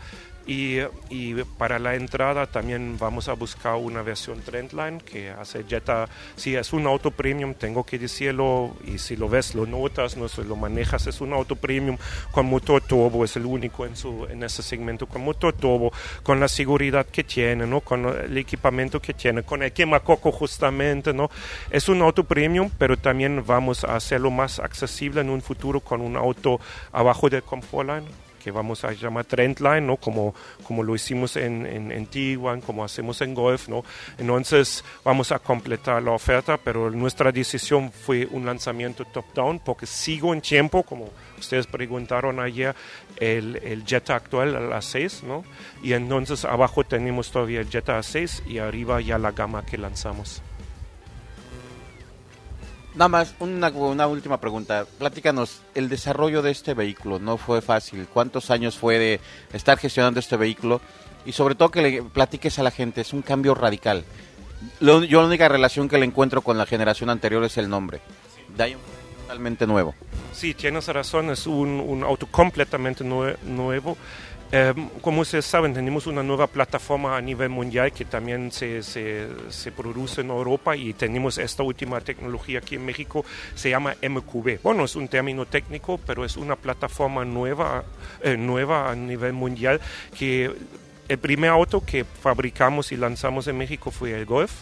Y, 0.47 0.79
y, 1.11 1.35
para 1.59 1.81
la 1.81 1.97
entrada 1.97 2.47
también 2.47 2.97
vamos 2.99 3.29
a 3.29 3.33
buscar 3.33 3.75
una 3.75 4.03
versión 4.03 4.41
Trendline 4.43 5.01
que 5.01 5.31
hace 5.31 5.65
Jetta. 5.65 6.09
Si 6.37 6.55
es 6.55 6.73
un 6.73 6.87
auto 6.87 7.11
premium, 7.11 7.55
tengo 7.55 7.83
que 7.85 7.99
decirlo, 7.99 8.77
y 8.85 8.99
si 8.99 9.17
lo 9.17 9.29
ves, 9.29 9.57
lo 9.57 9.67
notas, 9.67 10.17
no 10.17 10.29
si 10.29 10.45
lo 10.45 10.55
manejas, 10.55 11.09
es 11.09 11.21
un 11.21 11.33
auto 11.33 11.57
premium 11.57 11.97
con 12.31 12.47
motor 12.47 12.81
turbo, 12.81 13.25
es 13.25 13.35
el 13.35 13.45
único 13.45 13.87
en, 13.87 13.97
su, 13.97 14.25
en 14.31 14.45
ese 14.45 14.63
segmento 14.63 15.07
con 15.07 15.25
motor 15.25 15.53
turbo, 15.53 15.93
con 16.23 16.39
la 16.39 16.47
seguridad 16.47 17.07
que 17.07 17.25
tiene, 17.25 17.67
¿no? 17.67 17.81
con 17.81 18.07
el 18.07 18.39
equipamiento 18.39 19.03
que 19.03 19.15
tiene, 19.15 19.43
con 19.43 19.65
el 19.65 19.73
quemacoco 19.73 20.31
justamente. 20.31 21.13
¿no? 21.13 21.29
Es 21.73 21.89
un 21.89 22.03
auto 22.03 22.23
premium, 22.23 22.71
pero 22.79 22.97
también 22.97 23.45
vamos 23.45 23.83
a 23.83 23.97
hacerlo 23.97 24.31
más 24.31 24.61
accesible 24.61 25.23
en 25.23 25.31
un 25.31 25.43
futuro 25.43 25.81
con 25.81 26.01
un 26.01 26.17
auto 26.17 26.61
abajo 26.93 27.29
del 27.29 27.43
Comfortline 27.43 28.26
que 28.47 28.53
vamos 28.53 28.85
a 28.85 28.93
llamar 28.93 29.25
Trendline, 29.25 29.85
¿no? 29.85 29.97
Como, 29.97 30.33
como 30.63 30.85
lo 30.85 30.95
hicimos 30.95 31.35
en, 31.35 31.67
en, 31.67 32.07
Tiguan, 32.07 32.61
como 32.61 32.85
hacemos 32.85 33.21
en 33.21 33.35
Golf, 33.35 33.69
¿no? 33.69 33.83
Entonces 34.19 34.85
vamos 35.03 35.33
a 35.33 35.41
completar 35.41 36.01
la 36.01 36.13
oferta, 36.13 36.57
pero 36.57 36.89
nuestra 36.93 37.33
decisión 37.33 37.91
fue 37.91 38.25
un 38.31 38.47
lanzamiento 38.47 39.05
top-down 39.05 39.59
porque 39.59 39.85
sigo 39.85 40.33
en 40.33 40.43
tiempo, 40.43 40.85
como 40.85 41.11
ustedes 41.37 41.67
preguntaron 41.67 42.39
ayer, 42.39 42.73
el, 43.17 43.57
el 43.65 43.85
Jetta 43.85 44.15
actual, 44.15 44.51
el 44.51 44.71
A6, 44.71 45.25
¿no? 45.25 45.43
Y 45.83 45.95
entonces 45.95 46.45
abajo 46.45 46.85
tenemos 46.85 47.33
todavía 47.33 47.63
el 47.63 47.69
Jetta 47.69 47.99
A6 47.99 48.47
y 48.47 48.59
arriba 48.59 49.01
ya 49.01 49.19
la 49.19 49.33
gama 49.33 49.67
que 49.67 49.77
lanzamos. 49.77 50.41
Nada 52.97 53.09
más, 53.11 53.35
una, 53.41 53.69
una, 53.69 54.07
última 54.07 54.41
pregunta. 54.41 54.87
Platícanos, 54.99 55.61
el 55.75 55.91
desarrollo 55.91 56.41
de 56.41 56.51
este 56.51 56.73
vehículo 56.73 57.19
no 57.19 57.37
fue 57.37 57.61
fácil. 57.61 58.07
¿Cuántos 58.11 58.51
años 58.51 58.79
fue 58.79 58.99
de 58.99 59.21
estar 59.53 59.77
gestionando 59.77 60.19
este 60.19 60.39
vehículo? 60.39 60.81
Y 61.27 61.33
sobre 61.33 61.55
todo 61.55 61.71
que 61.71 61.83
le 61.83 62.03
platiques 62.03 62.59
a 62.59 62.63
la 62.63 62.71
gente, 62.71 63.03
es 63.03 63.13
un 63.13 63.21
cambio 63.21 63.55
radical. 63.55 64.05
yo 64.81 65.01
la 65.01 65.27
única 65.27 65.47
relación 65.47 65.91
que 65.91 65.99
le 65.99 66.07
encuentro 66.07 66.41
con 66.41 66.57
la 66.57 66.65
generación 66.65 67.11
anterior 67.11 67.45
es 67.45 67.59
el 67.59 67.69
nombre. 67.69 68.01
Sí. 68.57 68.75
totalmente 69.21 69.67
nuevo. 69.67 69.95
Sí, 70.33 70.55
tienes 70.55 70.89
razón, 70.89 71.29
es 71.29 71.47
un, 71.47 71.81
un 71.81 72.03
auto 72.03 72.27
completamente 72.29 73.05
nuevo. 73.05 73.99
Em, 74.53 74.89
como 75.01 75.23
ustedes 75.23 75.45
saben, 75.45 75.75
tenemos 75.75 76.07
una 76.07 76.23
nueva 76.23 76.47
plataforma 76.47 77.17
a 77.17 77.21
nivel 77.21 77.49
mundial 77.49 77.91
que 77.91 78.05
también 78.05 78.53
se, 78.53 78.81
produce 79.77 80.21
en 80.21 80.31
Europa 80.31 80.77
y 80.77 80.93
tenemos 80.93 81.39
esta 81.39 81.65
última 81.65 82.01
tecnología 82.01 82.61
aquí 82.61 82.77
en 82.77 82.87
México, 82.87 83.25
se 83.57 83.71
llama 83.71 83.97
MQB. 84.01 84.63
Bueno, 84.63 84.85
es 84.85 84.95
un 84.95 85.09
término 85.09 85.47
técnico, 85.47 85.99
pero 86.07 86.25
es 86.25 86.37
una 86.37 86.55
plataforma 86.55 87.25
nueva, 87.25 87.85
eh, 88.23 88.37
nueva 88.37 88.91
a 88.91 88.95
nivel 88.95 89.33
mundial 89.33 89.81
que 90.17 90.53
el 91.09 91.19
primer 91.19 91.51
auto 91.51 91.85
que 91.85 92.05
fabricamos 92.05 92.93
y 92.93 92.97
lanzamos 92.97 93.49
en 93.49 93.59
México 93.59 93.91
fue 93.91 94.13
el 94.13 94.27
Golf 94.27 94.53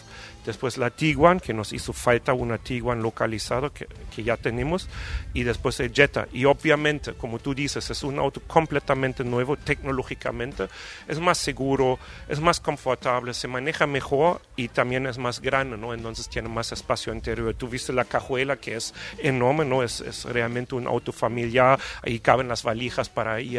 después 0.45 0.77
la 0.77 0.89
Tiguan, 0.89 1.39
que 1.39 1.53
nos 1.53 1.73
hizo 1.73 1.93
falta 1.93 2.33
una 2.33 2.57
Tiguan 2.57 3.01
localizada 3.01 3.69
que, 3.69 3.87
que, 4.15 4.23
ya 4.23 4.37
tenemos, 4.37 4.87
y 5.33 5.43
después 5.43 5.79
el 5.79 5.93
Jetta. 5.93 6.27
Y 6.31 6.45
obviamente, 6.45 7.13
como 7.13 7.39
tú 7.39 7.53
dices, 7.53 7.89
es 7.89 8.03
un 8.03 8.19
auto 8.19 8.41
completamente 8.47 9.23
nuevo 9.23 9.57
tecnológicamente, 9.57 10.67
es 11.07 11.19
más 11.19 11.37
seguro, 11.37 11.99
es 12.27 12.39
más 12.39 12.59
confortable, 12.59 13.33
se 13.33 13.47
maneja 13.47 13.87
mejor 13.87 14.41
y 14.55 14.67
también 14.67 15.07
es 15.07 15.17
más 15.17 15.41
grande, 15.41 15.77
¿no? 15.77 15.93
Entonces 15.93 16.29
tiene 16.29 16.49
más 16.49 16.71
espacio 16.71 17.13
interior. 17.13 17.53
Tú 17.55 17.67
viste 17.67 17.93
la 17.93 18.05
cajuela 18.05 18.57
que 18.57 18.75
es 18.75 18.93
enorme, 19.17 19.65
¿no? 19.65 19.83
Es, 19.83 20.01
es 20.01 20.25
realmente 20.25 20.75
un 20.75 20.87
auto 20.87 21.11
familiar, 21.11 21.79
ahí 22.01 22.19
caben 22.19 22.47
las 22.47 22.63
valijas 22.63 23.09
para 23.09 23.41
ir 23.41 23.55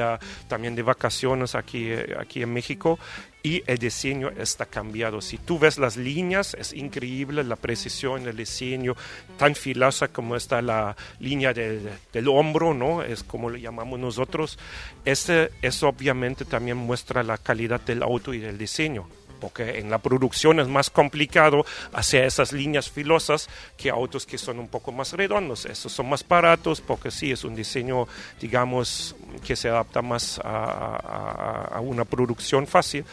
también 0.49 0.75
de 0.75 0.83
vacaciones 0.83 1.55
aquí, 1.55 1.91
aquí 2.19 2.43
en 2.43 2.53
México 2.53 2.99
y 3.47 3.63
el 3.69 3.79
diseño 3.79 4.31
está 4.31 4.67
cambiado. 4.67 5.21
Si 5.21 5.39
tú 5.39 5.57
ves 5.57 5.79
las 5.79 5.97
líneas, 5.97 6.57
es 6.59 6.73
increíble 6.73 7.45
la 7.45 7.55
precisión 7.55 8.25
del 8.25 8.37
diseño, 8.37 8.97
tan 9.39 9.55
filosa 9.55 10.09
como 10.09 10.35
está 10.35 10.61
la 10.61 10.97
línea 11.21 11.55
del 11.55 12.29
hombro, 12.29 12.75
¿no? 12.75 13.05
Es 13.05 13.23
como 13.23 13.49
le 13.49 13.61
llamamos 13.61 14.01
nosotros. 14.01 14.59
Este, 15.05 15.53
eso 15.63 15.89
obviamente 15.89 16.45
también 16.45 16.77
muestra 16.77 17.23
la 17.23 17.39
calidad 17.39 17.81
del 17.81 18.03
auto 18.03 18.35
y 18.35 18.41
del 18.41 18.59
diseño. 18.59 19.07
Porque 19.41 19.79
en 19.79 19.91
la 19.91 19.99
producción 19.99 20.61
es 20.61 20.69
más 20.69 20.91
complicado 20.91 21.65
hacer 21.93 22.25
esas 22.25 22.53
líneas 22.53 22.91
filosas 22.91 23.49
que 23.77 23.91
autos 23.91 24.27
que 24.27 24.39
son 24.39 24.59
un 24.59 24.69
poco 24.69 24.93
más 24.93 25.13
redondos. 25.13 25.67
Esos 25.67 25.93
son 25.93 26.09
más 26.09 26.27
baratos 26.27 26.81
porque 26.81 27.11
sí, 27.11 27.31
es 27.31 27.45
un 27.45 27.55
diseño, 27.55 28.07
digamos, 28.41 29.15
que 29.45 29.57
se 29.57 29.69
adapta 29.69 30.03
más 30.03 30.41
a, 30.43 31.71
a 31.75 31.81
una 31.81 32.05
producción 32.05 32.67
fácil. 32.67 33.05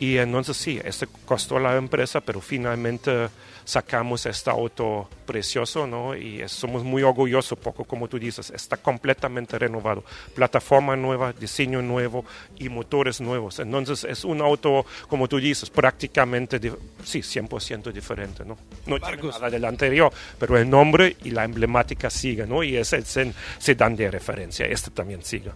Y 0.00 0.18
entonces 0.18 0.56
sí, 0.56 0.80
este 0.84 1.08
costó 1.24 1.56
a 1.56 1.60
la 1.60 1.76
empresa, 1.76 2.20
pero 2.20 2.40
finalmente 2.40 3.28
sacamos 3.64 4.24
este 4.26 4.48
auto 4.48 5.08
precioso, 5.26 5.86
¿no? 5.86 6.16
Y 6.16 6.42
somos 6.48 6.84
muy 6.84 7.02
orgullosos, 7.02 7.58
poco 7.58 7.84
como 7.84 8.08
tú 8.08 8.18
dices, 8.18 8.50
está 8.50 8.76
completamente 8.76 9.58
renovado. 9.58 10.04
Plataforma 10.34 10.96
nueva, 10.96 11.32
diseño 11.32 11.82
nuevo 11.82 12.24
y 12.58 12.68
motores 12.68 13.20
nuevos. 13.20 13.58
Entonces 13.58 14.04
es 14.04 14.24
un 14.24 14.40
auto, 14.40 14.86
como 15.08 15.28
tú 15.28 15.38
dices, 15.38 15.68
prácticamente, 15.68 16.60
sí, 17.04 17.18
100% 17.18 17.92
diferente, 17.92 18.44
¿no? 18.44 18.56
No 18.86 19.00
tiene 19.00 19.22
nada 19.22 19.50
del 19.50 19.64
anterior, 19.64 20.12
pero 20.38 20.56
el 20.56 20.70
nombre 20.70 21.16
y 21.24 21.30
la 21.30 21.44
emblemática 21.44 22.08
sigue, 22.08 22.46
¿no? 22.46 22.62
Y 22.62 22.76
ese 22.76 23.02
se 23.02 23.74
dan 23.74 23.96
de 23.96 24.10
referencia, 24.10 24.64
este 24.64 24.92
también 24.92 25.22
sigue. 25.24 25.50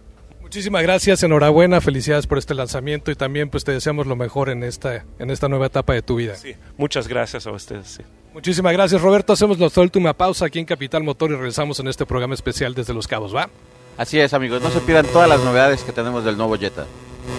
Muchísimas 0.53 0.83
gracias, 0.83 1.23
enhorabuena, 1.23 1.81
felicidades 1.81 2.27
por 2.27 2.37
este 2.37 2.53
lanzamiento 2.53 3.11
y 3.11 3.15
también 3.15 3.49
pues 3.49 3.65
te 3.65 3.73
deseamos 3.73 4.07
lo 4.07 4.17
mejor 4.17 4.51
en 4.51 4.65
esta, 4.65 5.07
en 5.19 5.31
esta 5.31 5.49
nueva 5.49 5.65
etapa 5.65 5.95
de 5.95 6.03
tu 6.03 6.17
vida. 6.17 6.35
Sí, 6.37 6.55
muchas 6.77 7.09
gracias 7.09 7.47
a 7.47 7.53
ustedes. 7.53 8.03
Muchísimas 8.35 8.75
gracias 8.75 9.01
Roberto, 9.01 9.33
hacemos 9.33 9.59
la 9.59 9.71
última 9.83 10.13
pausa 10.13 10.45
aquí 10.45 10.59
en 10.59 10.67
Capital 10.67 11.05
Motor 11.05 11.31
y 11.31 11.37
regresamos 11.37 11.81
en 11.81 11.89
este 11.89 12.05
programa 12.05 12.35
especial 12.35 12.75
desde 12.75 12.93
Los 12.93 13.09
Cabos, 13.09 13.35
¿va? 13.35 13.49
Así 13.97 14.21
es 14.21 14.35
amigos, 14.35 14.61
no 14.61 14.69
se 14.69 14.81
pierdan 14.81 15.07
todas 15.07 15.27
las 15.27 15.41
novedades 15.41 15.85
que 15.85 15.93
tenemos 15.93 16.23
del 16.23 16.37
nuevo 16.37 16.55
Jetta. 16.59 16.85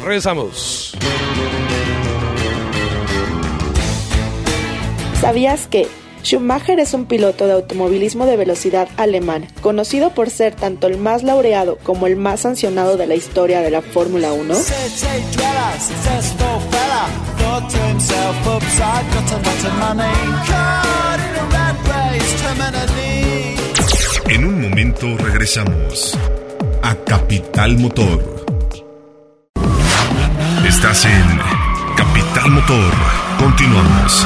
Regresamos. 0.03 0.97
¿Sabías 5.21 5.67
que 5.67 5.87
Schumacher 6.23 6.79
es 6.79 6.93
un 6.93 7.05
piloto 7.05 7.47
de 7.47 7.53
automovilismo 7.53 8.25
de 8.25 8.37
velocidad 8.37 8.87
alemán, 8.95 9.45
conocido 9.61 10.11
por 10.11 10.29
ser 10.29 10.55
tanto 10.55 10.87
el 10.87 10.97
más 10.97 11.21
laureado 11.23 11.77
como 11.83 12.07
el 12.07 12.15
más 12.15 12.41
sancionado 12.41 12.95
de 12.95 13.07
la 13.07 13.15
historia 13.15 13.61
de 13.61 13.69
la 13.69 13.81
Fórmula 13.81 14.31
1. 14.31 14.55
En 24.29 24.45
un 24.45 24.61
momento 24.61 25.17
regresamos 25.17 26.17
a 26.81 26.95
Capital 26.95 27.77
Motor. 27.77 28.45
Estás 30.65 31.05
en 31.05 31.39
Capital 31.97 32.49
Motor. 32.49 32.93
Continuamos. 33.37 34.25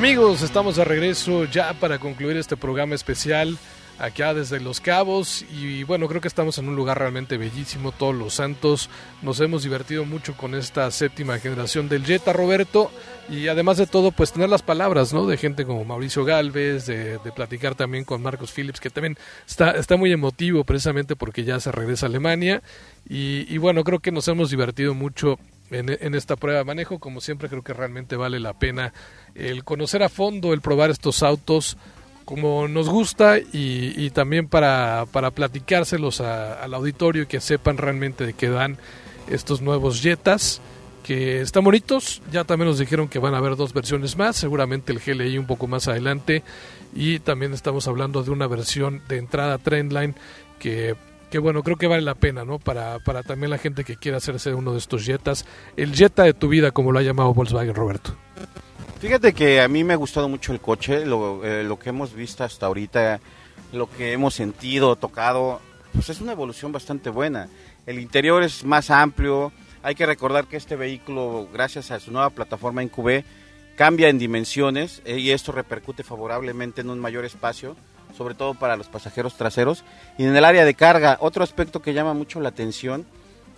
Amigos, 0.00 0.40
estamos 0.40 0.76
de 0.76 0.84
regreso 0.86 1.44
ya 1.44 1.74
para 1.74 1.98
concluir 1.98 2.38
este 2.38 2.56
programa 2.56 2.94
especial 2.94 3.58
acá 3.98 4.32
desde 4.32 4.58
Los 4.58 4.80
Cabos 4.80 5.44
y 5.52 5.82
bueno, 5.82 6.08
creo 6.08 6.22
que 6.22 6.28
estamos 6.28 6.56
en 6.56 6.70
un 6.70 6.74
lugar 6.74 6.98
realmente 6.98 7.36
bellísimo, 7.36 7.92
todos 7.92 8.14
los 8.14 8.32
santos, 8.32 8.88
nos 9.20 9.40
hemos 9.40 9.62
divertido 9.62 10.06
mucho 10.06 10.34
con 10.38 10.54
esta 10.54 10.90
séptima 10.90 11.38
generación 11.38 11.90
del 11.90 12.06
Jetta 12.06 12.32
Roberto 12.32 12.90
y 13.28 13.48
además 13.48 13.76
de 13.76 13.86
todo 13.86 14.10
pues 14.10 14.32
tener 14.32 14.48
las 14.48 14.62
palabras 14.62 15.12
¿no? 15.12 15.26
de 15.26 15.36
gente 15.36 15.66
como 15.66 15.84
Mauricio 15.84 16.24
Galvez, 16.24 16.86
de, 16.86 17.18
platicar 17.36 17.74
también 17.74 18.04
con 18.04 18.22
Marcos 18.22 18.52
Phillips 18.52 18.80
que 18.80 18.88
también 18.88 19.18
está, 19.46 19.72
está 19.72 19.98
muy 19.98 20.12
emotivo 20.12 20.64
precisamente 20.64 21.14
porque 21.14 21.44
ya 21.44 21.60
se 21.60 21.72
regresa 21.72 22.06
a 22.06 22.08
Alemania 22.08 22.62
y, 23.06 23.44
y 23.54 23.58
bueno, 23.58 23.84
creo 23.84 23.98
que 23.98 24.12
nos 24.12 24.26
hemos 24.28 24.48
divertido 24.48 24.94
mucho 24.94 25.38
en, 25.70 26.14
esta 26.14 26.36
prueba 26.36 26.58
de 26.58 26.64
manejo. 26.64 26.98
Como 26.98 27.20
siempre, 27.20 27.48
creo 27.48 27.62
que 27.62 27.72
realmente 27.72 28.16
vale 28.16 28.40
la 28.40 28.54
pena 28.54 28.92
el 29.34 29.64
conocer 29.64 30.02
a 30.02 30.08
fondo, 30.08 30.52
el 30.52 30.60
probar 30.60 30.90
estos 30.90 31.22
autos 31.22 31.76
como 32.24 32.68
nos 32.68 32.88
gusta 32.88 33.38
y, 33.38 34.08
también 34.10 34.46
para, 34.46 35.04
para 35.10 35.32
platicárselos 35.32 36.20
al 36.20 36.72
auditorio 36.74 37.24
y 37.24 37.26
que 37.26 37.40
sepan 37.40 37.76
realmente 37.76 38.24
de 38.24 38.34
qué 38.34 38.48
dan 38.48 38.78
estos 39.28 39.62
nuevos 39.62 40.00
Jetas 40.00 40.60
que 41.02 41.40
están 41.40 41.64
bonitos. 41.64 42.22
Ya 42.30 42.44
también 42.44 42.68
nos 42.68 42.78
dijeron 42.78 43.08
que 43.08 43.18
van 43.18 43.34
a 43.34 43.38
haber 43.38 43.56
dos 43.56 43.72
versiones 43.72 44.16
más, 44.16 44.36
seguramente 44.36 44.92
el 44.92 45.00
GLI 45.00 45.38
un 45.38 45.46
poco 45.46 45.66
más 45.66 45.88
adelante. 45.88 46.44
Y 46.94 47.18
también 47.18 47.52
estamos 47.52 47.88
hablando 47.88 48.22
de 48.22 48.30
una 48.30 48.46
versión 48.46 49.02
de 49.08 49.18
entrada 49.18 49.58
Trendline 49.58 50.14
que 50.60 50.94
que 51.30 51.38
bueno, 51.38 51.62
creo 51.62 51.76
que 51.76 51.86
vale 51.86 52.02
la 52.02 52.14
pena, 52.14 52.44
¿no? 52.44 52.58
Para, 52.58 52.98
para 52.98 53.22
también 53.22 53.50
la 53.50 53.58
gente 53.58 53.84
que 53.84 53.96
quiera 53.96 54.18
hacerse 54.18 54.52
uno 54.52 54.72
de 54.72 54.78
estos 54.78 55.04
Jetas, 55.04 55.46
el 55.76 55.94
Jetta 55.94 56.24
de 56.24 56.34
tu 56.34 56.48
vida, 56.48 56.72
como 56.72 56.92
lo 56.92 56.98
ha 56.98 57.02
llamado 57.02 57.32
Volkswagen, 57.32 57.74
Roberto. 57.74 58.14
Fíjate 59.00 59.32
que 59.32 59.60
a 59.60 59.68
mí 59.68 59.84
me 59.84 59.94
ha 59.94 59.96
gustado 59.96 60.28
mucho 60.28 60.52
el 60.52 60.60
coche, 60.60 61.06
lo, 61.06 61.44
eh, 61.44 61.64
lo 61.64 61.78
que 61.78 61.88
hemos 61.88 62.12
visto 62.12 62.44
hasta 62.44 62.66
ahorita, 62.66 63.20
lo 63.72 63.88
que 63.90 64.12
hemos 64.12 64.34
sentido, 64.34 64.96
tocado, 64.96 65.60
pues 65.94 66.10
es 66.10 66.20
una 66.20 66.32
evolución 66.32 66.72
bastante 66.72 67.08
buena. 67.10 67.48
El 67.86 67.98
interior 67.98 68.42
es 68.42 68.64
más 68.64 68.90
amplio, 68.90 69.52
hay 69.82 69.94
que 69.94 70.04
recordar 70.04 70.46
que 70.46 70.56
este 70.56 70.76
vehículo, 70.76 71.48
gracias 71.52 71.90
a 71.90 72.00
su 72.00 72.12
nueva 72.12 72.30
plataforma 72.30 72.82
en 72.82 72.88
QB, 72.88 73.24
cambia 73.76 74.08
en 74.08 74.18
dimensiones 74.18 75.00
eh, 75.04 75.18
y 75.18 75.30
esto 75.30 75.52
repercute 75.52 76.02
favorablemente 76.02 76.82
en 76.82 76.90
un 76.90 76.98
mayor 76.98 77.24
espacio 77.24 77.76
sobre 78.16 78.34
todo 78.34 78.54
para 78.54 78.76
los 78.76 78.88
pasajeros 78.88 79.34
traseros. 79.34 79.84
Y 80.18 80.24
en 80.24 80.36
el 80.36 80.44
área 80.44 80.64
de 80.64 80.74
carga, 80.74 81.18
otro 81.20 81.44
aspecto 81.44 81.80
que 81.82 81.94
llama 81.94 82.14
mucho 82.14 82.40
la 82.40 82.50
atención 82.50 83.06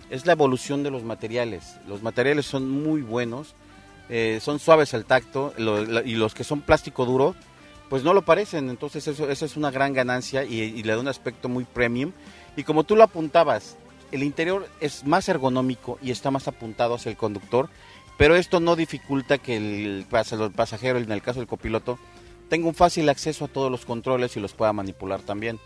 es 0.09 0.25
la 0.25 0.33
evolución 0.33 0.83
de 0.83 0.91
los 0.91 1.03
materiales. 1.03 1.77
Los 1.87 2.03
materiales 2.03 2.45
son 2.45 2.69
muy 2.69 3.01
buenos, 3.01 3.55
eh, 4.09 4.39
son 4.41 4.59
suaves 4.59 4.93
al 4.93 5.05
tacto 5.05 5.53
y 5.57 6.15
los 6.15 6.33
que 6.33 6.43
son 6.43 6.61
plástico 6.61 7.05
duro, 7.05 7.35
pues 7.89 8.03
no 8.03 8.13
lo 8.13 8.23
parecen. 8.23 8.69
Entonces 8.69 9.07
eso, 9.07 9.29
es 9.29 9.57
una 9.57 9.71
gran 9.71 9.93
ganancia 9.93 10.43
y, 10.43 10.83
le 10.83 10.93
da 10.93 10.99
un 10.99 11.07
aspecto 11.07 11.49
muy 11.49 11.63
premium. 11.63 12.11
Y 12.55 12.63
como 12.63 12.83
tú 12.83 12.95
lo 12.95 13.03
apuntabas, 13.03 13.77
el 14.11 14.23
interior 14.23 14.67
es 14.79 15.05
más 15.05 15.27
ergonómico 15.29 15.97
y 16.01 16.11
está 16.11 16.29
más 16.29 16.47
apuntado 16.47 16.95
hacia 16.95 17.09
el 17.09 17.17
conductor, 17.17 17.69
pero 18.17 18.35
esto 18.35 18.59
no 18.59 18.75
dificulta 18.75 19.39
que 19.39 19.57
el 19.57 20.05
pasajero, 20.55 20.99
en 20.99 21.11
el 21.11 21.23
caso 21.23 21.39
del 21.39 21.47
copiloto, 21.47 21.97
tengo 22.53 22.67
un 22.67 22.75
fácil 22.75 23.09
acceso 23.09 23.45
a 23.45 23.47
todos 23.47 23.71
los 23.71 23.83
controles 23.83 24.37
y 24.37 24.39
los 24.39 24.53
pueda 24.53 24.71
manipular 24.73 25.21
también. 25.21 25.59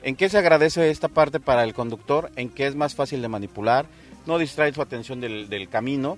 ¿En 0.00 0.16
qué 0.16 0.30
se 0.30 0.38
agradece 0.38 0.88
esta 0.88 1.08
parte 1.08 1.40
para 1.40 1.62
el 1.62 1.74
conductor? 1.74 2.30
En 2.36 2.48
que 2.48 2.66
es 2.66 2.74
más 2.74 2.94
fácil 2.94 3.20
de 3.20 3.28
manipular, 3.28 3.84
no 4.24 4.38
distrae 4.38 4.72
su 4.72 4.80
atención 4.80 5.20
del, 5.20 5.68
camino 5.68 6.16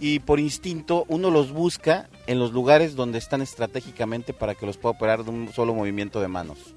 y 0.00 0.20
por 0.20 0.40
instinto 0.40 1.04
uno 1.08 1.30
los 1.30 1.52
busca 1.52 2.08
en 2.26 2.38
los 2.38 2.52
lugares 2.52 2.96
donde 2.96 3.18
están 3.18 3.42
estratégicamente 3.42 4.32
para 4.32 4.54
que 4.54 4.64
los 4.64 4.78
pueda 4.78 4.94
operar 4.94 5.24
de 5.24 5.30
un 5.30 5.52
solo 5.52 5.74
movimiento 5.74 6.22
de 6.22 6.28
manos. 6.28 6.74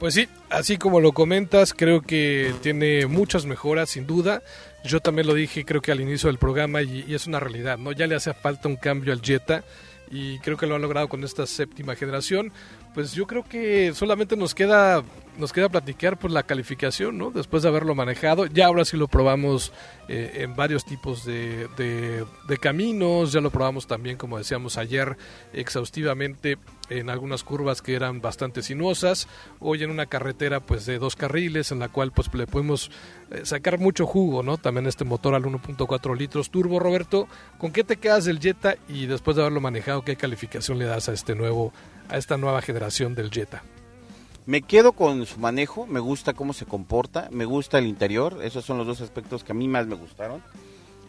Pues 0.00 0.14
sí, 0.14 0.26
así 0.48 0.78
como 0.78 0.98
lo 0.98 1.12
comentas, 1.12 1.72
creo 1.72 2.00
que 2.00 2.52
tiene 2.60 3.06
muchas 3.06 3.46
mejoras, 3.46 3.90
sin 3.90 4.08
duda. 4.08 4.42
Yo 4.82 4.98
también 4.98 5.28
lo 5.28 5.34
dije, 5.34 5.64
creo 5.64 5.80
que 5.80 5.92
al 5.92 6.00
inicio 6.00 6.26
del 6.26 6.38
programa, 6.38 6.82
y, 6.82 7.04
y 7.06 7.14
es 7.14 7.28
una 7.28 7.38
realidad, 7.38 7.78
¿no? 7.78 7.92
Ya 7.92 8.08
le 8.08 8.16
hace 8.16 8.34
falta 8.34 8.66
un 8.66 8.74
cambio 8.74 9.12
al 9.12 9.22
Jetta 9.22 9.62
y 10.10 10.38
creo 10.40 10.56
que 10.56 10.66
lo 10.66 10.74
ha 10.74 10.78
logrado 10.78 11.08
con 11.08 11.22
esta 11.24 11.46
séptima 11.46 11.94
generación. 11.94 12.52
Pues 12.94 13.12
yo 13.12 13.26
creo 13.26 13.44
que 13.44 13.92
solamente 13.94 14.36
nos 14.36 14.54
queda 14.54 15.02
nos 15.38 15.52
queda 15.52 15.68
platicar 15.68 16.18
por 16.18 16.30
la 16.30 16.42
calificación, 16.42 17.16
¿no? 17.16 17.30
Después 17.30 17.62
de 17.62 17.68
haberlo 17.68 17.94
manejado, 17.94 18.46
ya 18.46 18.66
ahora 18.66 18.84
sí 18.84 18.96
lo 18.96 19.08
probamos 19.08 19.72
eh, 20.08 20.32
en 20.42 20.54
varios 20.54 20.84
tipos 20.84 21.24
de, 21.24 21.66
de, 21.76 22.58
caminos, 22.58 23.32
ya 23.32 23.40
lo 23.40 23.50
probamos 23.50 23.86
también, 23.86 24.16
como 24.16 24.36
decíamos 24.36 24.76
ayer, 24.76 25.16
exhaustivamente 25.54 26.58
en 26.90 27.08
algunas 27.08 27.44
curvas 27.44 27.80
que 27.80 27.94
eran 27.94 28.20
bastante 28.20 28.62
sinuosas, 28.62 29.28
hoy 29.60 29.82
en 29.82 29.90
una 29.90 30.06
carretera 30.06 30.60
pues 30.60 30.84
de 30.86 30.98
dos 30.98 31.16
carriles 31.16 31.72
en 31.72 31.78
la 31.78 31.88
cual 31.88 32.12
pues 32.12 32.32
le 32.34 32.46
podemos 32.46 32.90
eh, 33.30 33.42
sacar 33.44 33.78
mucho 33.78 34.06
jugo, 34.06 34.42
¿no? 34.42 34.58
También 34.58 34.86
este 34.86 35.04
motor 35.04 35.34
al 35.34 35.44
1.4 35.44 36.16
litros 36.16 36.50
turbo, 36.50 36.78
Roberto, 36.78 37.28
¿con 37.58 37.72
qué 37.72 37.84
te 37.84 37.96
quedas 37.96 38.24
del 38.24 38.40
Jetta 38.40 38.76
y 38.88 39.06
después 39.06 39.36
de 39.36 39.42
haberlo 39.42 39.60
manejado, 39.60 40.02
qué 40.02 40.16
calificación 40.16 40.78
le 40.78 40.84
das 40.84 41.08
a 41.08 41.12
este 41.12 41.34
nuevo 41.34 41.72
a 42.08 42.18
esta 42.18 42.36
nueva 42.36 42.60
generación 42.60 43.14
del 43.14 43.30
Jetta? 43.30 43.62
Me 44.46 44.62
quedo 44.62 44.92
con 44.92 45.26
su 45.26 45.38
manejo, 45.38 45.86
me 45.86 46.00
gusta 46.00 46.32
cómo 46.32 46.52
se 46.52 46.66
comporta, 46.66 47.28
me 47.30 47.44
gusta 47.44 47.78
el 47.78 47.86
interior, 47.86 48.40
esos 48.42 48.64
son 48.64 48.78
los 48.78 48.86
dos 48.86 49.00
aspectos 49.00 49.44
que 49.44 49.52
a 49.52 49.54
mí 49.54 49.68
más 49.68 49.86
me 49.86 49.94
gustaron. 49.94 50.42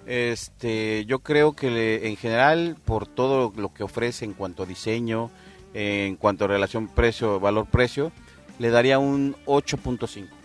Este, 0.05 1.05
yo 1.05 1.19
creo 1.19 1.53
que 1.53 2.07
en 2.07 2.17
general 2.17 2.75
por 2.85 3.07
todo 3.07 3.53
lo 3.55 3.73
que 3.73 3.83
ofrece 3.83 4.25
en 4.25 4.33
cuanto 4.33 4.63
a 4.63 4.65
diseño, 4.65 5.31
en 5.73 6.15
cuanto 6.15 6.45
a 6.45 6.47
relación 6.47 6.87
precio 6.87 7.39
valor 7.39 7.65
precio, 7.65 8.11
le 8.59 8.69
daría 8.69 8.99
un 8.99 9.35
8.5 9.45 10.41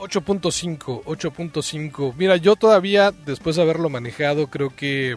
8.5, 0.00 1.04
8.5. 1.04 2.14
Mira, 2.16 2.36
yo 2.36 2.56
todavía, 2.56 3.12
después 3.12 3.56
de 3.56 3.62
haberlo 3.62 3.88
manejado, 3.90 4.48
creo 4.48 4.74
que... 4.74 5.16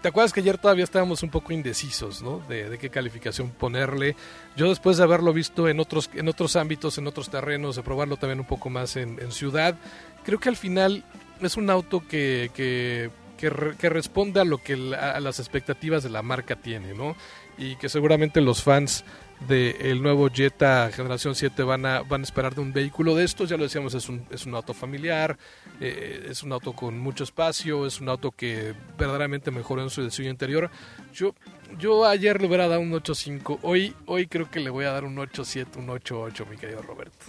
¿Te 0.00 0.08
acuerdas 0.08 0.32
que 0.32 0.40
ayer 0.40 0.58
todavía 0.58 0.82
estábamos 0.82 1.22
un 1.22 1.30
poco 1.30 1.52
indecisos, 1.52 2.22
¿no? 2.22 2.42
De, 2.48 2.76
qué 2.78 2.90
calificación 2.90 3.50
ponerle. 3.50 4.16
Yo 4.56 4.68
después 4.68 4.96
de 4.96 5.04
haberlo 5.04 5.32
visto 5.32 5.68
en 5.68 5.78
otros, 5.78 6.10
en 6.14 6.26
otros 6.26 6.56
ámbitos, 6.56 6.98
en 6.98 7.06
otros 7.06 7.30
terrenos, 7.30 7.76
de 7.76 7.82
probarlo 7.82 8.16
también 8.16 8.40
un 8.40 8.46
poco 8.46 8.68
más 8.68 8.96
en, 8.96 9.30
ciudad, 9.30 9.76
creo 10.24 10.40
que 10.40 10.48
al 10.48 10.56
final 10.56 11.04
es 11.40 11.56
un 11.56 11.70
auto 11.70 12.02
que, 12.08 13.10
que, 13.50 13.88
responde 13.88 14.40
a 14.40 14.44
lo 14.44 14.58
que 14.58 14.74
a 14.94 15.18
las 15.18 15.40
expectativas 15.40 16.04
de 16.04 16.10
la 16.10 16.22
marca 16.22 16.54
tiene, 16.54 16.94
¿no? 16.94 17.16
Y 17.58 17.74
que 17.76 17.88
seguramente 17.88 18.40
los 18.40 18.62
fans 18.62 19.04
del 19.48 20.00
nuevo 20.00 20.28
Jetta 20.28 20.88
generación 20.92 21.34
7 21.34 21.64
van 21.64 21.84
a, 21.84 22.02
van 22.02 22.20
a 22.20 22.24
esperar 22.24 22.54
de 22.54 22.60
un 22.60 22.72
vehículo 22.72 23.16
de 23.16 23.24
estos, 23.24 23.48
ya 23.48 23.56
lo 23.56 23.64
decíamos, 23.64 23.94
es 23.94 24.08
un, 24.08 24.24
es 24.30 24.46
un 24.46 24.54
auto 24.54 24.72
familiar, 24.72 25.36
eh, 25.80 26.28
es 26.30 26.44
un 26.44 26.52
auto 26.52 26.72
con 26.72 26.96
mucho 27.00 27.24
espacio, 27.24 27.84
es 27.84 28.00
un 28.00 28.08
auto 28.08 28.30
que 28.30 28.74
verdaderamente 28.96 29.50
mejoró 29.50 29.82
en 29.82 29.90
su 29.90 30.04
diseño 30.04 30.30
interior. 30.30 30.70
Yo, 31.12 31.34
yo 31.80 32.06
ayer 32.06 32.40
le 32.40 32.46
hubiera 32.46 32.68
dado 32.68 32.80
un 32.80 32.92
8.5, 32.92 33.58
hoy, 33.62 33.96
hoy 34.06 34.28
creo 34.28 34.48
que 34.48 34.60
le 34.60 34.70
voy 34.70 34.84
a 34.84 34.92
dar 34.92 35.04
un 35.04 35.16
8.7, 35.16 35.78
un 35.78 35.88
8.8, 35.88 36.48
mi 36.48 36.56
querido 36.56 36.80
Roberto. 36.82 37.26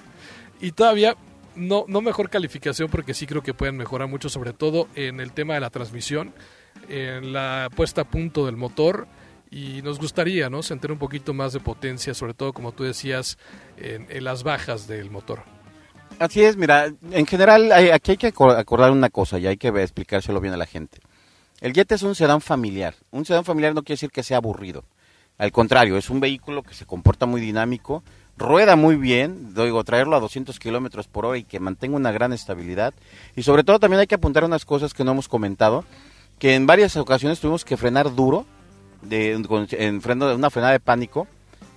Y 0.61 0.73
todavía 0.73 1.17
no, 1.55 1.85
no 1.87 2.01
mejor 2.01 2.29
calificación 2.29 2.89
porque 2.89 3.13
sí 3.13 3.25
creo 3.25 3.43
que 3.43 3.53
pueden 3.53 3.77
mejorar 3.77 4.07
mucho, 4.07 4.29
sobre 4.29 4.53
todo 4.53 4.87
en 4.95 5.19
el 5.19 5.31
tema 5.31 5.55
de 5.55 5.59
la 5.59 5.69
transmisión, 5.69 6.33
en 6.89 7.33
la 7.33 7.69
puesta 7.75 8.01
a 8.01 8.05
punto 8.05 8.45
del 8.45 8.57
motor 8.57 9.07
y 9.53 9.81
nos 9.83 9.99
gustaría 9.99 10.49
¿no? 10.49 10.63
sentir 10.63 10.91
un 10.91 10.97
poquito 10.97 11.33
más 11.33 11.53
de 11.53 11.59
potencia, 11.59 12.13
sobre 12.13 12.33
todo 12.33 12.53
como 12.53 12.71
tú 12.71 12.83
decías, 12.83 13.37
en, 13.77 14.23
las 14.23 14.43
bajas 14.43 14.87
del 14.87 15.11
motor. 15.11 15.43
Así 16.19 16.43
es, 16.43 16.57
mira, 16.57 16.91
en 17.11 17.25
general 17.25 17.71
aquí 17.71 18.11
hay 18.11 18.17
que 18.17 18.27
acordar 18.27 18.91
una 18.91 19.09
cosa 19.09 19.39
y 19.39 19.47
hay 19.47 19.57
que 19.57 19.67
explicárselo 19.67 20.41
bien 20.41 20.53
a 20.53 20.57
la 20.57 20.65
gente. 20.65 20.99
El 21.61 21.73
Jetta 21.73 21.95
es 21.95 22.03
un 22.03 22.15
sedán 22.15 22.41
familiar. 22.41 22.95
Un 23.11 23.25
sedán 23.25 23.45
familiar 23.45 23.73
no 23.73 23.83
quiere 23.83 23.95
decir 23.95 24.11
que 24.11 24.23
sea 24.23 24.37
aburrido. 24.37 24.83
Al 25.37 25.51
contrario, 25.51 25.97
es 25.97 26.09
un 26.09 26.19
vehículo 26.19 26.61
que 26.63 26.73
se 26.73 26.85
comporta 26.85 27.25
muy 27.25 27.41
dinámico, 27.41 28.03
rueda 28.43 28.75
muy 28.75 28.95
bien, 28.97 29.55
digo, 29.55 29.83
traerlo 29.83 30.15
a 30.15 30.19
200 30.19 30.59
kilómetros 30.59 31.07
por 31.07 31.25
hora 31.25 31.37
y 31.37 31.43
que 31.43 31.59
mantenga 31.59 31.95
una 31.95 32.11
gran 32.11 32.33
estabilidad. 32.33 32.93
Y 33.35 33.43
sobre 33.43 33.63
todo 33.63 33.79
también 33.79 34.01
hay 34.01 34.07
que 34.07 34.15
apuntar 34.15 34.43
unas 34.43 34.65
cosas 34.65 34.93
que 34.93 35.03
no 35.03 35.11
hemos 35.11 35.27
comentado, 35.27 35.85
que 36.37 36.53
en 36.53 36.67
varias 36.67 36.95
ocasiones 36.97 37.39
tuvimos 37.39 37.65
que 37.65 37.77
frenar 37.77 38.13
duro 38.13 38.45
de, 39.01 39.31
en 39.31 40.01
una 40.05 40.49
frenada 40.49 40.73
de 40.73 40.79
pánico 40.79 41.27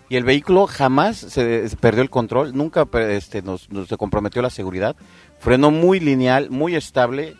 y 0.09 0.17
el 0.17 0.25
vehículo 0.25 0.67
jamás 0.67 1.17
se, 1.17 1.69
perdió 1.81 2.03
el 2.03 2.11
control, 2.11 2.55
nunca 2.55 2.87
este, 3.09 3.43
nos, 3.43 3.69
se 3.89 3.97
comprometió 3.97 4.43
la 4.43 4.51
seguridad, 4.51 4.97
frenó 5.39 5.71
muy 5.71 6.01
lineal, 6.01 6.51
muy 6.51 6.77
estable 6.77 7.37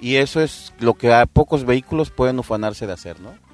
y 0.00 0.16
eso 0.16 0.40
es 0.40 0.72
lo 0.80 0.94
que 0.94 1.12
a 1.12 1.26
pocos 1.26 1.64
vehículos 1.64 2.10
pueden 2.10 2.38
ufanarse 2.38 2.86
de 2.86 2.92
hacer, 2.94 3.20
¿no? 3.20 3.49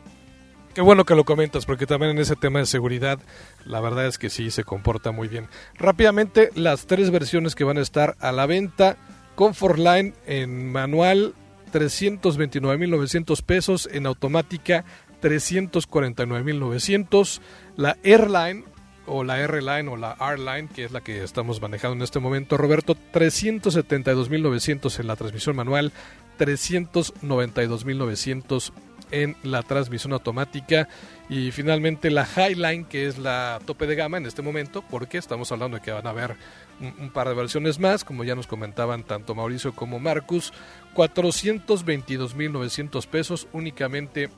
Qué 0.76 0.82
bueno 0.82 1.04
que 1.06 1.14
lo 1.14 1.24
comentas, 1.24 1.64
porque 1.64 1.86
también 1.86 2.10
en 2.10 2.18
ese 2.18 2.36
tema 2.36 2.58
de 2.58 2.66
seguridad, 2.66 3.18
la 3.64 3.80
verdad 3.80 4.08
es 4.08 4.18
que 4.18 4.28
sí 4.28 4.50
se 4.50 4.62
comporta 4.62 5.10
muy 5.10 5.26
bien. 5.26 5.48
Rápidamente, 5.78 6.50
las 6.54 6.84
tres 6.84 7.10
versiones 7.10 7.54
que 7.54 7.64
van 7.64 7.78
a 7.78 7.80
estar 7.80 8.14
a 8.20 8.30
la 8.30 8.44
venta: 8.44 8.98
Comfort 9.36 9.78
Line 9.78 10.12
en 10.26 10.70
manual, 10.70 11.32
329.900 11.72 13.42
pesos, 13.42 13.88
en 13.90 14.04
automática, 14.04 14.84
349.900. 15.22 17.40
La 17.78 17.96
Airline 18.04 18.64
o 19.06 19.24
la 19.24 19.40
R-Line 19.40 19.88
o 19.88 19.96
la 19.96 20.14
R-Line, 20.20 20.68
que 20.74 20.84
es 20.84 20.92
la 20.92 21.00
que 21.00 21.24
estamos 21.24 21.62
manejando 21.62 21.96
en 21.96 22.02
este 22.02 22.18
momento, 22.18 22.58
Roberto, 22.58 22.98
372.900 23.14 25.00
en 25.00 25.06
la 25.06 25.16
transmisión 25.16 25.56
manual, 25.56 25.90
392.900 26.38 28.72
en 29.10 29.36
la 29.42 29.62
transmisión 29.62 30.12
automática 30.12 30.88
y 31.28 31.50
finalmente 31.50 32.10
la 32.10 32.26
Highline, 32.26 32.84
que 32.84 33.06
es 33.06 33.18
la 33.18 33.60
tope 33.64 33.86
de 33.86 33.96
gama 33.96 34.18
en 34.18 34.26
este 34.26 34.42
momento, 34.42 34.82
porque 34.82 35.18
estamos 35.18 35.50
hablando 35.52 35.78
de 35.78 35.82
que 35.82 35.90
van 35.90 36.06
a 36.06 36.10
haber 36.10 36.36
un, 36.80 37.10
par 37.10 37.28
de 37.28 37.34
versiones 37.34 37.78
más, 37.78 38.04
como 38.04 38.24
ya 38.24 38.34
nos 38.34 38.46
comentaban 38.46 39.02
tanto 39.02 39.34
Mauricio 39.34 39.74
como 39.74 39.98
Marcus, 39.98 40.52
422.900 40.94 43.06
pesos 43.06 43.48
únicamente 43.52 44.30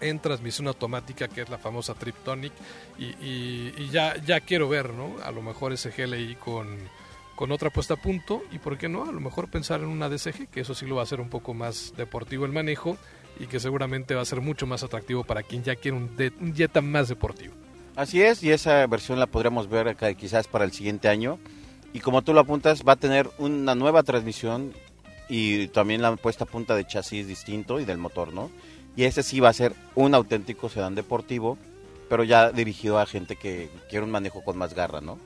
en 0.00 0.20
transmisión 0.20 0.68
automática, 0.68 1.28
que 1.28 1.40
es 1.40 1.48
la 1.48 1.58
famosa 1.58 1.94
Triptonic, 1.94 2.52
y, 2.98 3.88
ya, 3.90 4.14
ya 4.24 4.40
quiero 4.40 4.68
ver, 4.68 4.90
¿no? 4.90 5.16
A 5.24 5.30
lo 5.30 5.40
mejor 5.42 5.72
ese 5.72 5.90
GLI 5.90 6.36
con, 6.36 6.76
con 7.34 7.50
otra 7.50 7.70
puesta 7.70 7.94
a 7.94 7.96
punto, 7.96 8.42
y 8.52 8.58
por 8.58 8.76
qué 8.76 8.88
no, 8.88 9.04
a 9.04 9.12
lo 9.12 9.20
mejor 9.20 9.50
pensar 9.50 9.80
en 9.80 9.86
una 9.86 10.10
DCG, 10.10 10.48
que 10.48 10.60
eso 10.60 10.74
sí 10.74 10.86
lo 10.86 10.96
va 10.96 11.00
a 11.00 11.04
hacer 11.04 11.20
un 11.20 11.30
poco 11.30 11.54
más 11.54 11.94
deportivo 11.96 12.44
el 12.44 12.52
manejo, 12.52 12.98
y 13.38 13.46
que 13.46 13.60
seguramente 13.60 14.14
va 14.14 14.22
a 14.22 14.26
ser 14.26 14.40
mucho 14.40 14.66
más 14.66 14.82
atractivo 14.82 15.24
para 15.24 15.42
quien 15.42 15.62
ya 15.62 15.76
quiere 15.76 15.96
un, 15.96 16.10
un 16.40 16.54
Jetta 16.54 16.80
más 16.80 17.08
deportivo. 17.08 17.54
Así 17.94 18.22
es, 18.22 18.42
y 18.42 18.50
esa 18.50 18.86
versión 18.86 19.18
la 19.18 19.26
podríamos 19.26 19.68
ver 19.68 19.96
quizás 20.16 20.48
para 20.48 20.64
el 20.64 20.72
siguiente 20.72 21.08
año. 21.08 21.38
Y 21.92 22.00
como 22.00 22.22
tú 22.22 22.34
lo 22.34 22.40
apuntas, 22.40 22.82
va 22.86 22.92
a 22.92 22.96
tener 22.96 23.30
una 23.38 23.74
nueva 23.74 24.02
transmisión 24.02 24.74
y 25.28 25.68
también 25.68 26.02
la 26.02 26.14
puesta 26.16 26.44
a 26.44 26.46
punta 26.46 26.74
de 26.74 26.86
chasis 26.86 27.26
distinto 27.26 27.80
y 27.80 27.84
del 27.84 27.98
motor, 27.98 28.32
¿no? 28.32 28.50
y 28.96 29.04
ese 29.04 29.22
sí 29.22 29.40
va 29.40 29.50
a 29.50 29.52
ser 29.52 29.74
un 29.94 30.14
auténtico 30.14 30.68
sedán 30.68 30.94
deportivo, 30.94 31.58
pero 32.08 32.24
ya 32.24 32.50
dirigido 32.50 32.98
a 32.98 33.06
gente 33.06 33.36
que 33.36 33.68
quiere 33.90 34.04
un 34.04 34.10
manejo 34.10 34.42
con 34.42 34.56
más 34.56 34.74
garra, 34.74 35.00
¿no? 35.02 35.18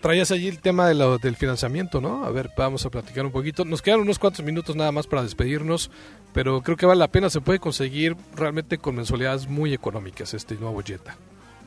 Traías 0.00 0.30
allí 0.30 0.48
el 0.48 0.60
tema 0.60 0.88
de 0.88 1.18
del 1.18 1.36
financiamiento, 1.36 2.00
¿no? 2.00 2.24
A 2.24 2.30
ver, 2.30 2.50
vamos 2.56 2.84
a 2.86 2.90
platicar 2.90 3.24
un 3.24 3.32
poquito. 3.32 3.64
Nos 3.64 3.82
quedan 3.82 4.00
unos 4.00 4.18
cuantos 4.18 4.44
minutos 4.44 4.76
nada 4.76 4.92
más 4.92 5.06
para 5.06 5.22
despedirnos, 5.22 5.90
pero 6.32 6.62
creo 6.62 6.76
que 6.76 6.86
vale 6.86 6.98
la 6.98 7.08
pena, 7.08 7.30
se 7.30 7.40
puede 7.40 7.58
conseguir 7.58 8.16
realmente 8.34 8.78
con 8.78 8.94
mensualidades 8.94 9.48
muy 9.48 9.72
económicas 9.72 10.34
este 10.34 10.54
nuevo 10.56 10.82
Jetta. 10.82 11.16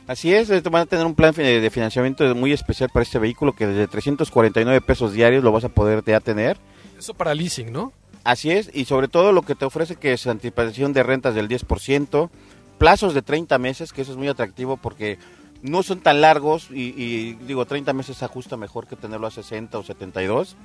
Así 0.07 0.33
es, 0.33 0.49
van 0.63 0.83
a 0.83 0.85
tener 0.85 1.05
un 1.05 1.15
plan 1.15 1.33
de 1.33 1.69
financiamiento 1.69 2.33
muy 2.33 2.51
especial 2.51 2.89
para 2.91 3.03
este 3.03 3.19
vehículo 3.19 3.53
que 3.53 3.67
desde 3.67 3.87
349 3.87 4.81
pesos 4.81 5.13
diarios 5.13 5.43
lo 5.43 5.51
vas 5.51 5.65
a 5.65 5.69
poder 5.69 6.03
ya 6.03 6.19
tener. 6.19 6.57
Eso 6.97 7.13
para 7.13 7.35
leasing, 7.35 7.71
¿no? 7.71 7.93
Así 8.23 8.51
es, 8.51 8.71
y 8.73 8.85
sobre 8.85 9.07
todo 9.07 9.31
lo 9.31 9.43
que 9.43 9.55
te 9.55 9.65
ofrece 9.65 9.95
que 9.95 10.13
es 10.13 10.25
anticipación 10.27 10.93
de 10.93 11.03
rentas 11.03 11.35
del 11.35 11.47
10%, 11.47 12.29
plazos 12.77 13.13
de 13.13 13.21
30 13.21 13.57
meses, 13.59 13.93
que 13.93 14.01
eso 14.01 14.11
es 14.11 14.17
muy 14.17 14.27
atractivo 14.27 14.77
porque 14.77 15.19
no 15.61 15.83
son 15.83 15.99
tan 15.99 16.21
largos 16.21 16.69
y, 16.71 17.33
digo, 17.33 17.65
30 17.65 17.93
meses 17.93 18.17
se 18.17 18.25
ajusta 18.25 18.57
mejor 18.57 18.87
que 18.87 18.95
tenerlo 18.95 19.27
a 19.27 19.31
60 19.31 19.77
o 19.77 19.83
72. 19.83 20.55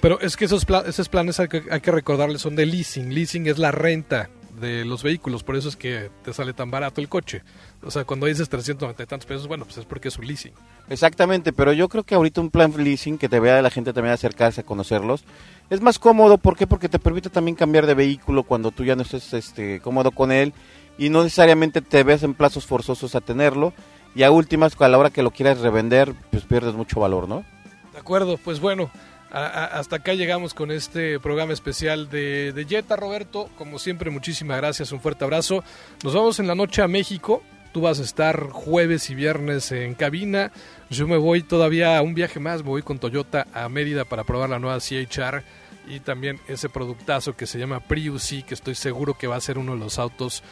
Pero 0.00 0.20
es 0.20 0.36
que 0.36 0.44
esos, 0.44 0.66
esos 0.86 1.08
planes 1.08 1.40
hay 1.40 1.48
que, 1.48 1.64
hay 1.70 1.80
que 1.80 1.90
recordarles 1.90 2.42
son 2.42 2.56
de 2.56 2.66
leasing. 2.66 3.14
Leasing 3.14 3.46
es 3.46 3.58
la 3.58 3.70
renta 3.70 4.28
de 4.60 4.84
los 4.84 5.02
vehículos, 5.02 5.42
por 5.42 5.56
eso 5.56 5.68
es 5.68 5.76
que 5.76 6.10
te 6.22 6.32
sale 6.32 6.52
tan 6.52 6.70
barato 6.70 7.00
el 7.00 7.08
coche. 7.08 7.42
O 7.82 7.90
sea, 7.90 8.04
cuando 8.04 8.26
dices 8.26 8.48
390 8.48 9.02
y 9.02 9.06
tantos 9.06 9.26
pesos, 9.26 9.48
bueno, 9.48 9.64
pues 9.64 9.78
es 9.78 9.84
porque 9.84 10.08
es 10.08 10.18
un 10.18 10.26
leasing. 10.26 10.52
Exactamente, 10.88 11.52
pero 11.52 11.72
yo 11.72 11.88
creo 11.88 12.04
que 12.04 12.14
ahorita 12.14 12.40
un 12.40 12.50
plan 12.50 12.72
leasing 12.76 13.18
que 13.18 13.28
te 13.28 13.40
vea 13.40 13.62
la 13.62 13.70
gente 13.70 13.92
también 13.92 14.12
acercarse 14.12 14.60
a 14.60 14.64
conocerlos 14.64 15.24
es 15.70 15.80
más 15.80 15.98
cómodo. 15.98 16.38
¿Por 16.38 16.56
qué? 16.56 16.66
Porque 16.66 16.88
te 16.88 16.98
permite 16.98 17.30
también 17.30 17.56
cambiar 17.56 17.86
de 17.86 17.94
vehículo 17.94 18.44
cuando 18.44 18.70
tú 18.70 18.84
ya 18.84 18.94
no 18.94 19.02
estés 19.02 19.32
este, 19.32 19.80
cómodo 19.80 20.10
con 20.10 20.30
él 20.30 20.52
y 20.98 21.08
no 21.08 21.22
necesariamente 21.22 21.80
te 21.80 22.02
ves 22.02 22.22
en 22.22 22.34
plazos 22.34 22.66
forzosos 22.66 23.14
a 23.14 23.20
tenerlo. 23.20 23.72
Y 24.14 24.24
a 24.24 24.30
últimas, 24.30 24.78
a 24.78 24.88
la 24.88 24.98
hora 24.98 25.10
que 25.10 25.22
lo 25.22 25.30
quieras 25.30 25.60
revender, 25.60 26.14
pues 26.30 26.44
pierdes 26.44 26.74
mucho 26.74 27.00
valor, 27.00 27.28
¿no? 27.28 27.44
De 27.92 27.98
acuerdo, 27.98 28.36
pues 28.36 28.60
bueno, 28.60 28.90
hasta 29.30 29.96
acá 29.96 30.12
llegamos 30.12 30.52
con 30.52 30.70
este 30.70 31.18
programa 31.18 31.54
especial 31.54 32.10
de, 32.10 32.52
de 32.52 32.64
Jetta, 32.66 32.96
Roberto. 32.96 33.48
Como 33.56 33.78
siempre, 33.78 34.10
muchísimas 34.10 34.58
gracias, 34.58 34.92
un 34.92 35.00
fuerte 35.00 35.24
abrazo. 35.24 35.64
Nos 36.04 36.14
vamos 36.14 36.38
en 36.38 36.46
la 36.46 36.54
noche 36.54 36.82
a 36.82 36.88
México. 36.88 37.42
Tú 37.72 37.80
vas 37.80 38.00
a 38.00 38.02
estar 38.02 38.50
jueves 38.50 39.08
y 39.08 39.14
viernes 39.14 39.72
en 39.72 39.94
cabina. 39.94 40.52
Yo 40.90 41.08
me 41.08 41.16
voy 41.16 41.42
todavía 41.42 41.96
a 41.96 42.02
un 42.02 42.12
viaje 42.12 42.38
más, 42.38 42.62
me 42.62 42.68
voy 42.68 42.82
con 42.82 42.98
Toyota 42.98 43.46
a 43.54 43.66
Mérida 43.70 44.04
para 44.04 44.24
probar 44.24 44.50
la 44.50 44.58
nueva 44.58 44.78
CHR 44.78 45.42
y 45.88 46.00
también 46.00 46.38
ese 46.48 46.68
productazo 46.68 47.34
que 47.34 47.46
se 47.46 47.58
llama 47.58 47.80
Prius, 47.80 48.34
que 48.46 48.54
estoy 48.54 48.74
seguro 48.74 49.14
que 49.14 49.26
va 49.26 49.36
a 49.36 49.40
ser 49.40 49.58
uno 49.58 49.72
de 49.72 49.78
los 49.78 49.98
autos 49.98 50.42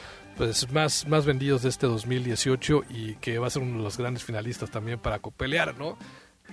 pues 0.40 0.72
más, 0.72 1.06
más 1.06 1.26
vendidos 1.26 1.60
de 1.60 1.68
este 1.68 1.86
2018 1.86 2.84
y 2.88 3.16
que 3.16 3.38
va 3.38 3.48
a 3.48 3.50
ser 3.50 3.60
uno 3.60 3.76
de 3.76 3.82
los 3.82 3.98
grandes 3.98 4.24
finalistas 4.24 4.70
también 4.70 4.98
para 4.98 5.18
copelear, 5.18 5.76
¿no? 5.76 5.98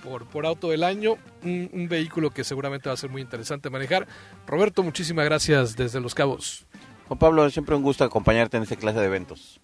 Por, 0.02 0.26
por 0.26 0.44
auto 0.44 0.68
del 0.68 0.84
año, 0.84 1.16
un, 1.42 1.86
vehículo 1.88 2.28
que 2.28 2.44
seguramente 2.44 2.90
va 2.90 2.92
a 2.92 2.98
ser 2.98 3.08
muy 3.08 3.22
interesante 3.22 3.70
manejar. 3.70 4.06
Roberto, 4.46 4.82
muchísimas 4.82 5.24
gracias 5.24 5.74
desde 5.74 6.00
Los 6.00 6.14
Cabos. 6.14 6.66
Juan 7.06 7.18
Pablo, 7.18 7.48
siempre 7.48 7.76
un 7.76 7.82
gusto 7.82 8.04
acompañarte 8.04 8.58
en 8.58 8.64
esta 8.64 8.76
clase 8.76 8.98
de 9.00 9.06
eventos. 9.06 9.58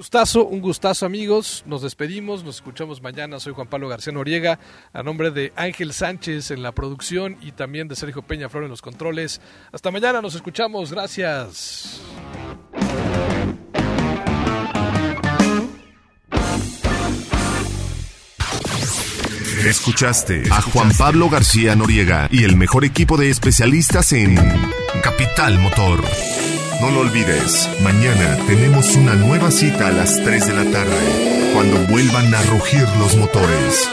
Gustazo, 0.00 0.46
un 0.46 0.62
gustazo 0.62 1.04
amigos. 1.04 1.62
Nos 1.66 1.82
despedimos, 1.82 2.42
nos 2.42 2.54
escuchamos 2.54 3.02
mañana. 3.02 3.38
Soy 3.38 3.52
Juan 3.52 3.68
Pablo 3.68 3.86
García 3.86 4.14
Noriega, 4.14 4.58
a 4.94 5.02
nombre 5.02 5.30
de 5.30 5.52
Ángel 5.56 5.92
Sánchez 5.92 6.50
en 6.52 6.62
la 6.62 6.72
producción 6.72 7.36
y 7.42 7.52
también 7.52 7.86
de 7.86 7.96
Sergio 7.96 8.22
Peña 8.22 8.48
Flor 8.48 8.64
en 8.64 8.70
los 8.70 8.80
controles. 8.80 9.42
Hasta 9.72 9.90
mañana, 9.90 10.22
nos 10.22 10.34
escuchamos. 10.34 10.90
Gracias. 10.90 12.00
Escuchaste 19.66 20.44
a 20.50 20.62
Juan 20.62 20.92
Pablo 20.96 21.28
García 21.28 21.76
Noriega 21.76 22.26
y 22.32 22.44
el 22.44 22.56
mejor 22.56 22.86
equipo 22.86 23.18
de 23.18 23.28
especialistas 23.28 24.12
en 24.12 24.34
Capital 25.02 25.58
Motor. 25.58 26.02
No 26.80 26.90
lo 26.90 27.00
olvides, 27.00 27.68
mañana 27.82 28.38
tenemos 28.46 28.96
una 28.96 29.14
nueva 29.14 29.50
cita 29.50 29.88
a 29.88 29.92
las 29.92 30.16
3 30.16 30.46
de 30.46 30.52
la 30.54 30.64
tarde, 30.64 31.50
cuando 31.52 31.78
vuelvan 31.86 32.34
a 32.34 32.40
rugir 32.42 32.88
los 32.98 33.16
motores. 33.16 33.88